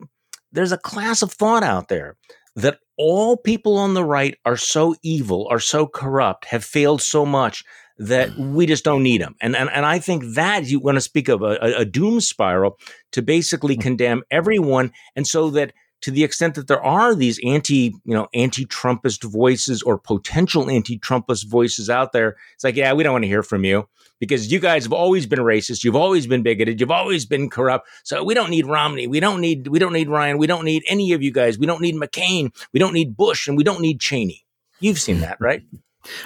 there's 0.51 0.71
a 0.71 0.77
class 0.77 1.21
of 1.21 1.31
thought 1.31 1.63
out 1.63 1.87
there 1.87 2.17
that 2.55 2.79
all 2.97 3.37
people 3.37 3.77
on 3.77 3.93
the 3.93 4.03
right 4.03 4.37
are 4.45 4.57
so 4.57 4.95
evil, 5.03 5.47
are 5.49 5.59
so 5.59 5.87
corrupt, 5.87 6.45
have 6.45 6.63
failed 6.63 7.01
so 7.01 7.25
much 7.25 7.63
that 7.97 8.35
we 8.37 8.65
just 8.65 8.83
don't 8.83 9.03
need 9.03 9.21
them. 9.21 9.35
And 9.41 9.55
and, 9.55 9.69
and 9.69 9.85
I 9.85 9.99
think 9.99 10.23
that 10.35 10.65
you 10.65 10.79
want 10.79 10.95
to 10.95 11.01
speak 11.01 11.29
of 11.29 11.41
a, 11.41 11.55
a 11.77 11.85
doom 11.85 12.19
spiral 12.21 12.77
to 13.11 13.21
basically 13.21 13.77
mm. 13.77 13.81
condemn 13.81 14.23
everyone, 14.29 14.91
and 15.15 15.25
so 15.25 15.49
that 15.51 15.73
to 16.05 16.11
the 16.11 16.23
extent 16.23 16.53
that 16.53 16.67
there 16.67 16.83
are 16.83 17.15
these 17.15 17.39
anti, 17.43 17.91
you 18.05 18.13
know, 18.13 18.27
anti-Trumpist 18.35 19.23
voices 19.23 19.81
or 19.81 19.97
potential 19.97 20.69
anti-Trumpist 20.69 21.47
voices 21.47 21.89
out 21.89 22.11
there, 22.11 22.37
it's 22.53 22.63
like, 22.63 22.75
yeah, 22.75 22.93
we 22.93 23.01
don't 23.01 23.13
want 23.13 23.23
to 23.23 23.27
hear 23.27 23.41
from 23.41 23.65
you 23.65 23.87
because 24.19 24.51
you 24.51 24.59
guys 24.59 24.83
have 24.83 24.93
always 24.93 25.25
been 25.25 25.39
racist, 25.39 25.83
you've 25.83 25.95
always 25.95 26.27
been 26.27 26.43
bigoted, 26.43 26.79
you've 26.79 26.91
always 26.91 27.25
been 27.25 27.49
corrupt. 27.49 27.87
So 28.03 28.23
we 28.23 28.35
don't 28.35 28.51
need 28.51 28.67
Romney, 28.67 29.07
we 29.07 29.19
don't 29.19 29.41
need, 29.41 29.65
we 29.65 29.79
don't 29.79 29.93
need 29.93 30.07
Ryan, 30.07 30.37
we 30.37 30.45
don't 30.45 30.63
need 30.63 30.83
any 30.87 31.11
of 31.13 31.23
you 31.23 31.31
guys, 31.31 31.57
we 31.57 31.65
don't 31.65 31.81
need 31.81 31.95
McCain, 31.95 32.55
we 32.71 32.79
don't 32.79 32.93
need 32.93 33.17
Bush, 33.17 33.47
and 33.47 33.57
we 33.57 33.63
don't 33.63 33.81
need 33.81 33.99
Cheney. 33.99 34.45
You've 34.79 34.99
seen 34.99 35.21
that, 35.21 35.37
right? 35.39 35.63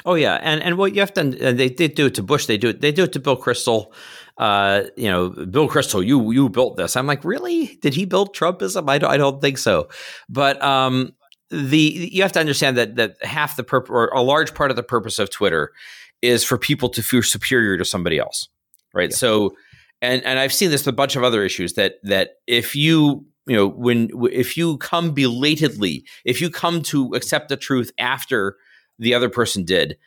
Oh 0.06 0.16
yeah, 0.16 0.40
and 0.42 0.62
and 0.62 0.78
what 0.78 0.94
you 0.94 1.00
have 1.00 1.14
to 1.14 1.22
and 1.22 1.58
they, 1.58 1.70
they 1.70 1.88
do 1.88 2.08
it 2.08 2.16
to 2.16 2.24
Bush, 2.24 2.48
they 2.48 2.58
do 2.58 2.68
it 2.68 2.82
they 2.82 2.92
do 2.92 3.06
it 3.06 3.14
to 3.14 3.20
Bill 3.22 3.38
Kristol. 3.38 3.94
Uh, 4.40 4.86
you 4.96 5.12
know, 5.12 5.30
Bill 5.30 5.68
Kristol, 5.68 6.04
you 6.04 6.32
you 6.32 6.48
built 6.48 6.78
this. 6.78 6.96
I'm 6.96 7.06
like, 7.06 7.26
really? 7.26 7.78
Did 7.82 7.94
he 7.94 8.06
build 8.06 8.34
Trumpism? 8.34 8.90
I 8.90 8.98
don't, 8.98 9.12
I 9.12 9.18
don't 9.18 9.42
think 9.42 9.58
so. 9.58 9.90
But 10.30 10.64
um, 10.64 11.14
the 11.52 12.10
you 12.12 12.22
have 12.22 12.32
to 12.32 12.40
understand 12.40 12.78
that 12.78 12.96
that 12.96 13.18
half 13.22 13.58
the 13.58 13.66
purpose 13.66 13.90
or 13.92 14.08
a 14.08 14.22
large 14.22 14.54
part 14.54 14.72
of 14.72 14.78
the 14.78 14.84
purpose 14.84 15.20
of 15.20 15.30
Twitter 15.30 15.74
is 16.22 16.46
for 16.46 16.58
people 16.58 16.88
to 16.90 17.04
feel 17.04 17.22
superior 17.22 17.78
to 17.78 17.84
somebody 17.84 18.18
else, 18.18 18.48
right? 18.94 19.10
Yeah. 19.10 19.16
So, 19.18 19.56
and 20.02 20.24
and 20.24 20.40
I've 20.40 20.54
seen 20.54 20.70
this 20.70 20.86
with 20.86 20.94
a 20.94 20.96
bunch 20.96 21.18
of 21.18 21.24
other 21.24 21.44
issues 21.44 21.74
that 21.74 21.96
that 22.04 22.36
if 22.48 22.78
you 22.78 23.26
you 23.46 23.58
know 23.58 23.68
when 23.68 24.10
if 24.32 24.56
you 24.56 24.78
come 24.78 25.12
belatedly, 25.12 26.06
if 26.24 26.40
you 26.40 26.50
come 26.50 26.82
to 26.84 27.14
accept 27.14 27.50
the 27.50 27.58
truth 27.58 27.92
after 27.98 28.56
the 29.00 29.14
other 29.14 29.30
person 29.30 29.66
did, 29.66 29.98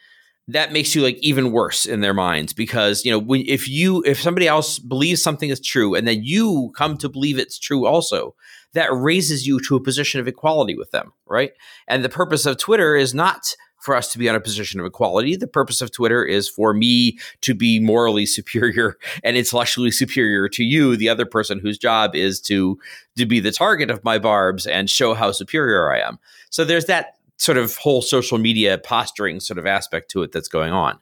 that 0.49 0.73
makes 0.73 0.95
you 0.95 1.03
like 1.03 1.19
even 1.21 1.53
worse 1.53 1.87
in 1.87 2.01
their 2.01 2.15
minds 2.15 2.53
because 2.53 3.05
you 3.05 3.11
know 3.11 3.19
when, 3.19 3.45
if 3.47 3.69
you 3.69 4.03
if 4.05 4.21
somebody 4.21 4.49
else 4.49 4.79
believes 4.79 5.23
something 5.23 5.51
is 5.51 5.61
true 5.61 5.95
and 5.95 6.07
then 6.07 6.23
you 6.23 6.73
come 6.77 6.97
to 6.99 7.09
believe 7.09 7.39
it's 7.39 7.59
true 7.59 7.87
also 7.87 8.35
that 8.75 8.89
raises 8.93 9.47
you 9.47 9.61
to 9.61 9.77
a 9.77 9.83
position 9.83 10.21
of 10.21 10.27
equality 10.27 10.77
with 10.77 10.91
them 10.91 11.13
right? 11.27 11.53
And 11.89 12.05
the 12.05 12.09
purpose 12.09 12.45
of 12.47 12.59
twitter 12.59 12.97
is 12.97 13.15
not 13.15 13.55
for 13.79 13.97
us 13.97 14.13
to 14.13 14.19
be 14.19 14.29
on 14.29 14.37
a 14.37 14.41
position 14.41 14.79
of 14.79 14.87
equality. 14.87 15.35
The 15.35 15.47
purpose 15.47 15.81
of 15.81 15.93
twitter 15.93 16.25
is 16.25 16.49
for 16.49 16.75
me 16.75 17.19
to 17.43 17.55
be 17.55 17.79
morally 17.79 18.27
superior 18.27 18.97
and 19.25 19.37
intellectually 19.37 19.93
superior 19.93 20.49
to 20.49 20.65
you 20.65 20.97
the 20.97 21.09
other 21.09 21.27
person 21.27 21.61
whose 21.61 21.79
job 21.79 22.17
is 22.17 22.41
to 22.43 22.79
to 23.17 23.27
be 23.27 23.39
the 23.39 23.53
target 23.53 23.91
of 23.91 24.03
my 24.03 24.19
barbs 24.19 24.67
and 24.67 24.91
show 24.91 25.15
how 25.15 25.31
superior 25.31 25.93
i 25.93 26.01
am. 26.01 26.19
So 26.51 26.65
there's 26.65 26.87
that 26.87 27.17
sort 27.43 27.59
of 27.59 27.77
whole 27.77 28.03
social 28.03 28.39
media 28.39 28.79
posturing 28.79 29.41
sort 29.41 29.59
of 29.59 29.67
aspect 29.67 30.09
to 30.13 30.23
it 30.23 30.31
that's 30.31 30.47
going 30.47 30.73
on. 30.73 30.97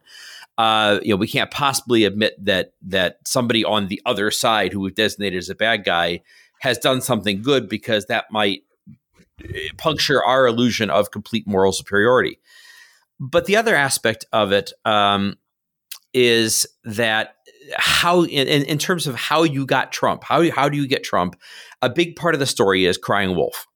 Uh, 0.57 0.99
you 1.03 1.11
know, 1.11 1.17
we 1.17 1.29
can't 1.29 1.51
possibly 1.51 2.05
admit 2.05 2.35
that 2.43 2.73
that 2.81 3.19
somebody 3.27 3.63
on 3.63 3.89
the 3.89 4.01
other 4.07 4.31
side 4.31 4.73
who 4.73 4.81
we've 4.81 4.95
designated 4.95 5.39
as 5.39 5.51
a 5.51 5.55
bad 5.55 5.85
guy 5.85 6.23
has 6.61 6.79
done 6.79 7.03
something 7.03 7.43
good 7.43 7.69
because 7.69 8.07
that 8.07 8.25
might 8.31 8.63
eh, 9.45 9.69
puncture 9.77 10.25
our 10.25 10.47
illusion 10.47 10.89
of 10.89 11.11
complete 11.11 11.47
moral 11.47 11.73
superiority. 11.73 12.39
But 13.19 13.45
the 13.45 13.57
other 13.57 13.75
aspect 13.75 14.25
of 14.33 14.51
it 14.51 14.73
um, 14.87 15.37
is 16.15 16.67
that 16.85 17.37
how, 17.77 18.25
in, 18.25 18.49
in 18.49 18.79
terms 18.79 19.07
of 19.07 19.15
how 19.15 19.43
you 19.43 19.67
got 19.67 19.93
Trump, 19.93 20.25
how 20.25 20.51
how 20.51 20.71
do 20.71 20.79
you 20.79 20.89
get 20.89 21.05
Trump? 21.05 21.37
A 21.83 21.91
big 21.91 22.17
part 22.17 22.35
of 22.35 22.41
the 22.41 22.47
story 22.47 22.87
is 22.87 22.97
crying 22.97 23.37
wolf 23.37 23.67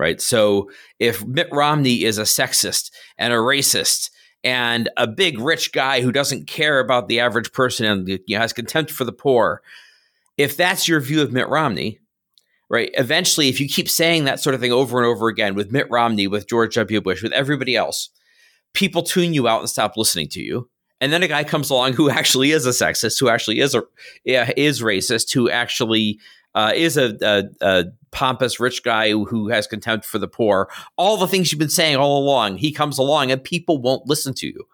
right? 0.00 0.20
So 0.20 0.70
if 0.98 1.24
Mitt 1.26 1.48
Romney 1.52 2.04
is 2.04 2.16
a 2.16 2.22
sexist 2.22 2.90
and 3.18 3.34
a 3.34 3.36
racist 3.36 4.10
and 4.42 4.88
a 4.96 5.06
big 5.06 5.38
rich 5.38 5.72
guy 5.72 6.00
who 6.00 6.10
doesn't 6.10 6.46
care 6.46 6.80
about 6.80 7.06
the 7.06 7.20
average 7.20 7.52
person 7.52 7.84
and 7.84 8.08
you 8.08 8.18
know, 8.30 8.38
has 8.38 8.54
contempt 8.54 8.90
for 8.90 9.04
the 9.04 9.12
poor, 9.12 9.60
if 10.38 10.56
that's 10.56 10.88
your 10.88 11.00
view 11.00 11.20
of 11.20 11.32
Mitt 11.32 11.50
Romney, 11.50 12.00
right? 12.70 12.90
Eventually, 12.94 13.50
if 13.50 13.60
you 13.60 13.68
keep 13.68 13.90
saying 13.90 14.24
that 14.24 14.40
sort 14.40 14.54
of 14.54 14.60
thing 14.62 14.72
over 14.72 14.96
and 14.96 15.06
over 15.06 15.28
again 15.28 15.54
with 15.54 15.70
Mitt 15.70 15.90
Romney, 15.90 16.26
with 16.26 16.48
George 16.48 16.74
W. 16.76 17.02
Bush, 17.02 17.22
with 17.22 17.32
everybody 17.32 17.76
else, 17.76 18.08
people 18.72 19.02
tune 19.02 19.34
you 19.34 19.46
out 19.46 19.60
and 19.60 19.68
stop 19.68 19.98
listening 19.98 20.28
to 20.28 20.40
you. 20.40 20.70
And 21.02 21.12
then 21.12 21.22
a 21.22 21.28
guy 21.28 21.44
comes 21.44 21.68
along 21.68 21.92
who 21.92 22.08
actually 22.08 22.52
is 22.52 22.64
a 22.64 22.70
sexist, 22.70 23.20
who 23.20 23.28
actually 23.28 23.60
is 23.60 23.74
a 23.74 23.82
is 24.24 24.80
racist, 24.80 25.34
who 25.34 25.50
actually 25.50 26.18
uh, 26.54 26.72
is 26.74 26.96
a, 26.96 27.16
a, 27.20 27.44
a, 27.60 27.84
pompous 28.12 28.60
rich 28.60 28.82
guy 28.82 29.10
who 29.10 29.48
has 29.48 29.66
contempt 29.66 30.04
for 30.04 30.18
the 30.18 30.28
poor. 30.28 30.68
All 30.96 31.16
the 31.16 31.28
things 31.28 31.50
you've 31.50 31.58
been 31.58 31.68
saying 31.68 31.96
all 31.96 32.22
along, 32.22 32.58
he 32.58 32.72
comes 32.72 32.98
along 32.98 33.30
and 33.30 33.42
people 33.42 33.80
won't 33.80 34.06
listen 34.06 34.34
to 34.34 34.46
you 34.46 34.66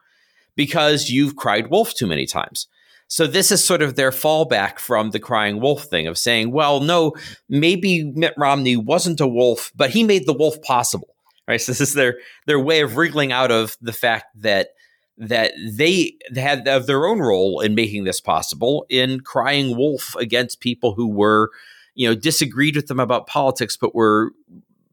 because 0.55 1.11
you've 1.11 1.37
cried 1.37 1.69
wolf 1.69 1.95
too 1.95 2.07
many 2.07 2.27
times. 2.27 2.67
So 3.09 3.27
this 3.27 3.53
is 3.53 3.63
sort 3.63 3.83
of 3.83 3.95
their 3.95 4.11
fallback 4.11 4.79
from 4.79 5.11
the 5.11 5.21
crying 5.21 5.61
wolf 5.61 5.85
thing 5.85 6.07
of 6.07 6.19
saying, 6.19 6.51
well, 6.51 6.81
no, 6.81 7.13
maybe 7.49 8.05
Mitt 8.05 8.35
Romney 8.37 8.77
wasn't 8.77 9.21
a 9.21 9.29
wolf, 9.29 9.71
but 9.77 9.91
he 9.91 10.03
made 10.03 10.27
the 10.27 10.33
wolf 10.33 10.61
possible. 10.63 11.15
Right. 11.47 11.61
So 11.61 11.71
this 11.71 11.81
is 11.81 11.95
their 11.95 12.19
their 12.47 12.59
way 12.59 12.81
of 12.81 12.97
wriggling 12.97 13.31
out 13.31 13.53
of 13.53 13.77
the 13.81 13.93
fact 13.93 14.27
that 14.43 14.71
that 15.17 15.53
they 15.65 16.17
had 16.35 16.67
of 16.67 16.87
their 16.87 17.07
own 17.07 17.21
role 17.21 17.61
in 17.61 17.77
making 17.77 18.03
this 18.03 18.21
possible 18.21 18.85
in 18.89 19.21
crying 19.21 19.77
wolf 19.77 20.17
against 20.17 20.61
people 20.61 20.95
who 20.95 21.09
were 21.09 21.51
you 21.97 22.09
know 22.09 22.15
disagreed 22.15 22.77
with 22.77 22.87
them 22.87 23.01
about 23.01 23.27
politics 23.27 23.77
but 23.77 23.95
were 23.95 24.31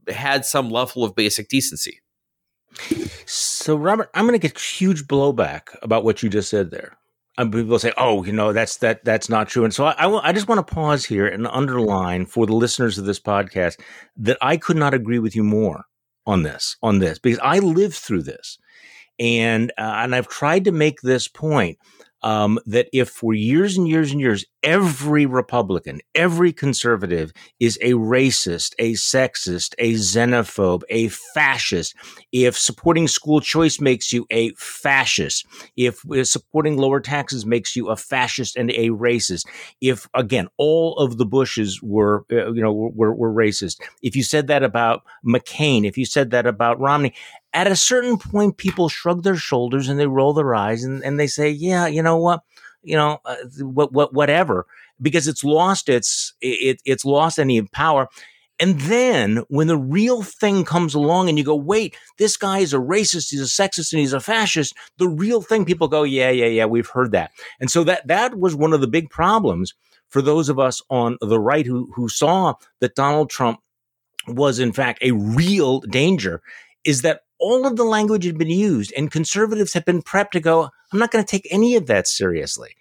had 0.08 0.46
some 0.46 0.70
level 0.70 1.04
of 1.04 1.16
basic 1.16 1.48
decency. 1.50 2.00
So 3.28 3.76
robert 3.76 4.10
i'm 4.16 4.26
going 4.26 4.40
to 4.40 4.48
get 4.48 4.60
huge 4.60 5.06
blowback 5.06 5.76
about 5.84 6.04
what 6.04 6.24
you 6.24 6.30
just 6.30 6.50
said 6.50 6.72
there. 6.72 6.98
And 7.38 7.52
people 7.52 7.78
say 7.78 7.94
oh 7.98 8.24
you 8.24 8.34
know 8.34 8.54
that's 8.54 8.78
that 8.78 9.06
that's 9.06 9.30
not 9.30 9.48
true. 9.50 9.64
And 9.64 9.74
so 9.74 9.86
I, 9.86 9.92
I, 9.92 10.30
I 10.30 10.34
just 10.34 10.48
want 10.48 10.66
to 10.66 10.74
pause 10.74 11.06
here 11.06 11.28
and 11.28 11.46
underline 11.48 12.26
for 12.26 12.48
the 12.48 12.56
listeners 12.56 12.98
of 12.98 13.06
this 13.06 13.20
podcast 13.20 13.80
that 14.18 14.38
i 14.42 14.58
could 14.58 14.78
not 14.78 14.94
agree 14.96 15.20
with 15.20 15.36
you 15.36 15.44
more 15.44 15.84
on 16.26 16.44
this 16.44 16.78
on 16.82 17.00
this 17.00 17.20
because 17.20 17.40
i 17.44 17.60
lived 17.60 17.96
through 17.96 18.24
this. 18.24 18.58
And 19.20 19.72
uh, 19.78 19.94
and 19.98 20.16
I've 20.16 20.28
tried 20.28 20.66
to 20.66 20.72
make 20.72 21.02
this 21.02 21.28
point 21.28 21.78
um, 22.24 22.60
that 22.66 22.88
if 22.94 23.10
for 23.10 23.34
years 23.34 23.78
and 23.78 23.88
years 23.88 24.12
and 24.12 24.20
years, 24.20 24.46
every 24.64 25.26
Republican, 25.26 26.00
every 26.16 26.54
conservative 26.54 27.34
is 27.60 27.78
a 27.82 27.92
racist, 27.92 28.74
a 28.80 28.94
sexist, 28.94 29.76
a 29.78 29.94
xenophobe, 29.94 30.84
a 30.90 31.10
fascist, 31.34 31.94
if 32.32 32.58
supporting 32.58 33.08
school 33.08 33.42
choice 33.42 33.80
makes 33.80 34.14
you 34.14 34.26
a 34.32 34.52
fascist, 34.54 35.46
if 35.76 36.02
supporting 36.24 36.78
lower 36.78 37.00
taxes 37.00 37.46
makes 37.46 37.76
you 37.76 37.90
a 37.90 37.96
fascist 37.96 38.56
and 38.56 38.72
a 38.72 38.90
racist, 38.90 39.46
if 39.82 40.08
again 40.14 40.48
all 40.58 40.98
of 40.98 41.18
the 41.18 41.26
Bushes 41.26 41.82
were 41.82 42.26
uh, 42.32 42.52
you 42.54 42.62
know 42.62 42.72
were, 42.72 43.14
were 43.14 43.34
racist, 43.34 43.82
if 44.02 44.16
you 44.16 44.24
said 44.24 44.48
that 44.48 44.64
about 44.64 45.02
McCain, 45.26 45.86
if 45.86 45.98
you 45.98 46.06
said 46.06 46.32
that 46.32 46.46
about 46.46 46.80
Romney, 46.80 47.14
at 47.54 47.68
a 47.68 47.76
certain 47.76 48.18
point, 48.18 48.58
people 48.58 48.90
shrug 48.90 49.24
their 49.24 49.36
shoulders 49.36 49.88
and 49.88 50.00
they 50.00 50.08
roll 50.08 50.34
their 50.34 50.56
eyes 50.56 50.84
and, 50.84 51.04
and 51.04 51.20
they 51.20 51.28
say, 51.28 51.50
yeah, 51.50 51.88
you 51.88 52.02
know 52.02 52.18
what? 52.18 52.42
You 52.82 52.98
know, 52.98 53.20
uh, 53.26 53.36
what, 53.60 53.94
what, 53.94 54.14
whatever, 54.14 54.66
because 55.02 55.28
it's 55.28 55.44
lost 55.44 55.88
its, 55.88 56.34
it, 56.42 56.82
it's 56.86 57.06
lost 57.06 57.40
any 57.40 57.62
power. 57.62 58.10
And 58.60 58.80
then 58.82 59.44
when 59.50 59.68
the 59.68 59.78
real 59.78 60.22
thing 60.22 60.64
comes 60.64 60.94
along 60.94 61.30
and 61.30 61.38
you 61.38 61.44
go, 61.44 61.56
wait, 61.56 61.96
this 62.18 62.38
guy 62.38 62.60
is 62.60 62.74
a 62.74 62.78
racist, 62.78 63.30
he's 63.30 63.42
a 63.42 63.46
sexist, 63.46 63.94
and 63.94 64.00
he's 64.00 64.14
a 64.14 64.20
fascist, 64.20 64.76
the 64.98 65.10
real 65.10 65.42
thing, 65.42 65.66
people 65.66 65.88
go, 65.88 66.04
yeah, 66.04 66.30
yeah, 66.30 66.46
yeah, 66.46 66.66
we've 66.66 66.90
heard 66.90 67.12
that. 67.12 67.32
And 67.60 67.72
so 67.72 67.84
that, 67.86 68.08
that 68.08 68.38
was 68.38 68.56
one 68.56 68.74
of 68.74 68.82
the 68.82 68.88
big 68.88 69.10
problems 69.10 69.74
for 70.10 70.22
those 70.22 70.50
of 70.50 70.60
us 70.60 70.82
on 70.90 71.18
the 71.22 71.40
right 71.40 71.66
who, 71.66 71.92
who 71.96 72.08
saw 72.08 72.54
that 72.80 72.96
Donald 72.96 73.30
Trump 73.30 73.60
was 74.28 74.60
in 74.60 74.72
fact 74.72 75.00
a 75.02 75.12
real 75.12 75.82
danger 75.82 76.42
is 76.86 77.02
that 77.02 77.22
all 77.40 77.66
of 77.66 77.76
the 77.76 77.84
language 77.84 78.26
had 78.26 78.38
been 78.38 78.50
used 78.50 78.94
and 78.96 79.12
conservatives 79.12 79.74
have 79.74 79.86
been 79.86 80.02
prepped 80.02 80.32
to 80.32 80.40
go, 80.40 80.70
I'm 80.92 81.00
not 81.00 81.12
going 81.12 81.24
to 81.24 81.30
take 81.30 81.48
any 81.52 81.76
of 81.76 81.88
that 81.88 82.08
seriously. 82.08 82.76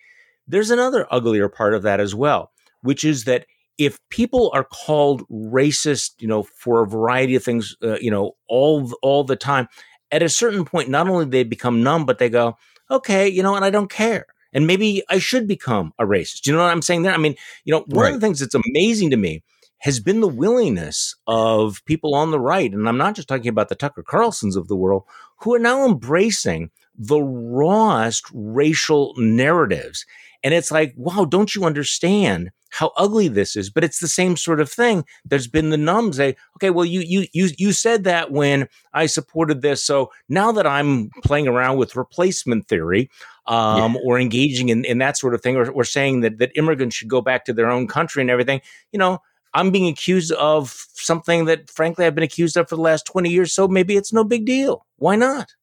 There's 0.46 0.70
another 0.70 1.06
uglier 1.10 1.48
part 1.48 1.74
of 1.74 1.82
that 1.82 2.00
as 2.00 2.14
well, 2.14 2.52
which 2.82 3.04
is 3.04 3.24
that 3.24 3.46
if 3.78 3.98
people 4.10 4.50
are 4.54 4.64
called 4.64 5.22
racist, 5.30 6.12
you 6.18 6.28
know, 6.28 6.42
for 6.42 6.82
a 6.82 6.86
variety 6.86 7.34
of 7.34 7.42
things, 7.42 7.76
uh, 7.82 7.98
you 7.98 8.10
know, 8.10 8.32
all 8.48 8.92
all 9.02 9.24
the 9.24 9.36
time, 9.36 9.68
at 10.10 10.22
a 10.22 10.28
certain 10.28 10.64
point, 10.64 10.88
not 10.88 11.08
only 11.08 11.24
they 11.24 11.42
become 11.42 11.82
numb, 11.82 12.04
but 12.04 12.18
they 12.18 12.28
go, 12.28 12.56
okay, 12.90 13.28
you 13.28 13.42
know, 13.42 13.54
and 13.54 13.64
I 13.64 13.70
don't 13.70 13.90
care, 13.90 14.26
and 14.52 14.66
maybe 14.66 15.02
I 15.08 15.18
should 15.18 15.48
become 15.48 15.94
a 15.98 16.04
racist. 16.04 16.46
You 16.46 16.52
know 16.52 16.58
what 16.58 16.70
I'm 16.70 16.82
saying 16.82 17.02
there? 17.02 17.14
I 17.14 17.18
mean, 17.18 17.34
you 17.64 17.72
know, 17.72 17.84
one 17.86 18.04
right. 18.04 18.14
of 18.14 18.20
the 18.20 18.26
things 18.26 18.40
that's 18.40 18.54
amazing 18.54 19.10
to 19.10 19.16
me 19.16 19.42
has 19.82 19.98
been 19.98 20.20
the 20.20 20.28
willingness 20.28 21.16
of 21.26 21.84
people 21.86 22.14
on 22.14 22.30
the 22.30 22.38
right, 22.38 22.72
and 22.72 22.88
I'm 22.88 22.96
not 22.96 23.16
just 23.16 23.26
talking 23.26 23.48
about 23.48 23.68
the 23.68 23.74
Tucker 23.74 24.04
Carlsons 24.04 24.56
of 24.56 24.68
the 24.68 24.76
world, 24.76 25.02
who 25.38 25.54
are 25.54 25.58
now 25.58 25.84
embracing 25.84 26.70
the 26.96 27.20
rawest 27.20 28.26
racial 28.32 29.12
narratives. 29.16 30.06
And 30.44 30.54
it's 30.54 30.70
like, 30.70 30.94
wow, 30.96 31.24
don't 31.24 31.52
you 31.56 31.64
understand 31.64 32.50
how 32.70 32.92
ugly 32.96 33.26
this 33.26 33.56
is? 33.56 33.70
But 33.70 33.82
it's 33.82 33.98
the 33.98 34.06
same 34.06 34.36
sort 34.36 34.60
of 34.60 34.70
thing. 34.70 35.04
There's 35.24 35.48
been 35.48 35.70
the 35.70 35.76
numbs 35.76 36.16
say, 36.16 36.36
okay, 36.56 36.70
well, 36.70 36.84
you 36.84 37.00
you 37.00 37.26
you 37.32 37.50
you 37.58 37.72
said 37.72 38.04
that 38.04 38.30
when 38.30 38.68
I 38.94 39.06
supported 39.06 39.62
this. 39.62 39.84
So 39.84 40.12
now 40.28 40.52
that 40.52 40.66
I'm 40.66 41.10
playing 41.24 41.48
around 41.48 41.78
with 41.78 41.96
replacement 41.96 42.68
theory, 42.68 43.10
um, 43.46 43.94
yeah. 43.94 44.00
or 44.04 44.20
engaging 44.20 44.68
in, 44.68 44.84
in 44.84 44.98
that 44.98 45.18
sort 45.18 45.34
of 45.34 45.42
thing, 45.42 45.56
or, 45.56 45.68
or 45.72 45.82
saying 45.82 46.20
that 46.20 46.38
that 46.38 46.56
immigrants 46.56 46.94
should 46.94 47.08
go 47.08 47.20
back 47.20 47.44
to 47.46 47.52
their 47.52 47.68
own 47.68 47.88
country 47.88 48.20
and 48.20 48.30
everything, 48.30 48.60
you 48.92 48.98
know, 49.00 49.18
I'm 49.54 49.70
being 49.70 49.88
accused 49.88 50.32
of 50.32 50.86
something 50.94 51.44
that, 51.46 51.68
frankly, 51.70 52.06
I've 52.06 52.14
been 52.14 52.24
accused 52.24 52.56
of 52.56 52.68
for 52.68 52.76
the 52.76 52.82
last 52.82 53.06
20 53.06 53.28
years. 53.28 53.52
So 53.52 53.68
maybe 53.68 53.96
it's 53.96 54.12
no 54.12 54.24
big 54.24 54.46
deal. 54.46 54.86
Why 54.96 55.16
not? 55.16 55.54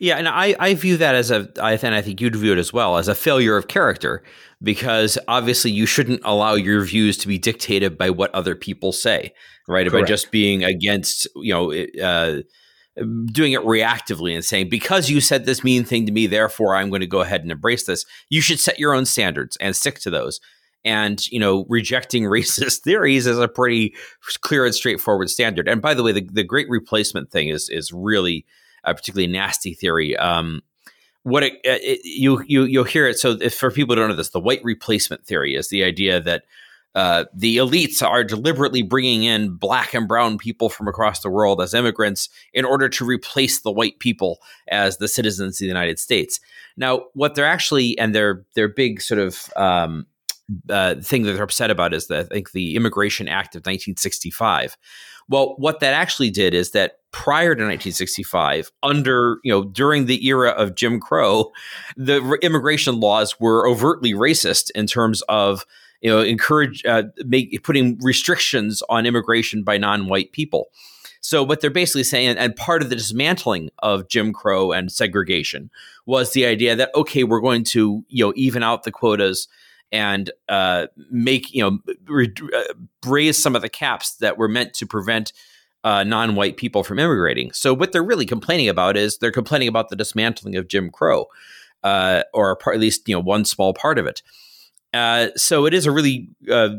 Yeah, 0.00 0.16
and 0.16 0.26
I, 0.26 0.56
I 0.58 0.74
view 0.74 0.96
that 0.96 1.14
as 1.14 1.30
a, 1.30 1.48
I 1.60 1.74
and 1.74 1.94
I 1.94 2.02
think 2.02 2.20
you'd 2.20 2.34
view 2.34 2.52
it 2.52 2.58
as 2.58 2.72
well 2.72 2.96
as 2.98 3.06
a 3.06 3.14
failure 3.14 3.56
of 3.56 3.68
character, 3.68 4.24
because 4.60 5.16
obviously 5.28 5.70
you 5.70 5.86
shouldn't 5.86 6.20
allow 6.24 6.54
your 6.54 6.82
views 6.84 7.16
to 7.18 7.28
be 7.28 7.38
dictated 7.38 7.96
by 7.96 8.10
what 8.10 8.34
other 8.34 8.56
people 8.56 8.90
say, 8.90 9.32
right? 9.68 9.88
Correct. 9.88 10.04
By 10.04 10.08
just 10.08 10.32
being 10.32 10.64
against, 10.64 11.28
you 11.36 11.54
know, 11.54 11.72
uh, 12.02 12.42
doing 13.26 13.52
it 13.52 13.60
reactively 13.62 14.34
and 14.34 14.44
saying 14.44 14.68
because 14.68 15.10
you 15.10 15.20
said 15.20 15.46
this 15.46 15.62
mean 15.62 15.84
thing 15.84 16.06
to 16.06 16.12
me, 16.12 16.26
therefore 16.26 16.74
I'm 16.74 16.88
going 16.88 17.00
to 17.00 17.06
go 17.06 17.20
ahead 17.20 17.42
and 17.42 17.52
embrace 17.52 17.86
this. 17.86 18.04
You 18.28 18.40
should 18.40 18.58
set 18.58 18.80
your 18.80 18.94
own 18.94 19.04
standards 19.04 19.56
and 19.60 19.76
stick 19.76 20.00
to 20.00 20.10
those 20.10 20.40
and 20.84 21.26
you 21.30 21.38
know 21.38 21.66
rejecting 21.68 22.22
racist 22.24 22.80
theories 22.80 23.26
is 23.26 23.38
a 23.38 23.48
pretty 23.48 23.94
clear 24.40 24.64
and 24.64 24.74
straightforward 24.74 25.30
standard. 25.30 25.68
And 25.68 25.80
by 25.80 25.94
the 25.94 26.02
way 26.02 26.12
the, 26.12 26.28
the 26.30 26.44
great 26.44 26.68
replacement 26.68 27.30
thing 27.30 27.48
is 27.48 27.68
is 27.68 27.92
really 27.92 28.44
a 28.84 28.94
particularly 28.94 29.32
nasty 29.32 29.74
theory. 29.74 30.16
Um, 30.16 30.62
what 31.22 31.42
it, 31.42 31.54
it, 31.64 32.00
you 32.04 32.42
you 32.46 32.64
you'll 32.64 32.84
hear 32.84 33.08
it. 33.08 33.18
So 33.18 33.38
for 33.50 33.70
people 33.70 33.94
who 33.94 34.00
don't 34.00 34.10
know 34.10 34.16
this 34.16 34.30
the 34.30 34.40
white 34.40 34.62
replacement 34.62 35.26
theory 35.26 35.54
is 35.54 35.68
the 35.68 35.82
idea 35.84 36.20
that 36.20 36.44
uh, 36.94 37.24
the 37.34 37.56
elites 37.56 38.06
are 38.06 38.22
deliberately 38.22 38.82
bringing 38.82 39.24
in 39.24 39.56
black 39.56 39.94
and 39.94 40.06
brown 40.06 40.38
people 40.38 40.68
from 40.68 40.86
across 40.86 41.20
the 41.20 41.30
world 41.30 41.60
as 41.60 41.74
immigrants 41.74 42.28
in 42.52 42.64
order 42.64 42.88
to 42.88 43.04
replace 43.04 43.60
the 43.60 43.72
white 43.72 43.98
people 43.98 44.40
as 44.68 44.98
the 44.98 45.08
citizens 45.08 45.56
of 45.56 45.58
the 45.58 45.66
United 45.66 45.98
States. 45.98 46.38
Now, 46.76 47.06
what 47.14 47.34
they're 47.34 47.46
actually 47.46 47.98
and 47.98 48.14
their 48.14 48.44
their 48.54 48.68
big 48.68 49.00
sort 49.00 49.18
of 49.18 49.52
um, 49.56 50.06
uh, 50.68 50.96
thing 50.96 51.22
that 51.22 51.32
they're 51.32 51.42
upset 51.42 51.70
about 51.70 51.94
is 51.94 52.08
that 52.08 52.26
I 52.26 52.34
think 52.34 52.52
the 52.52 52.76
Immigration 52.76 53.28
Act 53.28 53.54
of 53.54 53.60
1965. 53.60 54.76
Well, 55.28 55.54
what 55.56 55.80
that 55.80 55.94
actually 55.94 56.30
did 56.30 56.52
is 56.52 56.72
that 56.72 56.98
prior 57.12 57.54
to 57.54 57.62
1965, 57.62 58.70
under 58.82 59.38
you 59.42 59.50
know 59.50 59.64
during 59.64 60.06
the 60.06 60.26
era 60.26 60.50
of 60.50 60.74
Jim 60.74 61.00
Crow, 61.00 61.50
the 61.96 62.38
immigration 62.42 63.00
laws 63.00 63.40
were 63.40 63.68
overtly 63.68 64.12
racist 64.12 64.70
in 64.74 64.86
terms 64.86 65.22
of 65.22 65.64
you 66.02 66.10
know 66.10 66.20
encourage 66.20 66.84
uh, 66.84 67.04
make, 67.24 67.62
putting 67.62 67.98
restrictions 68.02 68.82
on 68.88 69.06
immigration 69.06 69.62
by 69.62 69.78
non-white 69.78 70.32
people. 70.32 70.68
So 71.20 71.42
what 71.42 71.62
they're 71.62 71.70
basically 71.70 72.04
saying, 72.04 72.36
and 72.36 72.54
part 72.54 72.82
of 72.82 72.90
the 72.90 72.96
dismantling 72.96 73.70
of 73.78 74.08
Jim 74.08 74.34
Crow 74.34 74.72
and 74.72 74.92
segregation 74.92 75.70
was 76.04 76.32
the 76.32 76.44
idea 76.44 76.76
that 76.76 76.90
okay, 76.94 77.24
we're 77.24 77.40
going 77.40 77.64
to 77.64 78.04
you 78.08 78.26
know 78.26 78.34
even 78.36 78.62
out 78.62 78.82
the 78.82 78.92
quotas 78.92 79.48
and 79.92 80.30
uh, 80.48 80.86
make 81.10 81.52
you 81.54 81.62
know 81.62 81.78
re- 82.06 82.32
uh, 82.54 82.74
raise 83.06 83.40
some 83.40 83.54
of 83.54 83.62
the 83.62 83.68
caps 83.68 84.16
that 84.16 84.38
were 84.38 84.48
meant 84.48 84.74
to 84.74 84.86
prevent 84.86 85.32
uh, 85.84 86.02
non-white 86.02 86.56
people 86.56 86.82
from 86.82 86.98
immigrating. 86.98 87.52
So 87.52 87.74
what 87.74 87.92
they're 87.92 88.02
really 88.02 88.26
complaining 88.26 88.68
about 88.68 88.96
is 88.96 89.18
they're 89.18 89.30
complaining 89.30 89.68
about 89.68 89.90
the 89.90 89.96
dismantling 89.96 90.56
of 90.56 90.68
Jim 90.68 90.90
Crow, 90.90 91.26
uh, 91.82 92.22
or 92.32 92.56
part, 92.56 92.76
at 92.76 92.80
least 92.80 93.08
you 93.08 93.14
know 93.14 93.20
one 93.20 93.44
small 93.44 93.74
part 93.74 93.98
of 93.98 94.06
it. 94.06 94.22
Uh, 94.92 95.28
so 95.36 95.66
it 95.66 95.74
is 95.74 95.86
a 95.86 95.90
really 95.90 96.28
uh, 96.50 96.70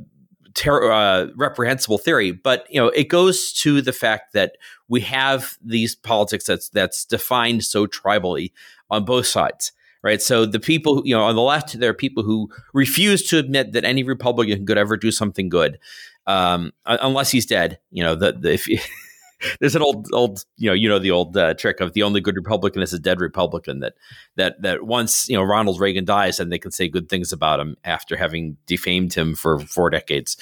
ter- 0.54 1.32
reprehensible 1.36 1.98
theory, 1.98 2.32
but 2.32 2.66
you 2.70 2.80
know 2.80 2.90
it 2.90 3.10
goes 3.10 3.54
to 3.54 3.82
the 3.82 3.94
fact 3.94 4.34
that 4.34 4.58
we 4.88 5.02
have 5.02 5.58
these 5.64 5.96
politics 5.96 6.46
that's 6.46 6.70
that's 6.70 7.06
defined 7.06 7.64
so 7.64 7.88
tribally 7.88 8.52
on 8.90 9.06
both 9.06 9.26
sides 9.26 9.72
right? 10.06 10.22
So 10.22 10.46
the 10.46 10.60
people, 10.60 11.02
you 11.04 11.16
know, 11.16 11.24
on 11.24 11.36
the 11.36 11.42
left, 11.42 11.80
there 11.80 11.90
are 11.90 11.96
people 11.96 12.22
who 12.22 12.48
refuse 12.74 13.24
to 13.30 13.40
admit 13.40 13.72
that 13.72 13.84
any 13.84 14.04
Republican 14.04 14.64
could 14.64 14.78
ever 14.78 14.98
do 14.98 15.10
something 15.10 15.50
good, 15.50 15.80
um, 16.28 16.72
unless 16.86 17.32
he's 17.32 17.48
dead. 17.48 17.80
You 17.90 18.04
know, 18.04 18.14
the, 18.14 18.34
the 18.34 18.54
if 18.54 18.68
you, 18.68 18.78
there's 19.60 19.76
an 19.76 19.82
old 19.82 20.08
old 20.14 20.46
you 20.58 20.70
know 20.70 20.76
you 20.76 20.88
know 20.88 21.00
the 21.00 21.10
old 21.10 21.36
uh, 21.36 21.56
trick 21.56 21.80
of 21.80 21.94
the 21.94 22.04
only 22.04 22.22
good 22.22 22.36
Republican 22.36 22.84
is 22.84 22.94
a 22.94 23.00
dead 23.00 23.20
Republican 23.20 23.80
that 23.80 23.96
that 24.36 24.62
that 24.62 24.84
once 24.84 25.28
you 25.28 25.36
know 25.36 25.44
Ronald 25.44 25.80
Reagan 25.80 26.06
dies 26.06 26.40
and 26.40 26.52
they 26.52 26.60
can 26.60 26.72
say 26.72 26.88
good 26.88 27.10
things 27.10 27.34
about 27.34 27.60
him 27.60 27.76
after 27.84 28.16
having 28.16 28.58
defamed 28.68 29.16
him 29.16 29.34
for 29.34 29.60
four 29.60 29.90
decades. 29.90 30.38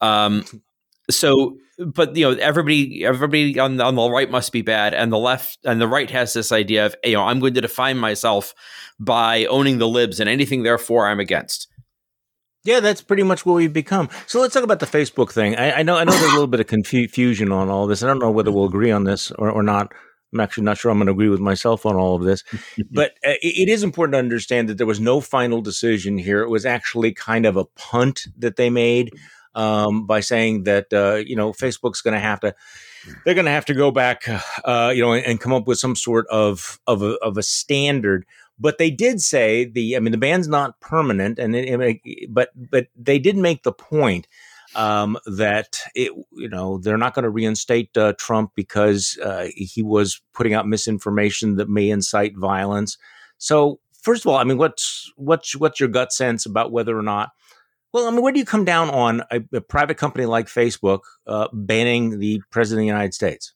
Um, 0.00 0.44
so 1.16 1.56
but 1.78 2.14
you 2.14 2.24
know 2.24 2.36
everybody 2.40 3.04
everybody 3.04 3.58
on 3.58 3.76
the, 3.76 3.84
on 3.84 3.94
the 3.94 4.10
right 4.10 4.30
must 4.30 4.52
be 4.52 4.62
bad 4.62 4.94
and 4.94 5.12
the 5.12 5.18
left 5.18 5.58
and 5.64 5.80
the 5.80 5.88
right 5.88 6.10
has 6.10 6.32
this 6.32 6.52
idea 6.52 6.86
of 6.86 6.94
you 7.04 7.14
know 7.14 7.24
i'm 7.24 7.40
going 7.40 7.54
to 7.54 7.60
define 7.60 7.98
myself 7.98 8.54
by 8.98 9.46
owning 9.46 9.78
the 9.78 9.88
libs 9.88 10.20
and 10.20 10.28
anything 10.28 10.62
therefore 10.62 11.06
i'm 11.06 11.20
against. 11.20 11.68
Yeah 12.64 12.80
that's 12.80 13.00
pretty 13.00 13.22
much 13.22 13.46
what 13.46 13.54
we've 13.54 13.72
become. 13.72 14.10
So 14.26 14.40
let's 14.40 14.52
talk 14.52 14.64
about 14.64 14.80
the 14.80 14.86
facebook 14.86 15.32
thing. 15.32 15.56
I, 15.56 15.78
I 15.78 15.82
know 15.82 15.96
i 15.96 16.04
know 16.04 16.12
there's 16.12 16.24
a 16.24 16.34
little 16.34 16.46
bit 16.46 16.60
of 16.60 16.66
confusion 16.66 17.50
on 17.50 17.70
all 17.70 17.86
this 17.86 18.02
i 18.02 18.06
don't 18.06 18.18
know 18.18 18.30
whether 18.30 18.52
we'll 18.52 18.66
agree 18.66 18.90
on 18.90 19.04
this 19.04 19.30
or, 19.32 19.50
or 19.50 19.62
not. 19.62 19.92
I'm 20.32 20.40
actually 20.40 20.64
not 20.64 20.78
sure 20.78 20.90
i'm 20.90 20.98
going 20.98 21.06
to 21.06 21.12
agree 21.12 21.30
with 21.30 21.40
myself 21.40 21.86
on 21.86 21.96
all 21.96 22.14
of 22.14 22.22
this 22.22 22.44
but 22.90 23.12
uh, 23.26 23.40
it, 23.42 23.68
it 23.68 23.68
is 23.70 23.82
important 23.82 24.14
to 24.14 24.18
understand 24.18 24.68
that 24.68 24.76
there 24.76 24.86
was 24.86 25.00
no 25.00 25.20
final 25.20 25.62
decision 25.62 26.18
here. 26.18 26.42
It 26.42 26.50
was 26.50 26.66
actually 26.66 27.12
kind 27.14 27.46
of 27.46 27.56
a 27.56 27.64
punt 27.64 28.26
that 28.38 28.56
they 28.56 28.68
made 28.68 29.12
um, 29.54 30.06
by 30.06 30.20
saying 30.20 30.64
that 30.64 30.92
uh, 30.92 31.16
you 31.16 31.36
know 31.36 31.52
Facebook's 31.52 32.00
going 32.00 32.14
to 32.14 32.20
have 32.20 32.40
to 32.40 32.54
they're 33.24 33.34
going 33.34 33.46
to 33.46 33.50
have 33.50 33.64
to 33.66 33.74
go 33.74 33.90
back 33.90 34.24
uh, 34.64 34.92
you 34.94 35.02
know 35.02 35.12
and, 35.12 35.26
and, 35.26 35.40
come 35.40 35.52
up 35.52 35.66
with 35.66 35.78
some 35.78 35.96
sort 35.96 36.26
of 36.28 36.80
of 36.86 37.02
a, 37.02 37.14
of 37.18 37.36
a 37.36 37.42
standard. 37.42 38.26
But 38.58 38.76
they 38.76 38.90
did 38.90 39.20
say 39.20 39.64
the 39.64 39.96
I 39.96 40.00
mean 40.00 40.12
the 40.12 40.18
ban's 40.18 40.48
not 40.48 40.80
permanent, 40.80 41.38
and 41.38 41.56
it, 41.56 42.00
it, 42.04 42.32
but 42.32 42.50
but 42.54 42.88
they 42.94 43.18
did 43.18 43.36
make 43.36 43.62
the 43.62 43.72
point 43.72 44.28
um, 44.74 45.18
that 45.26 45.78
it, 45.94 46.12
you 46.32 46.48
know 46.48 46.78
they're 46.78 46.98
not 46.98 47.14
going 47.14 47.24
to 47.24 47.30
reinstate 47.30 47.96
uh, 47.96 48.12
Trump 48.18 48.52
because 48.54 49.18
uh, 49.24 49.48
he 49.56 49.82
was 49.82 50.20
putting 50.34 50.54
out 50.54 50.68
misinformation 50.68 51.56
that 51.56 51.68
may 51.68 51.90
incite 51.90 52.36
violence. 52.36 52.98
So 53.38 53.80
first 54.02 54.24
of 54.24 54.30
all, 54.30 54.36
I 54.36 54.44
mean, 54.44 54.58
what's 54.58 55.10
what's 55.16 55.56
what's 55.56 55.80
your 55.80 55.88
gut 55.88 56.12
sense 56.12 56.46
about 56.46 56.72
whether 56.72 56.96
or 56.98 57.02
not 57.02 57.30
well, 57.92 58.06
I 58.06 58.10
mean, 58.10 58.22
where 58.22 58.32
do 58.32 58.38
you 58.38 58.44
come 58.44 58.64
down 58.64 58.90
on 58.90 59.22
a, 59.30 59.40
a 59.52 59.60
private 59.60 59.96
company 59.96 60.26
like 60.26 60.46
Facebook 60.46 61.00
uh, 61.26 61.48
banning 61.52 62.18
the 62.18 62.40
president 62.50 62.80
of 62.80 62.82
the 62.82 62.86
United 62.86 63.14
States? 63.14 63.54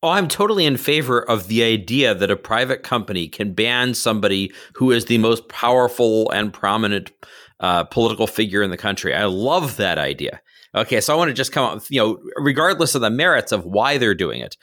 Oh, 0.00 0.10
I'm 0.10 0.28
totally 0.28 0.64
in 0.64 0.76
favor 0.76 1.20
of 1.20 1.48
the 1.48 1.64
idea 1.64 2.14
that 2.14 2.30
a 2.30 2.36
private 2.36 2.84
company 2.84 3.26
can 3.26 3.52
ban 3.52 3.94
somebody 3.94 4.52
who 4.74 4.92
is 4.92 5.06
the 5.06 5.18
most 5.18 5.48
powerful 5.48 6.30
and 6.30 6.52
prominent 6.52 7.10
uh, 7.58 7.82
political 7.84 8.28
figure 8.28 8.62
in 8.62 8.70
the 8.70 8.76
country. 8.76 9.12
I 9.12 9.24
love 9.24 9.76
that 9.78 9.98
idea. 9.98 10.40
Okay, 10.74 11.00
so 11.00 11.12
I 11.12 11.16
want 11.16 11.30
to 11.30 11.34
just 11.34 11.50
come 11.50 11.64
up, 11.64 11.82
you 11.88 12.00
know, 12.00 12.18
regardless 12.36 12.94
of 12.94 13.00
the 13.00 13.10
merits 13.10 13.50
of 13.50 13.64
why 13.64 13.98
they're 13.98 14.14
doing 14.14 14.40
it. 14.40 14.56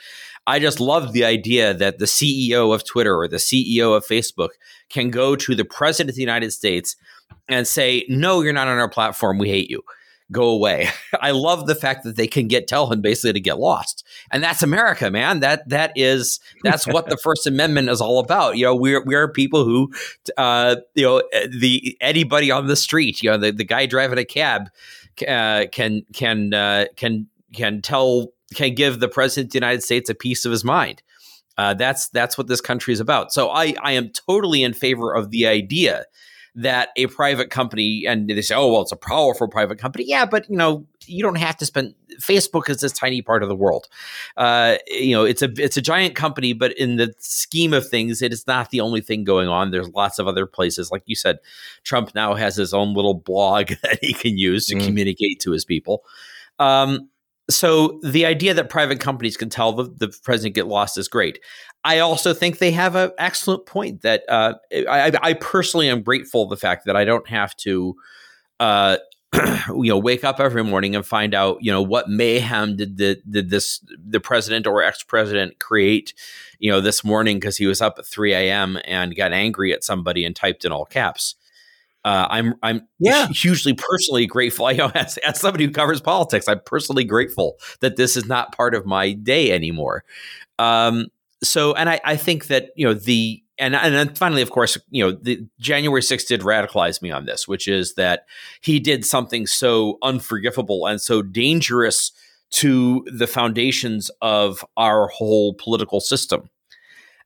I 0.48 0.60
just 0.60 0.80
love 0.80 1.12
the 1.12 1.26
idea 1.26 1.74
that 1.74 1.98
the 1.98 2.06
CEO 2.06 2.74
of 2.74 2.86
Twitter 2.86 3.18
or 3.18 3.28
the 3.28 3.38
CEO 3.38 3.98
of 3.98 4.06
Facebook 4.06 4.50
can 4.90 5.10
go 5.10 5.36
to 5.36 5.56
the 5.56 5.66
president 5.66 6.12
of 6.12 6.16
the 6.16 6.22
United 6.22 6.54
States 6.54 6.96
and 7.48 7.68
say, 7.68 8.06
"No, 8.10 8.42
you're 8.42 8.54
not 8.54 8.68
on 8.68 8.78
our 8.78 8.90
platform. 8.90 9.38
We 9.38 9.50
hate 9.50 9.70
you. 9.70 9.82
Go 10.32 10.50
away." 10.50 10.90
I 11.22 11.32
love 11.32 11.68
the 11.68 11.76
fact 11.76 12.04
that 12.04 12.16
they 12.16 12.28
can 12.28 12.48
get 12.48 12.68
tell 12.68 12.92
him 12.92 13.02
basically 13.02 13.34
to 13.34 13.40
get 13.40 13.60
lost, 13.60 14.06
and 14.32 14.44
that's 14.44 14.64
America, 14.64 15.10
man. 15.12 15.40
That 15.40 15.68
that 15.70 15.94
is 15.96 16.40
that's 16.64 16.88
what 16.88 17.10
the 17.10 17.18
First 17.18 17.48
Amendment 17.48 17.90
is 17.90 18.02
all 18.02 18.20
about. 18.20 18.58
You 18.58 18.66
know, 18.66 18.76
we're 18.76 19.04
we 19.04 19.16
are 19.16 19.28
people 19.28 19.66
who, 19.66 19.92
uh, 20.38 20.78
you 20.94 21.06
know, 21.06 21.22
the 21.50 21.98
anybody 22.02 22.52
on 22.52 22.68
the 22.68 22.76
street, 22.76 23.22
you 23.22 23.30
know, 23.30 23.38
the, 23.38 23.52
the 23.52 23.64
guy 23.64 23.86
driving 23.86 24.18
a 24.18 24.26
cab, 24.26 24.70
uh, 25.28 25.66
can 25.72 26.04
can 26.14 26.54
uh, 26.54 26.86
can 26.96 27.28
can 27.54 27.82
tell 27.82 28.34
can 28.54 28.76
give 28.76 29.00
the 29.00 29.08
president 29.08 29.50
of 29.50 29.52
the 29.52 29.58
United 29.58 29.84
States 29.84 30.10
a 30.10 30.16
piece 30.16 30.46
of 30.46 30.52
his 30.52 30.64
mind. 30.64 31.02
Uh, 31.58 31.74
that's 31.74 32.10
that's 32.10 32.38
what 32.38 32.48
this 32.48 32.62
country 32.62 32.94
is 32.94 33.00
about. 33.00 33.32
So 33.32 33.50
I 33.50 33.74
I 33.82 33.94
am 33.94 34.10
totally 34.10 34.64
in 34.64 34.74
favor 34.74 35.14
of 35.14 35.32
the 35.32 35.48
idea 35.48 36.06
that 36.56 36.90
a 36.96 37.08
private 37.08 37.50
company 37.50 38.06
and 38.08 38.30
they 38.30 38.42
say, 38.42 38.56
oh 38.56 38.72
well, 38.72 38.82
it's 38.82 38.92
a 38.92 38.98
powerful 38.98 39.48
private 39.48 39.78
company. 39.78 40.06
Yeah, 40.08 40.26
but 40.26 40.50
you 40.50 40.58
know 40.58 40.86
you 41.06 41.22
don't 41.22 41.36
have 41.36 41.58
to 41.58 41.66
spend. 41.66 41.94
Facebook 42.20 42.70
is 42.70 42.80
this 42.80 42.94
tiny 42.94 43.22
part 43.22 43.44
of 43.44 43.50
the 43.50 43.56
world. 43.56 43.88
Uh, 44.38 44.78
you 44.88 45.16
know, 45.16 45.26
it's 45.26 45.42
a 45.42 45.50
it's 45.58 45.78
a 45.78 45.82
giant 45.82 46.16
company, 46.16 46.54
but 46.54 46.78
in 46.78 46.96
the 46.96 47.14
scheme 47.20 47.74
of 47.74 47.88
things, 47.88 48.22
it 48.22 48.32
is 48.32 48.48
not 48.48 48.70
the 48.70 48.82
only 48.82 49.02
thing 49.02 49.24
going 49.24 49.50
on. 49.50 49.72
There's 49.72 49.90
lots 49.90 50.18
of 50.20 50.28
other 50.28 50.46
places, 50.46 50.92
like 50.92 51.04
you 51.06 51.16
said. 51.16 51.40
Trump 51.84 52.16
now 52.16 52.34
has 52.36 52.56
his 52.56 52.74
own 52.74 52.94
little 52.94 53.14
blog 53.14 53.68
that 53.84 54.00
he 54.02 54.14
can 54.14 54.38
use 54.38 54.68
to 54.68 54.76
mm. 54.76 54.86
communicate 54.86 55.40
to 55.42 55.52
his 55.52 55.66
people. 55.66 56.04
Um, 56.58 57.10
so 57.50 58.00
the 58.04 58.26
idea 58.26 58.54
that 58.54 58.70
private 58.70 59.00
companies 59.00 59.38
can 59.38 59.50
tell 59.50 59.74
the, 59.74 59.84
the 59.84 60.16
president 60.24 60.56
get 60.56 60.68
lost 60.68 60.98
is 60.98 61.08
great. 61.08 61.40
I 61.84 62.00
also 62.00 62.34
think 62.34 62.58
they 62.58 62.72
have 62.72 62.96
an 62.96 63.12
excellent 63.20 63.68
point 63.68 64.02
that 64.02 64.24
uh, 64.28 64.56
I, 64.90 65.12
I, 65.22 65.34
personally 65.34 65.88
am 65.88 66.02
grateful 66.02 66.48
the 66.48 66.58
fact 66.58 66.86
that 66.86 66.96
I 66.96 67.06
don't 67.06 67.28
have 67.28 67.56
to, 67.58 67.96
uh, 68.60 68.98
you 69.68 69.90
know, 69.90 70.00
wake 70.00 70.24
up 70.24 70.40
every 70.40 70.64
morning 70.64 70.96
and 70.96 71.06
find 71.06 71.36
out, 71.36 71.60
you 71.62 71.72
know, 71.72 71.84
what 71.84 72.10
mayhem 72.10 72.76
did 72.76 72.98
the 72.98 73.22
did 73.30 73.52
this 73.52 73.86
the 73.96 74.20
president 74.20 74.66
or 74.66 74.82
ex 74.82 75.04
president 75.04 75.60
create, 75.60 76.16
you 76.58 76.72
know, 76.72 76.82
this 76.82 77.04
morning 77.04 77.38
because 77.38 77.58
he 77.58 77.68
was 77.68 77.82
up 77.82 78.00
at 78.00 78.08
three 78.08 78.34
a.m. 78.34 78.80
and 78.86 79.16
got 79.16 79.32
angry 79.32 79.72
at 79.72 79.84
somebody 79.84 80.26
and 80.26 80.36
typed 80.36 80.66
in 80.66 80.72
all 80.72 80.86
caps. 80.86 81.36
Uh, 82.06 82.28
I'm 82.30 82.54
I'm 82.62 82.88
yeah. 83.00 83.28
hugely 83.28 83.74
personally 83.74 84.28
grateful. 84.28 84.72
You 84.76 84.78
know, 84.78 84.92
as, 84.94 85.18
as 85.20 85.40
somebody 85.40 85.66
who 85.66 85.72
covers 85.72 86.02
politics, 86.02 86.48
I'm 86.48 86.62
personally 86.66 87.04
grateful 87.04 87.58
that 87.80 87.96
this 87.98 88.16
is 88.16 88.26
not 88.26 88.56
part 88.56 88.76
of 88.76 88.86
my 88.86 89.14
day 89.14 89.52
anymore. 89.52 90.04
Um, 90.60 91.08
so, 91.44 91.74
and 91.74 91.90
I, 91.90 92.00
I 92.04 92.16
think 92.16 92.48
that 92.48 92.70
you 92.76 92.86
know 92.86 92.94
the 92.94 93.42
and 93.58 93.76
and 93.76 93.94
then 93.94 94.14
finally, 94.14 94.42
of 94.42 94.52
course, 94.52 94.78
you 94.92 95.04
know 95.04 95.12
the 95.12 95.48
January 95.60 96.02
6th 96.02 96.28
did 96.28 96.42
radicalize 96.42 97.02
me 97.02 97.10
on 97.10 97.26
this, 97.26 97.48
which 97.48 97.68
is 97.68 97.96
that 97.96 98.26
he 98.62 98.80
did 98.80 99.06
something 99.06 99.48
so 99.48 99.98
unforgivable 100.04 100.86
and 100.86 101.02
so 101.02 101.22
dangerous 101.22 102.12
to 102.52 103.06
the 103.12 103.28
foundations 103.28 104.12
of 104.22 104.64
our 104.78 105.08
whole 105.08 105.56
political 105.56 106.00
system 106.00 106.50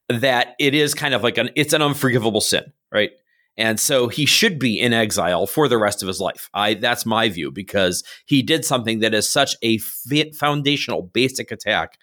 that 0.07 0.55
it 0.59 0.73
is 0.73 0.93
kind 0.93 1.13
of 1.13 1.21
like 1.23 1.37
an 1.37 1.49
it's 1.55 1.73
an 1.73 1.81
unforgivable 1.81 2.41
sin, 2.41 2.71
right? 2.91 3.11
And 3.59 3.77
so 3.77 4.07
he 4.07 4.25
should 4.25 4.57
be 4.57 4.79
in 4.79 4.93
exile 4.93 5.45
for 5.45 5.67
the 5.67 5.77
rest 5.77 6.01
of 6.01 6.07
his 6.07 6.21
life. 6.21 6.49
I 6.53 6.75
that's 6.75 7.05
my 7.05 7.27
view 7.27 7.51
because 7.51 8.05
he 8.25 8.41
did 8.41 8.63
something 8.63 8.99
that 8.99 9.13
is 9.13 9.29
such 9.29 9.57
a 9.61 9.79
foundational 9.79 11.03
basic 11.03 11.51
attack 11.51 11.99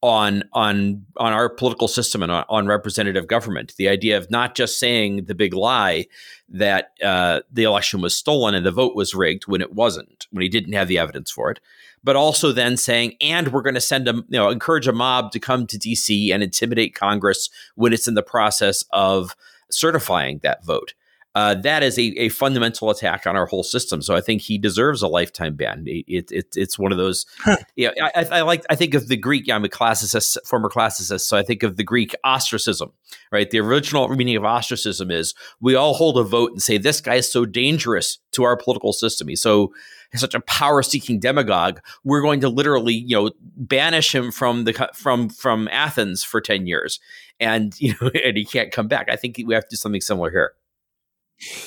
on 0.00 0.44
on 0.54 1.04
on 1.18 1.32
our 1.32 1.50
political 1.50 1.88
system 1.88 2.22
and 2.22 2.32
on, 2.32 2.44
on, 2.48 2.66
representative 2.66 3.26
government. 3.26 3.74
The 3.76 3.88
idea 3.88 4.16
of 4.16 4.30
not 4.30 4.54
just 4.54 4.78
saying 4.78 5.26
the 5.26 5.34
big 5.34 5.52
lie 5.54 6.06
that 6.48 6.90
uh, 7.02 7.40
the 7.52 7.64
election 7.64 8.00
was 8.00 8.16
stolen 8.16 8.54
and 8.54 8.64
the 8.64 8.70
vote 8.70 8.96
was 8.96 9.14
rigged 9.14 9.44
when 9.46 9.60
it 9.60 9.72
wasn't, 9.72 10.26
when 10.30 10.42
he 10.42 10.48
didn't 10.48 10.74
have 10.74 10.88
the 10.88 10.98
evidence 10.98 11.30
for 11.30 11.50
it, 11.50 11.60
but 12.02 12.16
also 12.16 12.52
then 12.52 12.76
saying, 12.76 13.14
and 13.20 13.48
we're 13.48 13.62
going 13.62 13.74
to 13.74 13.80
send 13.80 14.08
a 14.08 14.12
you 14.12 14.24
know 14.30 14.50
encourage 14.50 14.86
a 14.86 14.92
mob 14.92 15.32
to 15.32 15.40
come 15.40 15.66
to 15.66 15.78
D.C. 15.78 16.32
and 16.32 16.42
intimidate 16.42 16.94
Congress 16.94 17.48
when 17.74 17.92
it's 17.92 18.08
in 18.08 18.14
the 18.14 18.22
process 18.22 18.84
of 18.90 19.34
certifying 19.70 20.40
that 20.42 20.64
vote 20.64 20.94
uh, 21.34 21.54
that 21.54 21.82
is 21.82 21.98
a, 21.98 22.12
a, 22.16 22.28
fundamental 22.28 22.90
attack 22.90 23.26
on 23.26 23.36
our 23.36 23.46
whole 23.46 23.64
system. 23.64 24.00
So 24.00 24.14
I 24.14 24.20
think 24.20 24.40
he 24.40 24.56
deserves 24.56 25.02
a 25.02 25.08
lifetime 25.08 25.56
ban. 25.56 25.82
It, 25.84 26.30
it, 26.30 26.46
it's 26.54 26.78
one 26.78 26.92
of 26.92 26.98
those. 26.98 27.26
Huh. 27.40 27.56
Yeah, 27.74 27.90
I, 28.00 28.24
I, 28.30 28.40
like. 28.42 28.64
I 28.70 28.76
think 28.76 28.94
of 28.94 29.08
the 29.08 29.16
Greek. 29.16 29.50
I'm 29.50 29.64
a 29.64 29.68
classicist, 29.68 30.38
former 30.46 30.68
classicist, 30.68 31.22
so 31.22 31.36
I 31.36 31.42
think 31.42 31.64
of 31.64 31.76
the 31.76 31.82
Greek 31.82 32.14
ostracism. 32.22 32.92
Right. 33.32 33.50
The 33.50 33.58
original 33.58 34.08
meaning 34.08 34.36
of 34.36 34.44
ostracism 34.44 35.10
is 35.10 35.34
we 35.60 35.74
all 35.74 35.94
hold 35.94 36.18
a 36.18 36.22
vote 36.22 36.52
and 36.52 36.62
say 36.62 36.78
this 36.78 37.00
guy 37.00 37.16
is 37.16 37.30
so 37.30 37.44
dangerous 37.44 38.18
to 38.32 38.44
our 38.44 38.56
political 38.56 38.92
system. 38.92 39.26
He's 39.26 39.42
so 39.42 39.72
he's 40.12 40.20
such 40.20 40.34
a 40.34 40.40
power-seeking 40.40 41.18
demagogue. 41.18 41.80
We're 42.04 42.22
going 42.22 42.40
to 42.42 42.48
literally, 42.48 42.94
you 42.94 43.16
know, 43.16 43.32
banish 43.56 44.14
him 44.14 44.30
from 44.30 44.64
the 44.64 44.88
from 44.94 45.30
from 45.30 45.66
Athens 45.72 46.22
for 46.22 46.40
ten 46.40 46.68
years, 46.68 47.00
and 47.40 47.74
you 47.80 47.94
know, 48.00 48.10
and 48.24 48.36
he 48.36 48.44
can't 48.44 48.72
come 48.72 48.88
back. 48.88 49.08
I 49.08 49.16
think 49.16 49.40
we 49.44 49.54
have 49.54 49.64
to 49.64 49.70
do 49.70 49.76
something 49.76 50.00
similar 50.00 50.30
here. 50.30 50.52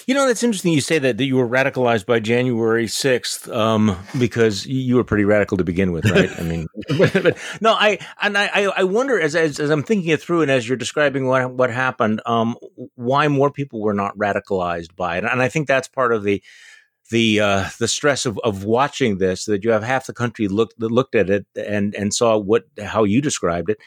You 0.08 0.16
know, 0.16 0.26
that's 0.26 0.44
interesting. 0.44 0.72
You 0.72 0.82
say 0.82 0.98
that, 0.98 1.18
that 1.18 1.26
you 1.26 1.36
were 1.36 1.48
radicalized 1.48 2.06
by 2.06 2.20
January 2.20 2.86
6th 2.86 3.54
um, 3.54 3.98
because 4.18 4.66
you 4.66 4.96
were 4.96 5.04
pretty 5.04 5.26
radical 5.26 5.58
to 5.58 5.64
begin 5.64 5.92
with, 5.92 6.10
right? 6.10 6.32
I 6.40 6.44
mean, 6.44 6.68
but, 6.98 7.38
no, 7.60 7.74
I 7.74 8.00
and 8.22 8.38
I, 8.38 8.72
I 8.76 8.84
wonder 8.86 9.20
as, 9.20 9.36
as, 9.36 9.60
as 9.60 9.70
I'm 9.70 9.84
thinking 9.84 10.10
it 10.10 10.22
through 10.22 10.42
and 10.42 10.50
as 10.50 10.68
you're 10.68 10.78
describing 10.78 11.28
what 11.28 11.52
what 11.52 11.70
happened, 11.70 12.22
um, 12.26 12.56
why 12.96 13.28
more 13.28 13.52
people 13.52 13.82
were 13.82 13.94
not 13.94 14.18
radicalized 14.18 14.96
by 14.96 15.18
it, 15.18 15.26
and 15.26 15.42
I 15.42 15.50
think 15.50 15.68
that's 15.68 15.90
part 15.90 16.14
of 16.14 16.24
the 16.24 16.42
the 17.10 17.40
uh, 17.40 17.70
the 17.78 17.88
stress 17.88 18.26
of, 18.26 18.40
of 18.40 18.64
watching 18.64 19.18
this 19.18 19.46
that 19.46 19.64
you 19.64 19.72
have 19.72 19.84
half 19.84 20.08
the 20.08 20.14
country 20.14 20.48
looked 20.48 20.80
looked 20.82 21.16
at 21.16 21.30
it 21.30 21.46
and 21.56 21.94
and 21.94 22.14
saw 22.14 22.38
what 22.38 22.64
how 22.82 23.04
you 23.04 23.22
described 23.22 23.70
it 23.70 23.78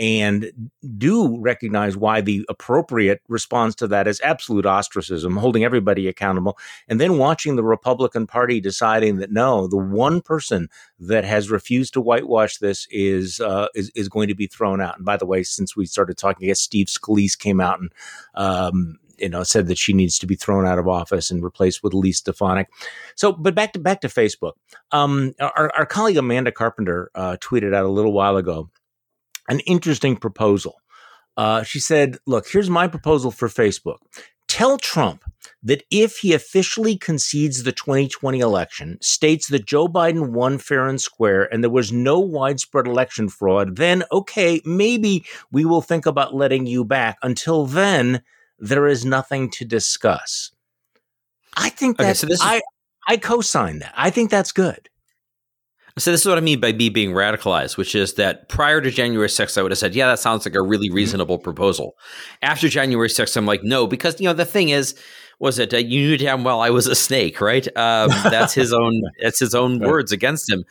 and 0.00 0.70
do 0.96 1.38
recognize 1.40 1.94
why 1.94 2.22
the 2.22 2.46
appropriate 2.48 3.20
response 3.28 3.74
to 3.74 3.86
that 3.86 4.08
is 4.08 4.18
absolute 4.24 4.64
ostracism, 4.64 5.36
holding 5.36 5.62
everybody 5.62 6.08
accountable, 6.08 6.56
and 6.88 6.98
then 6.98 7.18
watching 7.18 7.56
the 7.56 7.62
Republican 7.62 8.26
Party 8.26 8.62
deciding 8.62 9.16
that 9.16 9.30
no, 9.30 9.66
the 9.66 9.76
one 9.76 10.22
person 10.22 10.70
that 10.98 11.26
has 11.26 11.50
refused 11.50 11.92
to 11.92 12.00
whitewash 12.00 12.56
this 12.56 12.88
is 12.90 13.40
uh, 13.40 13.68
is, 13.74 13.92
is 13.94 14.08
going 14.08 14.28
to 14.28 14.34
be 14.34 14.46
thrown 14.46 14.80
out. 14.80 14.96
And 14.96 15.04
by 15.04 15.18
the 15.18 15.26
way, 15.26 15.42
since 15.42 15.76
we 15.76 15.84
started 15.84 16.16
talking, 16.16 16.46
I 16.46 16.48
guess 16.48 16.60
Steve 16.60 16.86
Scalise 16.86 17.38
came 17.38 17.60
out 17.60 17.78
and. 17.78 17.92
Um, 18.34 18.96
you 19.18 19.28
know, 19.28 19.42
said 19.42 19.66
that 19.66 19.76
she 19.76 19.92
needs 19.92 20.18
to 20.18 20.26
be 20.26 20.34
thrown 20.34 20.64
out 20.64 20.78
of 20.78 20.88
office 20.88 21.30
and 21.30 21.44
replaced 21.44 21.82
with 21.82 21.92
Elise 21.92 22.16
Stefanik. 22.16 22.68
So, 23.16 23.32
but 23.32 23.54
back 23.54 23.74
to 23.74 23.78
back 23.78 24.00
to 24.00 24.08
Facebook. 24.08 24.52
Um, 24.92 25.34
our, 25.38 25.70
our 25.76 25.84
colleague 25.84 26.16
Amanda 26.16 26.50
Carpenter 26.50 27.10
uh, 27.14 27.36
tweeted 27.38 27.74
out 27.74 27.84
a 27.84 27.90
little 27.90 28.14
while 28.14 28.38
ago 28.38 28.70
an 29.50 29.60
interesting 29.60 30.16
proposal. 30.16 30.76
Uh, 31.36 31.62
she 31.62 31.78
said, 31.80 32.16
Look, 32.26 32.48
here's 32.48 32.70
my 32.70 32.88
proposal 32.88 33.30
for 33.30 33.48
Facebook. 33.48 33.98
Tell 34.48 34.78
Trump 34.78 35.22
that 35.62 35.84
if 35.92 36.18
he 36.18 36.32
officially 36.34 36.96
concedes 36.96 37.62
the 37.62 37.70
2020 37.72 38.40
election, 38.40 38.98
states 39.00 39.46
that 39.48 39.64
Joe 39.64 39.86
Biden 39.86 40.30
won 40.32 40.58
fair 40.58 40.88
and 40.88 41.00
square, 41.00 41.44
and 41.52 41.62
there 41.62 41.70
was 41.70 41.92
no 41.92 42.18
widespread 42.18 42.86
election 42.86 43.28
fraud, 43.28 43.76
then 43.76 44.02
okay, 44.10 44.60
maybe 44.64 45.24
we 45.52 45.64
will 45.64 45.82
think 45.82 46.04
about 46.04 46.34
letting 46.34 46.66
you 46.66 46.84
back. 46.84 47.16
Until 47.22 47.64
then, 47.64 48.22
there 48.58 48.86
is 48.88 49.04
nothing 49.04 49.50
to 49.52 49.64
discuss. 49.64 50.50
I 51.56 51.68
think 51.70 51.96
that 51.98 52.04
okay, 52.04 52.14
so 52.14 52.26
this 52.26 52.40
is- 52.40 52.44
I, 52.44 52.60
I 53.08 53.16
co-sign 53.16 53.78
that. 53.78 53.94
I 53.96 54.10
think 54.10 54.30
that's 54.30 54.52
good. 54.52 54.89
So 55.98 56.12
this 56.12 56.20
is 56.20 56.26
what 56.26 56.38
I 56.38 56.40
mean 56.40 56.60
by 56.60 56.72
me 56.72 56.88
being 56.88 57.10
radicalized, 57.12 57.76
which 57.76 57.94
is 57.94 58.14
that 58.14 58.48
prior 58.48 58.80
to 58.80 58.90
January 58.90 59.28
6th, 59.28 59.58
I 59.58 59.62
would 59.62 59.72
have 59.72 59.78
said, 59.78 59.94
yeah, 59.94 60.06
that 60.06 60.18
sounds 60.18 60.46
like 60.46 60.54
a 60.54 60.62
really 60.62 60.88
mm-hmm. 60.88 60.96
reasonable 60.96 61.38
proposal. 61.38 61.96
After 62.42 62.68
January 62.68 63.08
6th, 63.08 63.36
I'm 63.36 63.46
like, 63.46 63.62
no, 63.64 63.86
because 63.86 64.20
you 64.20 64.26
know 64.26 64.32
the 64.32 64.44
thing 64.44 64.70
is, 64.70 64.94
was 65.40 65.58
it 65.58 65.72
uh, 65.72 65.78
you 65.78 66.00
knew 66.02 66.16
damn 66.16 66.44
well 66.44 66.60
I 66.60 66.70
was 66.70 66.86
a 66.86 66.94
snake, 66.94 67.40
right? 67.40 67.66
Um, 67.76 68.10
that's 68.24 68.54
his 68.54 68.72
own. 68.72 69.02
That's 69.22 69.38
his 69.38 69.54
own 69.54 69.78
right. 69.78 69.88
words 69.88 70.12
against 70.12 70.50
him. 70.50 70.64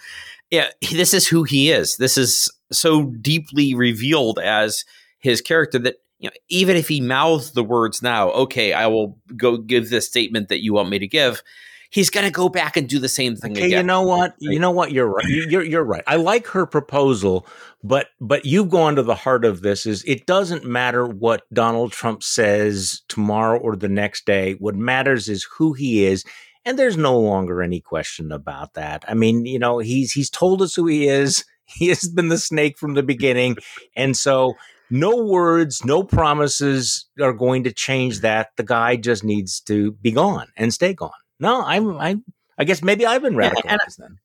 Yeah, 0.52 0.70
this 0.92 1.14
is 1.14 1.28
who 1.28 1.44
he 1.44 1.72
is. 1.72 1.98
This 1.98 2.18
is 2.18 2.52
so 2.72 3.06
deeply 3.06 3.76
revealed 3.76 4.40
as 4.40 4.86
his 5.20 5.42
character 5.42 5.80
that 5.80 5.96
you 6.20 6.30
know, 6.30 6.36
even 6.50 6.76
if 6.76 6.88
he 6.88 7.02
mouths 7.02 7.52
the 7.52 7.64
words 7.64 8.02
now, 8.02 8.30
okay, 8.32 8.74
I 8.74 8.88
will 8.88 9.18
go 9.36 9.58
give 9.58 9.90
this 9.90 10.08
statement 10.08 10.50
that 10.50 10.64
you 10.64 10.74
want 10.74 10.90
me 10.90 11.00
to 11.00 11.08
give 11.08 11.42
he's 11.90 12.10
going 12.10 12.26
to 12.26 12.32
go 12.32 12.50
back 12.50 12.78
and 12.78 12.88
do 12.88 13.00
the 13.00 13.10
same 13.10 13.36
thing 13.36 13.52
okay, 13.52 13.66
again. 13.66 13.80
You 13.80 13.84
know 13.84 14.04
what? 14.04 14.36
You 14.40 14.60
know 14.60 14.72
what? 14.72 14.92
You're 14.92 15.08
right. 15.08 15.26
You're 15.28 15.64
you're 15.64 15.84
right. 15.84 16.04
I 16.08 16.16
like 16.16 16.48
her 16.48 16.66
proposal, 16.66 17.46
but 17.84 18.08
but 18.22 18.46
you've 18.46 18.70
gone 18.70 18.96
to 18.96 19.04
the 19.04 19.16
heart 19.16 19.46
of 19.46 19.62
this. 19.62 19.86
Is 19.86 20.04
it 20.06 20.26
doesn't 20.26 20.66
matter 20.66 21.06
what 21.06 21.44
Donald 21.54 21.92
Trump 21.92 22.24
says 22.24 23.02
tomorrow 23.08 23.60
or 23.60 23.76
the 23.76 23.90
next 23.90 24.26
day. 24.26 24.54
What 24.54 24.76
matters 24.76 25.28
is 25.28 25.48
who 25.58 25.74
he 25.74 26.06
is. 26.06 26.24
And 26.66 26.78
there's 26.78 26.98
no 26.98 27.18
longer 27.18 27.62
any 27.64 27.80
question 27.80 28.32
about 28.32 28.74
that. 28.74 29.04
I 29.08 29.14
mean, 29.14 29.46
you 29.46 29.60
know, 29.60 29.80
he's 29.80 30.12
he's 30.12 30.30
told 30.30 30.62
us 30.62 30.76
who 30.76 30.88
he 30.88 31.08
is. 31.08 31.44
He 31.72 31.90
has 31.90 32.10
been 32.10 32.30
the 32.30 32.40
snake 32.40 32.80
from 32.80 32.96
the 32.96 33.04
beginning. 33.04 33.58
And 33.96 34.18
so 34.18 34.56
no 34.90 35.24
words, 35.24 35.86
no 35.86 36.02
promises 36.02 37.08
are 37.22 37.32
going 37.32 37.64
to 37.66 37.72
change 37.72 38.22
that. 38.22 38.50
The 38.58 38.64
guy 38.64 38.96
just 38.96 39.24
needs 39.24 39.62
to 39.68 39.92
be 39.92 40.12
gone 40.12 40.48
and 40.58 40.74
stay 40.74 40.96
gone. 40.96 41.12
No, 41.40 41.64
I'm. 41.64 41.98
I. 41.98 42.18
I 42.58 42.66
guess 42.66 42.84
maybe 42.84 43.06
I've 43.06 43.22
been 43.22 43.36
radicalized 43.36 43.98
then. 43.98 44.20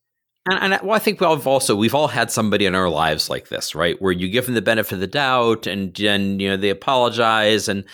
And, 0.50 0.74
and, 0.74 0.82
well, 0.82 0.96
I 0.96 0.98
think 0.98 1.20
we've 1.20 1.46
also 1.46 1.74
we've 1.74 1.94
all 1.94 2.08
had 2.08 2.30
somebody 2.30 2.66
in 2.66 2.74
our 2.74 2.90
lives 2.90 3.30
like 3.30 3.48
this, 3.48 3.74
right? 3.74 4.00
Where 4.02 4.12
you 4.12 4.28
give 4.28 4.46
them 4.46 4.54
the 4.54 4.60
benefit 4.60 4.94
of 4.94 5.00
the 5.00 5.06
doubt, 5.06 5.66
and 5.66 5.94
then 5.94 6.38
you 6.40 6.50
know 6.50 6.56
they 6.56 6.68
apologize, 6.68 7.68
and 7.68 7.84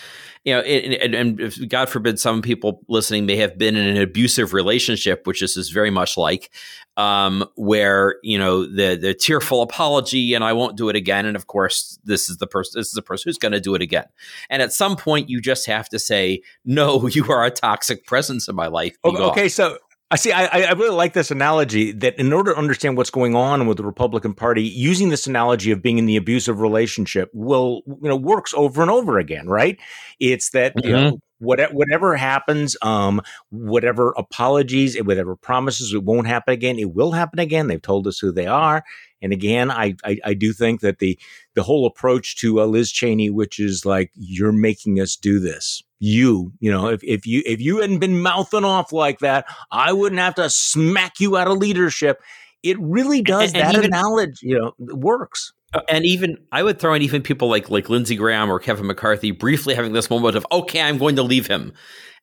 you 0.43 0.55
know, 0.55 0.61
and, 0.61 1.13
and, 1.13 1.69
God 1.69 1.87
forbid, 1.87 2.19
some 2.19 2.41
people 2.41 2.81
listening 2.89 3.27
may 3.27 3.35
have 3.35 3.57
been 3.59 3.75
in 3.75 3.95
an 3.95 4.01
abusive 4.01 4.53
relationship, 4.53 5.27
which 5.27 5.41
this 5.41 5.55
is 5.55 5.69
very 5.69 5.91
much 5.91 6.17
like, 6.17 6.51
um, 6.97 7.45
where 7.55 8.15
you 8.23 8.37
know 8.37 8.65
the 8.65 8.95
the 8.95 9.13
tearful 9.13 9.61
apology, 9.61 10.33
and 10.33 10.43
I 10.43 10.53
won't 10.53 10.77
do 10.77 10.89
it 10.89 10.95
again. 10.95 11.25
And 11.25 11.35
of 11.35 11.47
course, 11.47 11.99
this 12.03 12.29
is 12.29 12.37
the 12.37 12.47
person. 12.47 12.79
This 12.79 12.87
is 12.87 12.93
the 12.93 13.01
person 13.01 13.29
who's 13.29 13.37
going 13.37 13.53
to 13.53 13.61
do 13.61 13.75
it 13.75 13.81
again. 13.81 14.05
And 14.49 14.61
at 14.61 14.73
some 14.73 14.95
point, 14.95 15.29
you 15.29 15.41
just 15.41 15.65
have 15.67 15.89
to 15.89 15.99
say, 15.99 16.41
"No, 16.65 17.07
you 17.11 17.25
are 17.31 17.45
a 17.45 17.51
toxic 17.51 18.05
presence 18.05 18.47
in 18.47 18.55
my 18.55 18.67
life." 18.67 18.97
okay, 19.05 19.49
so 19.49 19.77
I 20.11 20.17
see. 20.17 20.33
I, 20.33 20.45
I 20.45 20.71
really 20.73 20.95
like 20.95 21.13
this 21.13 21.31
analogy 21.31 21.93
that 21.93 22.19
in 22.19 22.33
order 22.33 22.51
to 22.51 22.57
understand 22.57 22.97
what's 22.97 23.09
going 23.09 23.33
on 23.33 23.65
with 23.65 23.77
the 23.77 23.85
Republican 23.85 24.33
Party, 24.33 24.61
using 24.61 25.07
this 25.07 25.25
analogy 25.25 25.71
of 25.71 25.81
being 25.81 25.97
in 25.97 26.05
the 26.05 26.17
abusive 26.17 26.59
relationship 26.59 27.29
will, 27.33 27.81
you 27.87 28.09
know, 28.09 28.17
works 28.17 28.53
over 28.53 28.81
and 28.81 28.91
over 28.91 29.17
again, 29.19 29.47
right? 29.47 29.79
It's 30.19 30.49
that 30.49 30.75
mm-hmm. 30.75 30.87
you 30.87 30.93
know, 30.93 31.19
whatever, 31.41 31.73
whatever 31.73 32.15
happens, 32.15 32.77
um, 32.81 33.21
whatever 33.49 34.13
apologies, 34.15 34.97
whatever 35.01 35.35
promises, 35.35 35.93
it 35.93 36.03
won't 36.03 36.27
happen 36.27 36.53
again. 36.53 36.79
It 36.79 36.93
will 36.93 37.11
happen 37.11 37.39
again. 37.39 37.67
They've 37.67 37.81
told 37.81 38.07
us 38.07 38.19
who 38.19 38.31
they 38.31 38.47
are. 38.47 38.83
And 39.21 39.33
again, 39.33 39.69
I, 39.69 39.95
I, 40.03 40.17
I 40.23 40.33
do 40.33 40.53
think 40.53 40.81
that 40.81 40.99
the 40.99 41.19
the 41.53 41.63
whole 41.63 41.85
approach 41.85 42.37
to 42.37 42.61
uh, 42.61 42.65
Liz 42.65 42.91
Cheney, 42.91 43.29
which 43.29 43.59
is 43.59 43.85
like 43.85 44.11
you're 44.15 44.51
making 44.51 44.99
us 44.99 45.15
do 45.15 45.39
this, 45.39 45.83
you, 45.99 46.53
you 46.59 46.71
know, 46.71 46.87
if 46.87 47.03
if 47.03 47.27
you 47.27 47.43
if 47.45 47.61
you 47.61 47.81
hadn't 47.81 47.99
been 47.99 48.21
mouthing 48.21 48.65
off 48.65 48.91
like 48.91 49.19
that, 49.19 49.45
I 49.71 49.93
wouldn't 49.93 50.21
have 50.21 50.35
to 50.35 50.49
smack 50.49 51.19
you 51.19 51.37
out 51.37 51.47
of 51.47 51.57
leadership. 51.57 52.21
It 52.63 52.79
really 52.79 53.21
does. 53.21 53.53
And, 53.53 53.57
and 53.57 53.69
that 53.69 53.75
even, 53.75 53.85
analogy, 53.93 54.47
you 54.47 54.59
know, 54.59 54.73
works. 54.79 55.53
And 55.87 56.05
even 56.05 56.37
I 56.51 56.63
would 56.63 56.79
throw 56.79 56.93
in 56.93 57.01
even 57.01 57.21
people 57.21 57.49
like 57.49 57.69
like 57.69 57.89
Lindsey 57.89 58.15
Graham 58.15 58.51
or 58.51 58.59
Kevin 58.59 58.87
McCarthy 58.87 59.31
briefly 59.31 59.73
having 59.73 59.93
this 59.93 60.09
moment 60.09 60.35
of 60.35 60.45
okay, 60.51 60.81
I'm 60.81 60.97
going 60.97 61.15
to 61.15 61.23
leave 61.23 61.47
him, 61.47 61.73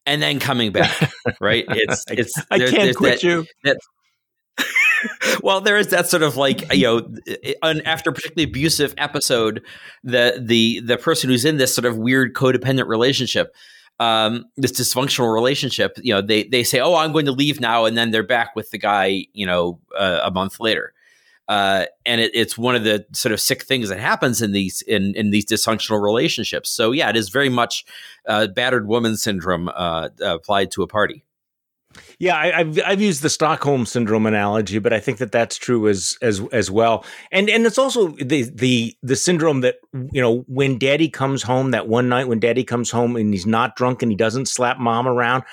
and 0.06 0.20
then 0.22 0.38
coming 0.38 0.72
back. 0.72 1.12
Right? 1.40 1.64
It's 1.68 2.04
it's 2.08 2.34
I 2.50 2.58
can't 2.58 2.96
quit 2.96 3.20
that, 3.20 3.22
you. 3.22 3.46
That, 3.62 3.78
well, 5.42 5.60
there 5.60 5.76
is 5.76 5.88
that 5.88 6.08
sort 6.08 6.22
of 6.22 6.36
like 6.36 6.72
you 6.74 6.84
know, 6.84 7.14
an, 7.62 7.80
after 7.82 8.10
a 8.10 8.12
particularly 8.12 8.50
abusive 8.50 8.94
episode, 8.98 9.62
the 10.02 10.42
the 10.42 10.80
the 10.80 10.96
person 10.96 11.30
who's 11.30 11.44
in 11.44 11.58
this 11.58 11.74
sort 11.74 11.84
of 11.84 11.96
weird 11.96 12.34
codependent 12.34 12.88
relationship, 12.88 13.54
um, 14.00 14.44
this 14.56 14.72
dysfunctional 14.72 15.32
relationship, 15.32 15.98
you 16.02 16.12
know, 16.12 16.22
they 16.22 16.44
they 16.44 16.64
say, 16.64 16.80
"Oh, 16.80 16.96
I'm 16.96 17.12
going 17.12 17.26
to 17.26 17.32
leave 17.32 17.60
now," 17.60 17.84
and 17.84 17.96
then 17.96 18.10
they're 18.10 18.22
back 18.22 18.56
with 18.56 18.70
the 18.70 18.78
guy, 18.78 19.26
you 19.32 19.46
know, 19.46 19.80
uh, 19.96 20.20
a 20.24 20.30
month 20.30 20.60
later. 20.60 20.92
Uh, 21.48 21.86
and 22.04 22.20
it, 22.20 22.30
it's 22.34 22.58
one 22.58 22.74
of 22.74 22.84
the 22.84 23.06
sort 23.12 23.32
of 23.32 23.40
sick 23.40 23.62
things 23.62 23.88
that 23.88 23.98
happens 23.98 24.42
in 24.42 24.52
these 24.52 24.82
in, 24.82 25.14
in 25.16 25.30
these 25.30 25.46
dysfunctional 25.46 26.02
relationships. 26.02 26.70
So 26.70 26.92
yeah, 26.92 27.08
it 27.08 27.16
is 27.16 27.30
very 27.30 27.48
much 27.48 27.84
uh, 28.26 28.48
battered 28.48 28.86
woman 28.86 29.16
syndrome 29.16 29.70
uh, 29.74 30.10
applied 30.20 30.70
to 30.72 30.82
a 30.82 30.86
party. 30.86 31.24
Yeah, 32.18 32.36
I, 32.36 32.50
have 32.58 32.78
I've 32.84 33.00
used 33.00 33.22
the 33.22 33.30
Stockholm 33.30 33.86
syndrome 33.86 34.26
analogy, 34.26 34.78
but 34.78 34.92
I 34.92 35.00
think 35.00 35.18
that 35.18 35.32
that's 35.32 35.56
true 35.56 35.88
as 35.88 36.18
as 36.20 36.40
as 36.52 36.70
well. 36.70 37.04
And 37.32 37.48
and 37.48 37.64
it's 37.64 37.78
also 37.78 38.08
the 38.08 38.42
the 38.42 38.96
the 39.02 39.16
syndrome 39.16 39.62
that 39.62 39.76
you 40.12 40.20
know 40.20 40.44
when 40.48 40.78
Daddy 40.78 41.08
comes 41.08 41.42
home 41.42 41.70
that 41.70 41.88
one 41.88 42.08
night 42.08 42.28
when 42.28 42.40
Daddy 42.40 42.64
comes 42.64 42.90
home 42.90 43.16
and 43.16 43.32
he's 43.32 43.46
not 43.46 43.76
drunk 43.76 44.02
and 44.02 44.12
he 44.12 44.16
doesn't 44.16 44.48
slap 44.48 44.78
Mom 44.78 45.08
around. 45.08 45.44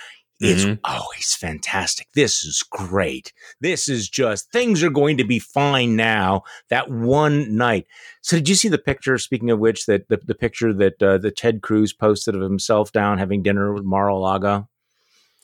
It's 0.41 0.65
mm-hmm. 0.65 0.79
always 0.83 1.33
fantastic. 1.33 2.07
This 2.13 2.43
is 2.43 2.61
great. 2.61 3.31
This 3.61 3.87
is 3.87 4.09
just 4.09 4.51
things 4.51 4.83
are 4.83 4.89
going 4.89 5.15
to 5.17 5.23
be 5.23 5.39
fine 5.39 5.95
now. 5.95 6.43
That 6.69 6.89
one 6.89 7.55
night. 7.55 7.87
So 8.21 8.35
did 8.35 8.49
you 8.49 8.55
see 8.55 8.67
the 8.67 8.77
picture? 8.77 9.17
Speaking 9.17 9.49
of 9.49 9.59
which, 9.59 9.85
that 9.85 10.09
the, 10.09 10.17
the 10.17 10.35
picture 10.35 10.73
that 10.73 11.01
uh, 11.01 11.19
the 11.19 11.31
Ted 11.31 11.61
Cruz 11.61 11.93
posted 11.93 12.35
of 12.35 12.41
himself 12.41 12.91
down 12.91 13.17
having 13.17 13.43
dinner 13.43 13.73
with 13.73 13.85
Mar-a-Lago. 13.85 14.67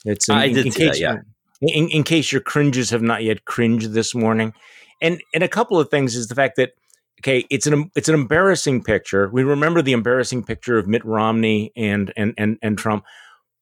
It's 0.04 0.28
in, 0.28 0.34
I 0.34 0.48
did 0.48 0.58
in, 0.58 0.66
in 0.66 0.72
case, 0.72 0.90
that, 0.90 1.00
yeah. 1.00 1.16
In, 1.62 1.88
in 1.88 2.02
case 2.02 2.30
your 2.30 2.42
cringes 2.42 2.90
have 2.90 3.02
not 3.02 3.22
yet 3.22 3.46
cringed 3.46 3.92
this 3.92 4.14
morning, 4.14 4.52
and 5.00 5.22
and 5.32 5.42
a 5.42 5.48
couple 5.48 5.78
of 5.78 5.88
things 5.88 6.16
is 6.16 6.26
the 6.26 6.34
fact 6.34 6.56
that 6.56 6.74
okay, 7.20 7.46
it's 7.50 7.66
an 7.66 7.90
it's 7.94 8.08
an 8.08 8.14
embarrassing 8.14 8.82
picture. 8.82 9.30
We 9.30 9.42
remember 9.42 9.80
the 9.80 9.92
embarrassing 9.92 10.44
picture 10.44 10.76
of 10.76 10.86
Mitt 10.86 11.04
Romney 11.04 11.72
and 11.76 12.12
and 12.16 12.34
and 12.36 12.58
and 12.60 12.76
Trump. 12.76 13.04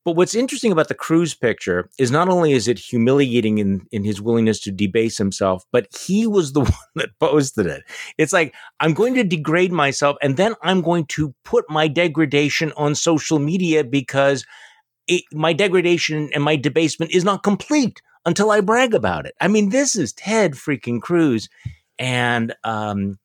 But 0.04 0.16
what's 0.16 0.34
interesting 0.34 0.72
about 0.72 0.88
the 0.88 0.94
Cruz 0.94 1.34
picture 1.34 1.90
is 1.98 2.10
not 2.10 2.28
only 2.28 2.52
is 2.52 2.68
it 2.68 2.78
humiliating 2.78 3.58
in, 3.58 3.86
in 3.92 4.02
his 4.02 4.20
willingness 4.20 4.58
to 4.60 4.72
debase 4.72 5.18
himself, 5.18 5.64
but 5.72 5.88
he 5.94 6.26
was 6.26 6.52
the 6.52 6.60
one 6.64 6.72
that 6.96 7.10
posted 7.20 7.66
it. 7.66 7.82
It's 8.16 8.32
like, 8.32 8.54
I'm 8.80 8.94
going 8.94 9.14
to 9.14 9.24
degrade 9.24 9.72
myself 9.72 10.16
and 10.22 10.36
then 10.36 10.54
I'm 10.62 10.80
going 10.80 11.06
to 11.06 11.34
put 11.44 11.68
my 11.68 11.86
degradation 11.86 12.72
on 12.76 12.94
social 12.94 13.38
media 13.38 13.84
because 13.84 14.46
it, 15.06 15.24
my 15.32 15.52
degradation 15.52 16.30
and 16.34 16.42
my 16.42 16.56
debasement 16.56 17.12
is 17.12 17.24
not 17.24 17.42
complete 17.42 18.00
until 18.24 18.50
I 18.50 18.60
brag 18.62 18.94
about 18.94 19.26
it. 19.26 19.34
I 19.40 19.48
mean, 19.48 19.68
this 19.68 19.96
is 19.96 20.12
Ted 20.12 20.52
freaking 20.52 21.00
Cruz. 21.00 21.48
And, 21.98 22.54
um, 22.64 23.18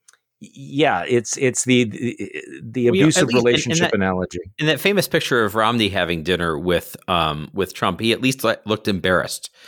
yeah, 0.54 1.04
it's 1.08 1.38
it's 1.38 1.66
the 1.66 1.86
the, 1.86 2.43
the 2.62 2.88
abusive 2.88 3.30
well, 3.32 3.43
relationship 3.43 3.89
in, 3.89 3.96
in 3.96 4.00
that, 4.00 4.08
analogy. 4.08 4.39
In 4.58 4.68
that 4.68 4.80
famous 4.80 5.08
picture 5.08 5.43
of 5.43 5.56
Romney 5.56 5.89
having 5.89 6.24
dinner 6.24 6.58
with 6.58 6.96
um 7.08 7.50
with 7.54 7.74
Trump, 7.74 8.00
he 8.00 8.12
at 8.12 8.22
least 8.22 8.43
looked 8.43 8.88
embarrassed. 8.88 9.50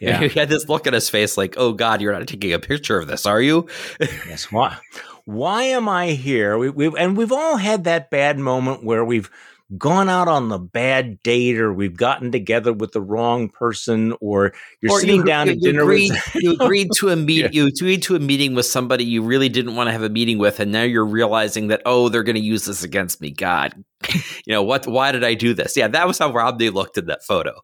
Yeah, 0.00 0.26
he 0.26 0.38
had 0.38 0.48
this 0.48 0.68
look 0.68 0.88
on 0.88 0.92
his 0.92 1.08
face, 1.08 1.38
like, 1.38 1.54
"Oh 1.56 1.72
God, 1.72 2.02
you're 2.02 2.12
not 2.12 2.26
taking 2.26 2.52
a 2.52 2.58
picture 2.58 2.98
of 2.98 3.06
this, 3.06 3.24
are 3.26 3.40
you?" 3.40 3.68
yes. 4.00 4.50
Why? 4.50 4.76
Why 5.24 5.62
am 5.62 5.88
I 5.88 6.08
here? 6.08 6.58
We, 6.58 6.68
we 6.68 6.98
and 6.98 7.16
we've 7.16 7.32
all 7.32 7.56
had 7.56 7.84
that 7.84 8.10
bad 8.10 8.36
moment 8.36 8.84
where 8.84 9.04
we've 9.04 9.30
gone 9.78 10.08
out 10.08 10.28
on 10.28 10.48
the 10.48 10.58
bad 10.58 11.22
date 11.22 11.58
or 11.58 11.72
we've 11.72 11.96
gotten 11.96 12.30
together 12.30 12.72
with 12.72 12.92
the 12.92 13.00
wrong 13.00 13.48
person 13.48 14.14
or 14.20 14.52
you're 14.80 14.92
or 14.92 15.00
sitting 15.00 15.16
you, 15.16 15.24
down 15.24 15.46
you, 15.46 15.52
at 15.52 15.60
dinner 15.60 15.82
agreed, 15.82 16.10
with 16.10 16.34
you 16.42 16.52
agreed 16.52 16.88
to 16.96 17.08
a 17.08 17.16
meet 17.16 17.44
yeah. 17.44 17.48
you 17.52 17.66
agreed 17.66 18.02
to 18.02 18.16
a 18.16 18.18
meeting 18.18 18.54
with 18.54 18.66
somebody 18.66 19.04
you 19.04 19.22
really 19.22 19.48
didn't 19.48 19.76
want 19.76 19.88
to 19.88 19.92
have 19.92 20.02
a 20.02 20.08
meeting 20.08 20.38
with 20.38 20.60
and 20.60 20.72
now 20.72 20.82
you're 20.82 21.04
realizing 21.04 21.68
that 21.68 21.80
oh 21.86 22.08
they're 22.08 22.22
going 22.22 22.36
to 22.36 22.42
use 22.42 22.64
this 22.64 22.82
against 22.82 23.20
me 23.20 23.30
god. 23.30 23.74
You 24.46 24.52
know 24.52 24.62
what 24.62 24.86
why 24.86 25.12
did 25.12 25.24
i 25.24 25.34
do 25.34 25.54
this? 25.54 25.76
Yeah 25.76 25.88
that 25.88 26.06
was 26.06 26.18
how 26.18 26.32
romney 26.32 26.70
looked 26.70 26.98
in 26.98 27.06
that 27.06 27.24
photo. 27.24 27.60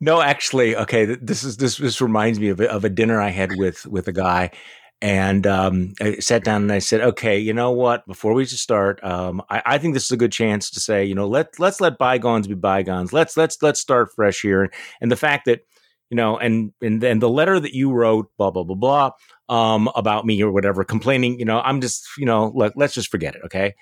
No 0.00 0.20
actually 0.20 0.76
okay 0.76 1.04
this 1.04 1.44
is 1.44 1.56
this 1.56 1.78
this 1.78 2.00
reminds 2.00 2.40
me 2.40 2.48
of 2.48 2.60
of 2.60 2.84
a 2.84 2.88
dinner 2.88 3.20
i 3.20 3.30
had 3.30 3.56
with 3.56 3.86
with 3.86 4.08
a 4.08 4.12
guy 4.12 4.50
and 5.04 5.46
um, 5.46 5.92
I 6.00 6.14
sat 6.14 6.44
down 6.44 6.62
and 6.62 6.72
I 6.72 6.78
said, 6.78 7.02
okay, 7.02 7.38
you 7.38 7.52
know 7.52 7.70
what? 7.72 8.06
Before 8.06 8.32
we 8.32 8.46
just 8.46 8.62
start, 8.62 9.04
um, 9.04 9.42
I, 9.50 9.60
I, 9.66 9.76
think 9.76 9.92
this 9.92 10.06
is 10.06 10.10
a 10.12 10.16
good 10.16 10.32
chance 10.32 10.70
to 10.70 10.80
say, 10.80 11.04
you 11.04 11.14
know, 11.14 11.28
let 11.28 11.60
let's 11.60 11.78
let 11.78 11.98
bygones 11.98 12.46
be 12.46 12.54
bygones. 12.54 13.12
Let's 13.12 13.36
let's 13.36 13.62
let's 13.62 13.78
start 13.78 14.14
fresh 14.14 14.40
here. 14.40 14.72
And 15.02 15.12
the 15.12 15.16
fact 15.16 15.44
that, 15.44 15.60
you 16.08 16.16
know, 16.16 16.38
and 16.38 16.72
and 16.80 17.02
then 17.02 17.18
the 17.18 17.28
letter 17.28 17.60
that 17.60 17.74
you 17.74 17.92
wrote, 17.92 18.30
blah 18.38 18.50
blah 18.50 18.64
blah 18.64 18.76
blah, 18.76 19.10
um, 19.50 19.90
about 19.94 20.24
me 20.24 20.42
or 20.42 20.50
whatever, 20.50 20.84
complaining, 20.84 21.38
you 21.38 21.44
know, 21.44 21.60
I'm 21.60 21.82
just, 21.82 22.08
you 22.16 22.24
know, 22.24 22.50
let, 22.54 22.74
let's 22.74 22.94
just 22.94 23.10
forget 23.10 23.34
it, 23.34 23.42
okay? 23.44 23.74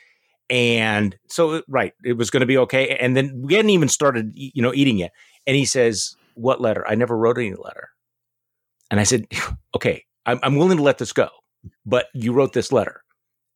And 0.51 1.17
so, 1.29 1.63
right, 1.69 1.93
it 2.05 2.15
was 2.15 2.31
going 2.31 2.41
to 2.41 2.47
be 2.47 2.59
okay. 2.59 2.97
And 2.97 3.17
then 3.17 3.43
we 3.45 3.55
hadn't 3.55 3.71
even 3.71 3.89
started, 3.89 4.33
you 4.35 4.61
know, 4.61 4.75
eating 4.75 4.99
yet. 4.99 5.13
And 5.47 5.55
he 5.55 5.67
says, 5.67 6.17
"What 6.35 6.61
letter? 6.61 6.85
I 6.85 6.97
never 6.97 7.17
wrote 7.17 7.39
any 7.39 7.55
letter." 7.55 7.91
And 8.91 8.99
I 8.99 9.05
said, 9.05 9.27
"Okay, 9.77 10.05
I'm, 10.27 10.39
I'm 10.43 10.57
willing 10.57 10.79
to 10.79 10.83
let 10.83 10.99
this 10.99 11.13
go, 11.13 11.29
but 11.85 12.07
you 12.15 12.33
wrote 12.33 12.53
this 12.53 12.73
letter 12.73 13.03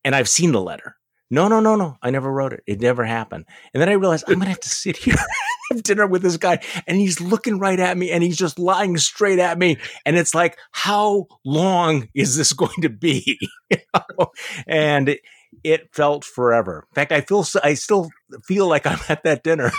and 0.05 0.15
I've 0.15 0.29
seen 0.29 0.53
the 0.53 0.63
letter. 0.63 0.97
No, 1.31 1.49
no, 1.49 1.59
no, 1.59 1.75
no. 1.75 1.97
I 2.03 2.11
never 2.11 2.31
wrote 2.31 2.53
it. 2.53 2.63
It 2.67 2.81
never 2.81 3.05
happened. 3.05 3.47
And 3.75 3.81
then 3.81 3.89
I 3.89 3.93
realized 3.93 4.25
I'm 4.29 4.35
going 4.35 4.45
to 4.45 4.51
have 4.51 4.61
to 4.61 4.69
sit 4.69 4.97
here 4.97 5.17
have 5.71 5.83
dinner 5.83 6.07
with 6.07 6.23
this 6.23 6.37
guy 6.37 6.61
and 6.87 6.99
he's 6.99 7.21
looking 7.21 7.59
right 7.59 7.81
at 7.81 7.97
me 7.97 8.11
and 8.11 8.23
he's 8.23 8.37
just 8.37 8.59
lying 8.59 8.97
straight 8.97 9.39
at 9.39 9.59
me. 9.59 9.79
And 10.05 10.17
it's 10.17 10.35
like, 10.35 10.57
how 10.73 11.27
long 11.45 12.09
is 12.15 12.37
this 12.37 12.53
going 12.53 12.83
to 12.83 12.89
be? 12.89 13.39
you 13.71 13.79
know? 13.95 14.29
And 14.67 15.09
it, 15.09 15.21
it, 15.65 15.89
felt 15.93 16.25
forever. 16.25 16.87
In 16.91 16.95
fact, 16.95 17.13
I 17.13 17.23
feel, 17.23 17.45
I 17.63 17.75
still 17.75 18.11
feel 18.45 18.69
like 18.69 18.87
I'm 18.87 18.99
at 19.09 19.25
that 19.25 19.43
dinner, 19.43 19.73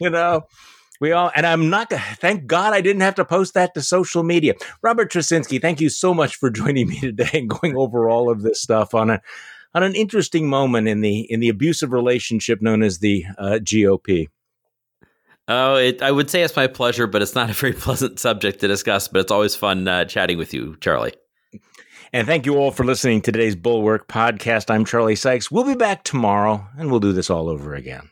you 0.00 0.10
know? 0.10 0.42
We 1.02 1.10
all, 1.10 1.32
and 1.34 1.44
I'm 1.44 1.68
not, 1.68 1.90
gonna, 1.90 2.00
thank 2.18 2.46
God 2.46 2.72
I 2.72 2.80
didn't 2.80 3.02
have 3.02 3.16
to 3.16 3.24
post 3.24 3.54
that 3.54 3.74
to 3.74 3.82
social 3.82 4.22
media. 4.22 4.54
Robert 4.82 5.10
Tracinski, 5.10 5.60
thank 5.60 5.80
you 5.80 5.88
so 5.88 6.14
much 6.14 6.36
for 6.36 6.48
joining 6.62 6.86
me 6.86 7.00
today 7.00 7.28
and 7.34 7.50
going 7.50 7.76
over 7.76 8.08
all 8.08 8.30
of 8.30 8.42
this 8.42 8.62
stuff 8.62 8.94
on 8.94 9.10
a, 9.10 9.20
on 9.74 9.82
an 9.82 9.96
interesting 9.96 10.48
moment 10.48 10.86
in 10.86 11.00
the, 11.00 11.22
in 11.22 11.40
the 11.40 11.48
abusive 11.48 11.92
relationship 11.92 12.62
known 12.62 12.84
as 12.84 13.00
the 13.00 13.24
uh, 13.36 13.58
GOP. 13.60 14.28
Oh, 15.48 15.74
it, 15.74 16.02
I 16.02 16.12
would 16.12 16.30
say 16.30 16.42
it's 16.42 16.54
my 16.54 16.68
pleasure, 16.68 17.08
but 17.08 17.20
it's 17.20 17.34
not 17.34 17.50
a 17.50 17.52
very 17.52 17.72
pleasant 17.72 18.20
subject 18.20 18.60
to 18.60 18.68
discuss. 18.68 19.08
But 19.08 19.22
it's 19.22 19.32
always 19.32 19.56
fun 19.56 19.88
uh, 19.88 20.04
chatting 20.04 20.38
with 20.38 20.54
you, 20.54 20.76
Charlie. 20.80 21.14
And 22.12 22.28
thank 22.28 22.46
you 22.46 22.54
all 22.58 22.70
for 22.70 22.84
listening 22.84 23.22
to 23.22 23.32
today's 23.32 23.56
Bulwark 23.56 24.06
podcast. 24.06 24.70
I'm 24.70 24.84
Charlie 24.84 25.16
Sykes. 25.16 25.50
We'll 25.50 25.64
be 25.64 25.74
back 25.74 26.04
tomorrow, 26.04 26.64
and 26.78 26.92
we'll 26.92 27.00
do 27.00 27.12
this 27.12 27.28
all 27.28 27.48
over 27.48 27.74
again. 27.74 28.00